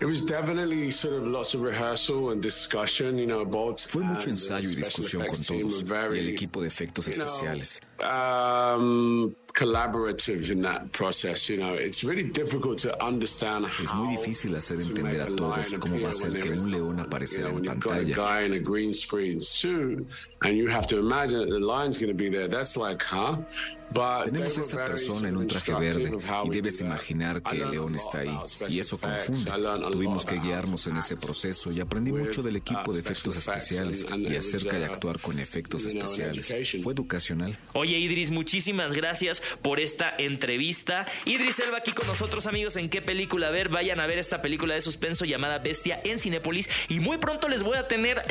It 0.00 0.06
was 0.06 0.22
definitely 0.22 0.92
sort 0.92 1.14
of 1.14 1.26
lots 1.26 1.54
of 1.54 1.62
rehearsal 1.62 2.30
and 2.30 2.40
discussion, 2.40 3.18
you 3.18 3.26
know, 3.26 3.44
both. 3.44 3.80
Fue 3.80 4.04
mucho 4.04 4.30
ensayo 4.30 4.68
y 4.70 4.76
discusión 4.76 5.26
con 5.26 5.40
todos 5.40 5.82
y 6.14 6.18
el 6.20 6.28
equipo 6.28 6.60
de 6.60 6.68
efectos 6.68 7.08
especiales. 7.08 7.80
um, 8.00 9.34
collaborative 9.54 10.52
in 10.52 10.62
that 10.62 10.92
process. 10.92 11.48
You 11.48 11.56
know, 11.56 11.74
it's 11.74 12.04
really 12.04 12.22
difficult 12.22 12.78
to 12.78 13.04
understand 13.04 13.66
Es 13.82 13.92
muy 13.92 14.16
difícil 14.16 14.54
hacer 14.54 14.78
to 14.78 14.90
entender 14.90 15.20
a 15.20 15.26
todos 15.26 15.74
cómo 15.80 16.00
va 16.00 16.10
a 16.10 16.12
ser 16.12 16.40
que 16.40 16.52
un 16.52 16.70
león 16.70 17.00
aparecerá 17.00 17.48
en 17.48 17.64
pantalla. 17.64 18.14
A 23.96 24.22
Tenemos 24.24 24.56
were 24.56 24.60
esta 24.60 24.84
persona 24.84 25.28
en 25.28 25.36
un 25.36 25.46
traje 25.46 25.72
verde 25.72 26.12
y 26.44 26.50
debes 26.50 26.80
imaginar 26.80 27.42
que 27.42 27.56
I 27.56 27.60
el 27.60 27.70
learned 27.70 27.72
león 27.72 27.94
a 27.94 27.96
está 27.96 28.24
lot 28.24 28.60
ahí 28.60 28.74
y 28.74 28.80
eso 28.80 28.98
confunde. 28.98 29.50
a 29.50 29.90
Tuvimos 29.90 30.24
que 30.24 30.38
guiarnos 30.38 30.86
en 30.86 30.96
ese 30.96 31.16
proceso 31.16 31.72
y 31.72 31.80
aprendí 31.80 32.12
with, 32.12 32.26
mucho 32.26 32.42
del 32.42 32.54
uh, 32.54 32.58
equipo 32.58 32.92
de 32.92 33.00
efectos 33.00 33.34
special 33.34 33.90
effects 33.90 34.04
especiales 34.04 34.06
y 34.18 34.36
acerca 34.36 34.78
de 34.78 34.84
actuar 34.84 35.20
con 35.20 35.38
efectos 35.38 35.84
especiales. 35.84 36.54
Fue 36.82 36.92
educacional. 36.92 37.58
Oye, 37.74 37.98
Idris, 37.98 38.30
muchísimas 38.30 38.94
gracias 38.94 39.42
por 39.62 39.80
esta 39.80 40.14
entrevista. 40.18 41.06
Idris 41.24 41.58
Elba 41.60 41.78
aquí 41.78 41.92
con 41.92 42.06
nosotros, 42.06 42.46
amigos, 42.46 42.76
en 42.76 42.88
qué 42.88 43.02
película 43.02 43.50
ver. 43.50 43.68
Vayan 43.68 44.00
a 44.00 44.06
ver 44.06 44.18
esta 44.18 44.42
película 44.42 44.74
de 44.74 44.80
suspenso 44.80 45.24
llamada 45.24 45.58
Bestia 45.58 46.00
en 46.04 46.18
Cinépolis. 46.18 46.68
Y 46.88 47.00
muy 47.00 47.18
pronto 47.18 47.48
les 47.48 47.62
voy 47.62 47.76
a 47.76 47.88
tener 47.88 48.24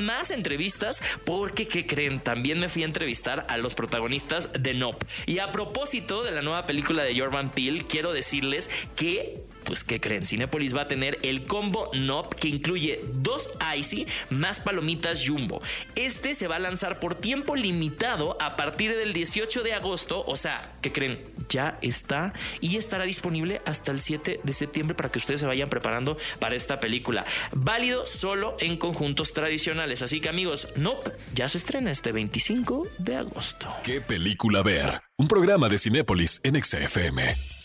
más 0.00 0.30
entrevistas 0.30 1.02
porque, 1.24 1.68
¿qué 1.68 1.86
creen? 1.86 2.20
También 2.20 2.58
me 2.58 2.68
fui 2.68 2.82
a 2.82 2.86
entrevistar 2.86 3.46
a 3.48 3.56
los 3.56 3.74
protagonistas 3.74 4.50
de 4.58 4.74
Nope. 4.74 4.95
Y 5.26 5.38
a 5.38 5.52
propósito 5.52 6.22
de 6.22 6.30
la 6.30 6.42
nueva 6.42 6.66
película 6.66 7.04
de 7.04 7.18
Jordan 7.18 7.50
Peele, 7.50 7.84
quiero 7.86 8.12
decirles 8.12 8.70
que 8.94 9.45
pues 9.66 9.84
¿qué 9.84 10.00
creen? 10.00 10.24
Cinépolis 10.24 10.74
va 10.74 10.82
a 10.82 10.88
tener 10.88 11.18
el 11.22 11.44
combo 11.44 11.90
NOP 11.92 12.34
que 12.34 12.48
incluye 12.48 13.04
dos 13.14 13.50
Icy 13.76 14.06
más 14.30 14.60
palomitas 14.60 15.26
Jumbo. 15.26 15.60
Este 15.94 16.34
se 16.34 16.46
va 16.46 16.56
a 16.56 16.60
lanzar 16.60 17.00
por 17.00 17.14
tiempo 17.14 17.56
limitado 17.56 18.38
a 18.40 18.56
partir 18.56 18.94
del 18.96 19.12
18 19.12 19.62
de 19.62 19.74
agosto, 19.74 20.24
o 20.26 20.36
sea, 20.36 20.72
¿qué 20.80 20.92
creen? 20.92 21.18
Ya 21.48 21.78
está 21.82 22.32
y 22.60 22.76
estará 22.76 23.04
disponible 23.04 23.60
hasta 23.66 23.92
el 23.92 24.00
7 24.00 24.40
de 24.42 24.52
septiembre 24.52 24.94
para 24.94 25.10
que 25.10 25.18
ustedes 25.18 25.40
se 25.40 25.46
vayan 25.46 25.68
preparando 25.68 26.16
para 26.38 26.54
esta 26.54 26.80
película. 26.80 27.24
Válido 27.52 28.06
solo 28.06 28.56
en 28.60 28.76
conjuntos 28.76 29.32
tradicionales, 29.32 30.02
así 30.02 30.20
que 30.20 30.28
amigos, 30.28 30.68
NOP 30.76 31.08
ya 31.34 31.48
se 31.48 31.58
estrena 31.58 31.90
este 31.90 32.12
25 32.12 32.86
de 32.98 33.16
agosto. 33.16 33.68
¿Qué 33.82 34.00
película 34.00 34.62
ver? 34.62 35.02
Un 35.16 35.28
programa 35.28 35.68
de 35.68 35.78
Cinépolis 35.78 36.40
en 36.44 36.62
XFM. 36.62 37.55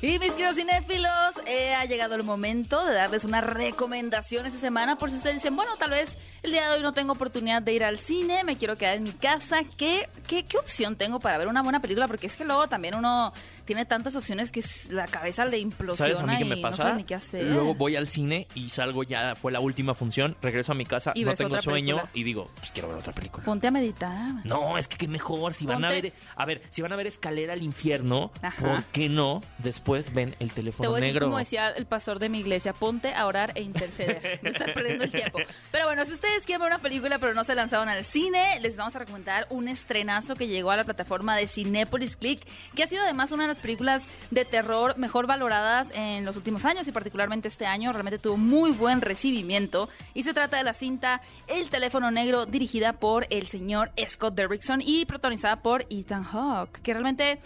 Y 0.00 0.20
mis 0.20 0.30
queridos 0.32 0.54
cinéfilos, 0.54 1.10
eh, 1.46 1.74
ha 1.74 1.84
llegado 1.84 2.14
el 2.14 2.22
momento 2.22 2.84
de 2.84 2.94
darles 2.94 3.24
una 3.24 3.40
recomendación 3.40 4.46
esta 4.46 4.60
semana. 4.60 4.96
Por 4.96 5.10
si 5.10 5.16
ustedes 5.16 5.36
dicen, 5.36 5.56
bueno, 5.56 5.72
tal 5.76 5.90
vez 5.90 6.16
el 6.44 6.52
día 6.52 6.68
de 6.68 6.76
hoy 6.76 6.82
no 6.82 6.92
tengo 6.92 7.14
oportunidad 7.14 7.62
de 7.62 7.72
ir 7.72 7.82
al 7.82 7.98
cine, 7.98 8.44
me 8.44 8.56
quiero 8.56 8.76
quedar 8.76 8.96
en 8.96 9.02
mi 9.02 9.10
casa. 9.10 9.62
¿Qué, 9.76 10.08
qué, 10.28 10.44
qué 10.44 10.56
opción 10.56 10.94
tengo 10.94 11.18
para 11.18 11.36
ver 11.36 11.48
una 11.48 11.64
buena 11.64 11.80
película? 11.80 12.06
Porque 12.06 12.28
es 12.28 12.36
que 12.36 12.44
luego 12.44 12.68
también 12.68 12.94
uno 12.94 13.32
tiene 13.68 13.84
tantas 13.84 14.16
opciones 14.16 14.50
que 14.50 14.64
la 14.90 15.06
cabeza 15.06 15.44
le 15.44 15.58
implosiona 15.58 16.14
¿Sabes 16.14 16.28
a 16.28 16.32
mí 16.32 16.38
qué 16.38 16.44
y 16.44 16.48
me 16.48 16.56
no 16.56 16.62
pasa? 16.62 16.82
sabe 16.84 16.96
ni 16.96 17.04
qué 17.04 17.14
hacer. 17.14 17.44
Luego 17.44 17.74
voy 17.74 17.96
al 17.96 18.08
cine 18.08 18.48
y 18.54 18.70
salgo 18.70 19.02
ya, 19.02 19.36
fue 19.36 19.52
la 19.52 19.60
última 19.60 19.94
función, 19.94 20.36
regreso 20.40 20.72
a 20.72 20.74
mi 20.74 20.86
casa, 20.86 21.12
Y 21.14 21.24
no 21.24 21.34
tengo 21.34 21.60
sueño 21.60 21.96
película. 21.96 22.10
y 22.14 22.22
digo, 22.24 22.50
pues 22.56 22.72
quiero 22.72 22.88
ver 22.88 22.96
otra 22.98 23.12
película. 23.12 23.44
Ponte 23.44 23.66
a 23.66 23.70
meditar. 23.70 24.44
No, 24.44 24.78
es 24.78 24.88
que 24.88 24.96
qué 24.96 25.06
mejor, 25.06 25.52
si 25.54 25.66
van 25.66 25.84
a 25.84 25.90
ver, 25.90 26.12
a 26.34 26.44
ver, 26.46 26.62
si 26.70 26.80
van 26.82 26.92
a 26.92 26.96
ver 26.96 27.06
Escalera 27.06 27.52
al 27.52 27.62
Infierno, 27.62 28.32
Ajá. 28.42 28.64
¿por 28.66 28.84
qué 28.86 29.08
no? 29.10 29.42
Después 29.58 30.12
ven 30.14 30.34
el 30.40 30.48
Te 30.48 30.54
teléfono 30.56 30.88
voy 30.88 30.96
a 30.96 31.00
decir 31.00 31.14
negro. 31.14 31.26
como 31.26 31.38
decía 31.38 31.68
el 31.70 31.84
pastor 31.86 32.18
de 32.18 32.30
mi 32.30 32.40
iglesia, 32.40 32.72
ponte 32.72 33.12
a 33.14 33.26
orar 33.26 33.52
e 33.54 33.62
interceder. 33.62 34.38
Me 34.42 34.48
está 34.50 34.64
perdiendo 34.72 35.04
el 35.04 35.12
tiempo. 35.12 35.38
Pero 35.70 35.84
bueno, 35.84 36.04
si 36.06 36.12
ustedes 36.12 36.44
quieren 36.44 36.62
ver 36.62 36.70
una 36.72 36.80
película 36.80 37.18
pero 37.18 37.34
no 37.34 37.44
se 37.44 37.54
lanzaron 37.54 37.88
al 37.90 38.02
cine, 38.04 38.58
les 38.60 38.76
vamos 38.78 38.96
a 38.96 39.00
recomendar 39.00 39.46
un 39.50 39.68
estrenazo 39.68 40.34
que 40.36 40.46
llegó 40.48 40.70
a 40.70 40.76
la 40.76 40.84
plataforma 40.84 41.36
de 41.36 41.46
Cinepolis 41.46 42.16
Click, 42.16 42.40
que 42.74 42.82
ha 42.82 42.86
sido 42.86 43.02
además 43.02 43.30
una 43.32 43.42
de 43.44 43.48
las 43.48 43.57
películas 43.58 44.04
de 44.30 44.44
terror 44.44 44.96
mejor 44.98 45.26
valoradas 45.26 45.90
en 45.94 46.24
los 46.24 46.36
últimos 46.36 46.64
años 46.64 46.86
y 46.88 46.92
particularmente 46.92 47.48
este 47.48 47.66
año. 47.66 47.92
Realmente 47.92 48.18
tuvo 48.18 48.36
muy 48.36 48.70
buen 48.72 49.00
recibimiento 49.00 49.88
y 50.14 50.22
se 50.22 50.34
trata 50.34 50.56
de 50.58 50.64
la 50.64 50.74
cinta 50.74 51.20
El 51.46 51.70
teléfono 51.70 52.10
negro 52.10 52.46
dirigida 52.46 52.94
por 52.94 53.26
el 53.30 53.46
señor 53.46 53.90
Scott 54.08 54.34
Derrickson 54.34 54.80
y 54.82 55.04
protagonizada 55.04 55.56
por 55.62 55.86
Ethan 55.90 56.24
Hawke, 56.24 56.80
que 56.82 56.92
realmente 56.92 57.38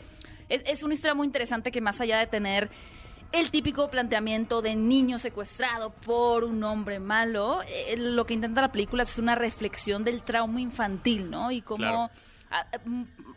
es, 0.48 0.62
es 0.66 0.82
una 0.82 0.94
historia 0.94 1.14
muy 1.14 1.26
interesante 1.26 1.70
que 1.70 1.80
más 1.80 2.00
allá 2.00 2.18
de 2.18 2.26
tener 2.26 2.70
el 3.32 3.50
típico 3.50 3.88
planteamiento 3.88 4.60
de 4.60 4.74
niño 4.74 5.16
secuestrado 5.18 5.90
por 5.90 6.44
un 6.44 6.62
hombre 6.64 6.98
malo, 7.00 7.62
eh, 7.66 7.96
lo 7.96 8.26
que 8.26 8.34
intenta 8.34 8.60
la 8.60 8.70
película 8.72 9.04
es 9.04 9.16
una 9.18 9.34
reflexión 9.34 10.04
del 10.04 10.22
trauma 10.22 10.60
infantil, 10.60 11.30
¿no? 11.30 11.50
Y 11.50 11.62
cómo, 11.62 11.78
Claro. 11.78 12.10
a- 12.50 12.66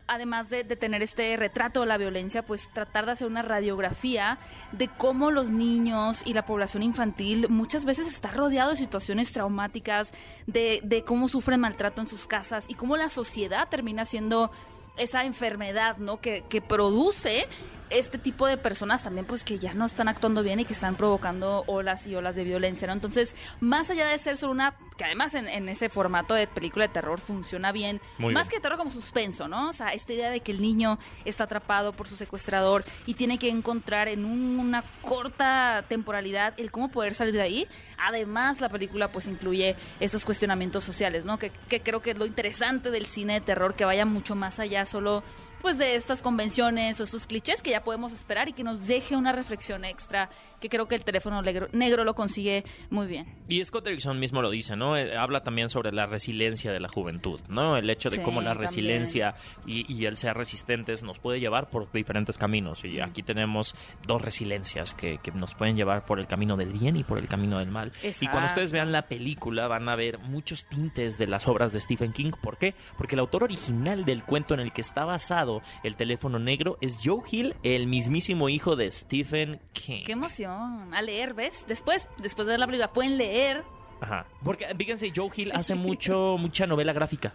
además 0.07 0.49
de, 0.49 0.63
tener 0.63 1.01
este 1.01 1.35
retrato 1.37 1.81
de 1.81 1.85
la 1.87 1.97
violencia, 1.97 2.43
pues 2.43 2.69
tratar 2.73 3.05
de 3.05 3.13
hacer 3.13 3.27
una 3.27 3.41
radiografía 3.41 4.37
de 4.71 4.87
cómo 4.87 5.31
los 5.31 5.49
niños 5.49 6.21
y 6.25 6.33
la 6.33 6.45
población 6.45 6.83
infantil 6.83 7.47
muchas 7.49 7.85
veces 7.85 8.07
está 8.07 8.31
rodeado 8.31 8.71
de 8.71 8.77
situaciones 8.77 9.31
traumáticas, 9.31 10.11
de, 10.47 10.81
de 10.83 11.03
cómo 11.03 11.27
sufren 11.27 11.59
maltrato 11.59 12.01
en 12.01 12.07
sus 12.07 12.27
casas 12.27 12.65
y 12.67 12.75
cómo 12.75 12.97
la 12.97 13.09
sociedad 13.09 13.67
termina 13.69 14.05
siendo 14.05 14.51
esa 14.97 15.25
enfermedad, 15.25 15.97
¿no? 15.97 16.21
Que, 16.21 16.43
que 16.47 16.61
produce 16.61 17.47
este 17.89 18.17
tipo 18.17 18.47
de 18.47 18.57
personas 18.57 19.03
también, 19.03 19.25
pues 19.25 19.43
que 19.43 19.59
ya 19.59 19.73
no 19.73 19.85
están 19.85 20.07
actuando 20.07 20.41
bien 20.43 20.59
y 20.59 20.65
que 20.65 20.73
están 20.73 20.95
provocando 20.95 21.63
olas 21.67 22.07
y 22.07 22.15
olas 22.15 22.35
de 22.35 22.43
violencia, 22.43 22.87
¿no? 22.87 22.93
Entonces, 22.93 23.35
más 23.59 23.89
allá 23.89 24.07
de 24.07 24.17
ser 24.17 24.37
solo 24.37 24.51
una, 24.53 24.75
que 24.97 25.03
además 25.05 25.35
en, 25.35 25.47
en 25.47 25.69
ese 25.69 25.89
formato 25.89 26.33
de 26.33 26.47
película 26.47 26.87
de 26.87 26.93
terror 26.93 27.19
funciona 27.19 27.71
bien, 27.71 28.01
Muy 28.17 28.33
más 28.33 28.47
bien. 28.47 28.55
que 28.57 28.61
terror 28.61 28.77
como 28.77 28.91
suspenso, 28.91 29.47
¿no? 29.47 29.69
O 29.69 29.73
sea, 29.73 29.89
esta 29.89 30.13
idea 30.13 30.29
de 30.31 30.39
que 30.39 30.51
el 30.51 30.61
niño 30.61 30.97
está 31.25 31.43
atrapado 31.45 31.93
por 31.93 32.07
su 32.07 32.15
secuestrador 32.15 32.83
y 33.05 33.13
tiene 33.13 33.37
que 33.37 33.49
encontrar 33.49 34.07
en 34.07 34.25
un- 34.25 34.59
una 34.59 34.83
corta 35.01 35.83
temporalidad 35.87 36.53
el 36.57 36.71
cómo 36.71 36.89
poder 36.89 37.13
salir 37.13 37.33
de 37.33 37.41
ahí. 37.41 37.67
Además, 37.97 38.61
la 38.61 38.69
película 38.69 39.09
pues 39.09 39.27
incluye 39.27 39.75
esos 39.99 40.25
cuestionamientos 40.25 40.83
sociales, 40.83 41.23
¿no? 41.25 41.37
Que, 41.39 41.51
que 41.69 41.81
creo 41.81 42.01
que 42.01 42.11
es 42.11 42.17
lo 42.17 42.25
interesante 42.25 42.89
del 42.91 43.05
cine 43.05 43.33
de 43.35 43.41
terror, 43.41 43.75
que 43.75 43.85
vaya 43.85 44.05
mucho 44.05 44.35
más 44.35 44.59
allá 44.59 44.85
solo 44.85 45.23
pues 45.65 45.79
de 45.79 45.95
estas 45.95 46.21
convenciones 46.21 46.99
o 46.99 47.05
estos 47.05 47.25
clichés 47.25 47.63
que 47.63 47.71
ya 47.71 47.83
podemos 47.83 48.13
esperar 48.13 48.47
y 48.47 48.53
que 48.53 48.63
nos 48.63 48.85
deje 48.85 49.15
una 49.15 49.31
reflexión 49.31 49.83
extra 49.83 50.29
que 50.69 50.75
creo 50.75 50.87
que 50.87 50.95
el 50.95 51.03
teléfono 51.03 51.41
negro, 51.41 51.67
negro 51.71 52.03
lo 52.03 52.15
consigue 52.15 52.63
muy 52.89 53.07
bien. 53.07 53.25
Y 53.47 53.63
Scott 53.63 53.83
Derrickson 53.85 54.19
mismo 54.19 54.41
lo 54.41 54.49
dice, 54.49 54.75
¿no? 54.75 54.97
Eh, 54.97 55.15
habla 55.15 55.43
también 55.43 55.69
sobre 55.69 55.91
la 55.91 56.05
resiliencia 56.07 56.71
de 56.71 56.79
la 56.79 56.87
juventud, 56.89 57.39
¿no? 57.49 57.77
El 57.77 57.89
hecho 57.89 58.09
de 58.09 58.17
Sí, 58.17 58.21
cómo 58.23 58.41
la 58.41 58.51
también. 58.51 58.67
resiliencia 58.67 59.35
y, 59.65 59.91
y 59.93 60.05
el 60.05 60.17
ser 60.17 60.35
resistentes 60.35 61.03
nos 61.03 61.19
puede 61.19 61.39
llevar 61.39 61.69
por 61.69 61.91
diferentes 61.91 62.37
caminos. 62.37 62.83
Y 62.85 62.99
aquí 62.99 63.21
tenemos 63.23 63.75
dos 64.07 64.21
resiliencias 64.21 64.93
que, 64.93 65.19
que 65.19 65.31
nos 65.31 65.53
pueden 65.53 65.75
llevar 65.75 66.05
por 66.05 66.19
el 66.19 66.27
camino 66.27 66.57
del 66.57 66.71
bien 66.71 66.95
y 66.97 67.03
por 67.03 67.17
el 67.19 67.27
camino 67.27 67.59
del 67.59 67.69
mal. 67.69 67.91
Y 68.21 68.27
cuando 68.27 68.47
ustedes 68.47 68.71
vean 68.71 68.91
la 68.91 69.03
película 69.07 69.67
van 69.67 69.87
a 69.89 69.95
ver 69.95 70.19
muchos 70.19 70.65
tintes 70.65 71.17
de 71.17 71.27
las 71.27 71.47
obras 71.47 71.73
de 71.73 71.81
Stephen 71.81 72.13
King. 72.13 72.31
¿Por 72.41 72.57
qué? 72.57 72.73
Porque 72.97 73.15
el 73.15 73.19
autor 73.19 73.43
original 73.43 74.05
del 74.05 74.23
cuento 74.23 74.53
en 74.53 74.59
el 74.59 74.71
que 74.73 74.81
está 74.81 75.05
basado 75.05 75.61
El 75.83 75.95
teléfono 75.95 76.39
negro. 76.39 76.77
Es 76.81 76.99
Joe 77.03 77.21
Hill, 77.29 77.55
el 77.63 77.87
mismísimo 77.87 78.49
hijo 78.49 78.75
de 78.75 78.89
Stephen 78.91 79.59
King. 79.73 80.03
Qué 80.05 80.11
emoción. 80.13 80.54
A 80.91 81.01
leer, 81.01 81.33
¿ves? 81.33 81.65
Después, 81.67 82.07
después 82.17 82.45
de 82.47 82.53
ver 82.53 82.59
la 82.59 82.65
película, 82.67 82.91
pueden 82.93 83.17
leer. 83.17 83.63
Ajá. 84.01 84.25
Porque 84.43 84.67
fíjense, 84.77 85.11
Joe 85.15 85.29
Hill 85.35 85.51
hace 85.53 85.75
mucho, 85.75 86.35
mucha 86.39 86.65
novela 86.67 86.93
gráfica. 86.93 87.33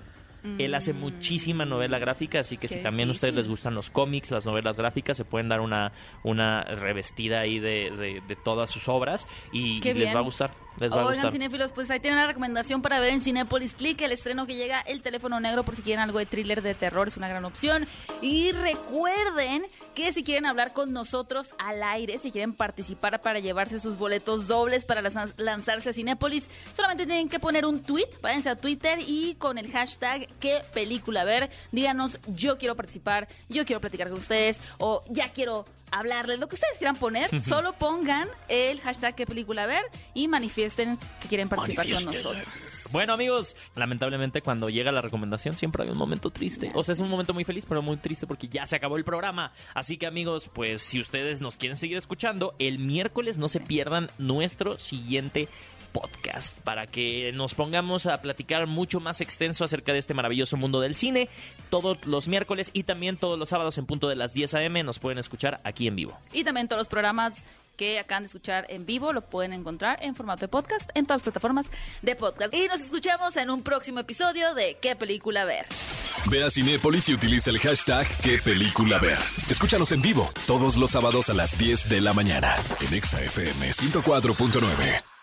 Él 0.58 0.74
hace 0.74 0.94
Mm. 0.94 1.00
muchísima 1.00 1.66
novela 1.66 1.98
gráfica, 1.98 2.40
así 2.40 2.56
que 2.56 2.66
Qué 2.66 2.76
si 2.76 2.82
también 2.82 3.10
a 3.10 3.12
ustedes 3.12 3.34
les 3.34 3.46
gustan 3.46 3.74
los 3.74 3.90
cómics, 3.90 4.30
las 4.30 4.46
novelas 4.46 4.78
gráficas, 4.78 5.18
se 5.18 5.26
pueden 5.26 5.50
dar 5.50 5.60
una, 5.60 5.92
una 6.22 6.62
revestida 6.64 7.40
ahí 7.40 7.58
de, 7.58 7.90
de- 7.90 8.22
de 8.26 8.36
todas 8.36 8.70
sus 8.70 8.88
obras 8.88 9.26
y 9.52 9.80
Qué 9.80 9.88
les 9.92 10.04
bien. 10.04 10.14
va 10.16 10.20
a 10.20 10.22
gustar. 10.22 10.52
Les 10.78 10.90
va 10.90 10.96
a 10.96 11.06
Oigan, 11.06 11.14
gustar. 11.14 11.32
cinéfilos, 11.32 11.72
pues 11.72 11.90
ahí 11.90 12.00
tienen 12.00 12.18
una 12.18 12.26
recomendación 12.26 12.82
para 12.82 13.00
ver 13.00 13.10
en 13.10 13.20
Cinépolis 13.20 13.74
Click, 13.74 14.00
el 14.02 14.12
estreno 14.12 14.46
que 14.46 14.54
llega 14.56 14.80
El 14.80 15.02
teléfono 15.02 15.40
negro, 15.40 15.64
por 15.64 15.76
si 15.76 15.82
quieren 15.82 16.00
algo 16.02 16.18
de 16.18 16.26
thriller 16.26 16.62
de 16.62 16.74
terror, 16.74 17.08
es 17.08 17.16
una 17.16 17.28
gran 17.28 17.44
opción. 17.44 17.86
Y 18.22 18.52
recuerden 18.52 19.64
que 19.94 20.12
si 20.12 20.22
quieren 20.22 20.46
hablar 20.46 20.72
con 20.72 20.92
nosotros 20.92 21.48
al 21.58 21.82
aire, 21.82 22.18
si 22.18 22.30
quieren 22.30 22.54
participar 22.54 23.20
para 23.20 23.40
llevarse 23.40 23.80
sus 23.80 23.98
boletos 23.98 24.46
dobles 24.46 24.84
para 24.84 25.02
lanzarse 25.36 25.90
a 25.90 25.92
Cinépolis, 25.92 26.48
solamente 26.74 27.06
tienen 27.06 27.28
que 27.28 27.40
poner 27.40 27.66
un 27.66 27.82
tweet, 27.82 28.08
váyanse 28.22 28.50
a 28.50 28.56
Twitter 28.56 28.98
y 29.06 29.34
con 29.34 29.58
el 29.58 29.70
hashtag 29.70 30.28
qué 30.38 30.62
película 30.72 31.24
ver, 31.24 31.50
díganos 31.72 32.18
yo 32.28 32.58
quiero 32.58 32.76
participar, 32.76 33.28
yo 33.48 33.64
quiero 33.64 33.80
platicar 33.80 34.08
con 34.08 34.18
ustedes 34.18 34.60
o 34.78 35.02
ya 35.08 35.32
quiero 35.32 35.64
hablarles, 35.90 36.38
lo 36.38 36.48
que 36.48 36.54
ustedes 36.54 36.78
quieran 36.78 36.96
poner, 36.96 37.42
solo 37.42 37.72
pongan 37.74 38.28
el 38.48 38.80
hashtag 38.80 39.14
qué 39.14 39.26
película 39.26 39.66
ver 39.66 39.84
y 40.14 40.28
manifiesten 40.28 40.98
que 41.20 41.28
quieren 41.28 41.48
participar 41.48 41.90
con 41.92 42.04
nosotros. 42.04 42.80
Bueno 42.92 43.12
amigos, 43.12 43.56
lamentablemente 43.76 44.42
cuando 44.42 44.68
llega 44.68 44.90
la 44.90 45.00
recomendación 45.00 45.56
siempre 45.56 45.84
hay 45.84 45.90
un 45.90 45.98
momento 45.98 46.30
triste. 46.30 46.72
O 46.74 46.82
sea, 46.82 46.94
es 46.94 47.00
un 47.00 47.08
momento 47.08 47.34
muy 47.34 47.44
feliz, 47.44 47.64
pero 47.68 47.82
muy 47.82 47.96
triste 47.98 48.26
porque 48.26 48.48
ya 48.48 48.66
se 48.66 48.76
acabó 48.76 48.96
el 48.96 49.04
programa. 49.04 49.52
Así 49.74 49.96
que 49.96 50.06
amigos, 50.06 50.50
pues 50.52 50.82
si 50.82 50.98
ustedes 50.98 51.40
nos 51.40 51.56
quieren 51.56 51.76
seguir 51.76 51.96
escuchando, 51.96 52.54
el 52.58 52.78
miércoles 52.78 53.38
no 53.38 53.48
se 53.48 53.60
pierdan 53.60 54.10
nuestro 54.18 54.78
siguiente 54.78 55.48
podcast 55.92 56.58
para 56.60 56.86
que 56.86 57.32
nos 57.32 57.54
pongamos 57.54 58.06
a 58.06 58.20
platicar 58.22 58.66
mucho 58.66 59.00
más 59.00 59.20
extenso 59.20 59.64
acerca 59.64 59.92
de 59.92 59.98
este 59.98 60.14
maravilloso 60.14 60.56
mundo 60.56 60.80
del 60.80 60.94
cine 60.94 61.28
todos 61.68 62.06
los 62.06 62.28
miércoles 62.28 62.70
y 62.72 62.84
también 62.84 63.16
todos 63.16 63.38
los 63.38 63.48
sábados 63.48 63.78
en 63.78 63.86
punto 63.86 64.08
de 64.08 64.16
las 64.16 64.32
10 64.34 64.54
a.m. 64.54 64.82
nos 64.82 64.98
pueden 64.98 65.18
escuchar 65.18 65.60
aquí 65.64 65.86
en 65.86 65.96
vivo. 65.96 66.18
Y 66.32 66.44
también 66.44 66.68
todos 66.68 66.80
los 66.80 66.88
programas 66.88 67.44
que 67.80 67.98
acaban 67.98 68.24
de 68.24 68.26
escuchar 68.26 68.66
en 68.68 68.84
vivo 68.84 69.14
lo 69.14 69.22
pueden 69.22 69.54
encontrar 69.54 69.98
en 70.02 70.14
formato 70.14 70.42
de 70.42 70.48
podcast 70.48 70.90
en 70.94 71.06
todas 71.06 71.20
las 71.20 71.22
plataformas 71.22 71.66
de 72.02 72.14
podcast. 72.14 72.52
Y 72.52 72.66
nos 72.68 72.82
escuchamos 72.82 73.36
en 73.38 73.48
un 73.48 73.62
próximo 73.62 74.00
episodio 74.00 74.54
de 74.54 74.76
¿Qué 74.82 74.96
película 74.96 75.46
ver? 75.46 75.64
Ve 76.26 76.44
a 76.44 76.50
Cinépolis 76.50 77.08
y 77.08 77.14
utiliza 77.14 77.48
el 77.48 77.58
hashtag 77.58 78.06
qué 78.22 78.38
película 78.38 78.98
ver. 78.98 79.18
Escúchanos 79.48 79.92
en 79.92 80.02
vivo 80.02 80.30
todos 80.46 80.76
los 80.76 80.90
sábados 80.90 81.30
a 81.30 81.34
las 81.34 81.56
10 81.56 81.88
de 81.88 82.02
la 82.02 82.12
mañana 82.12 82.54
en 82.86 82.92
Exa 82.92 83.22
FM 83.22 83.70
104.9. 83.70 85.19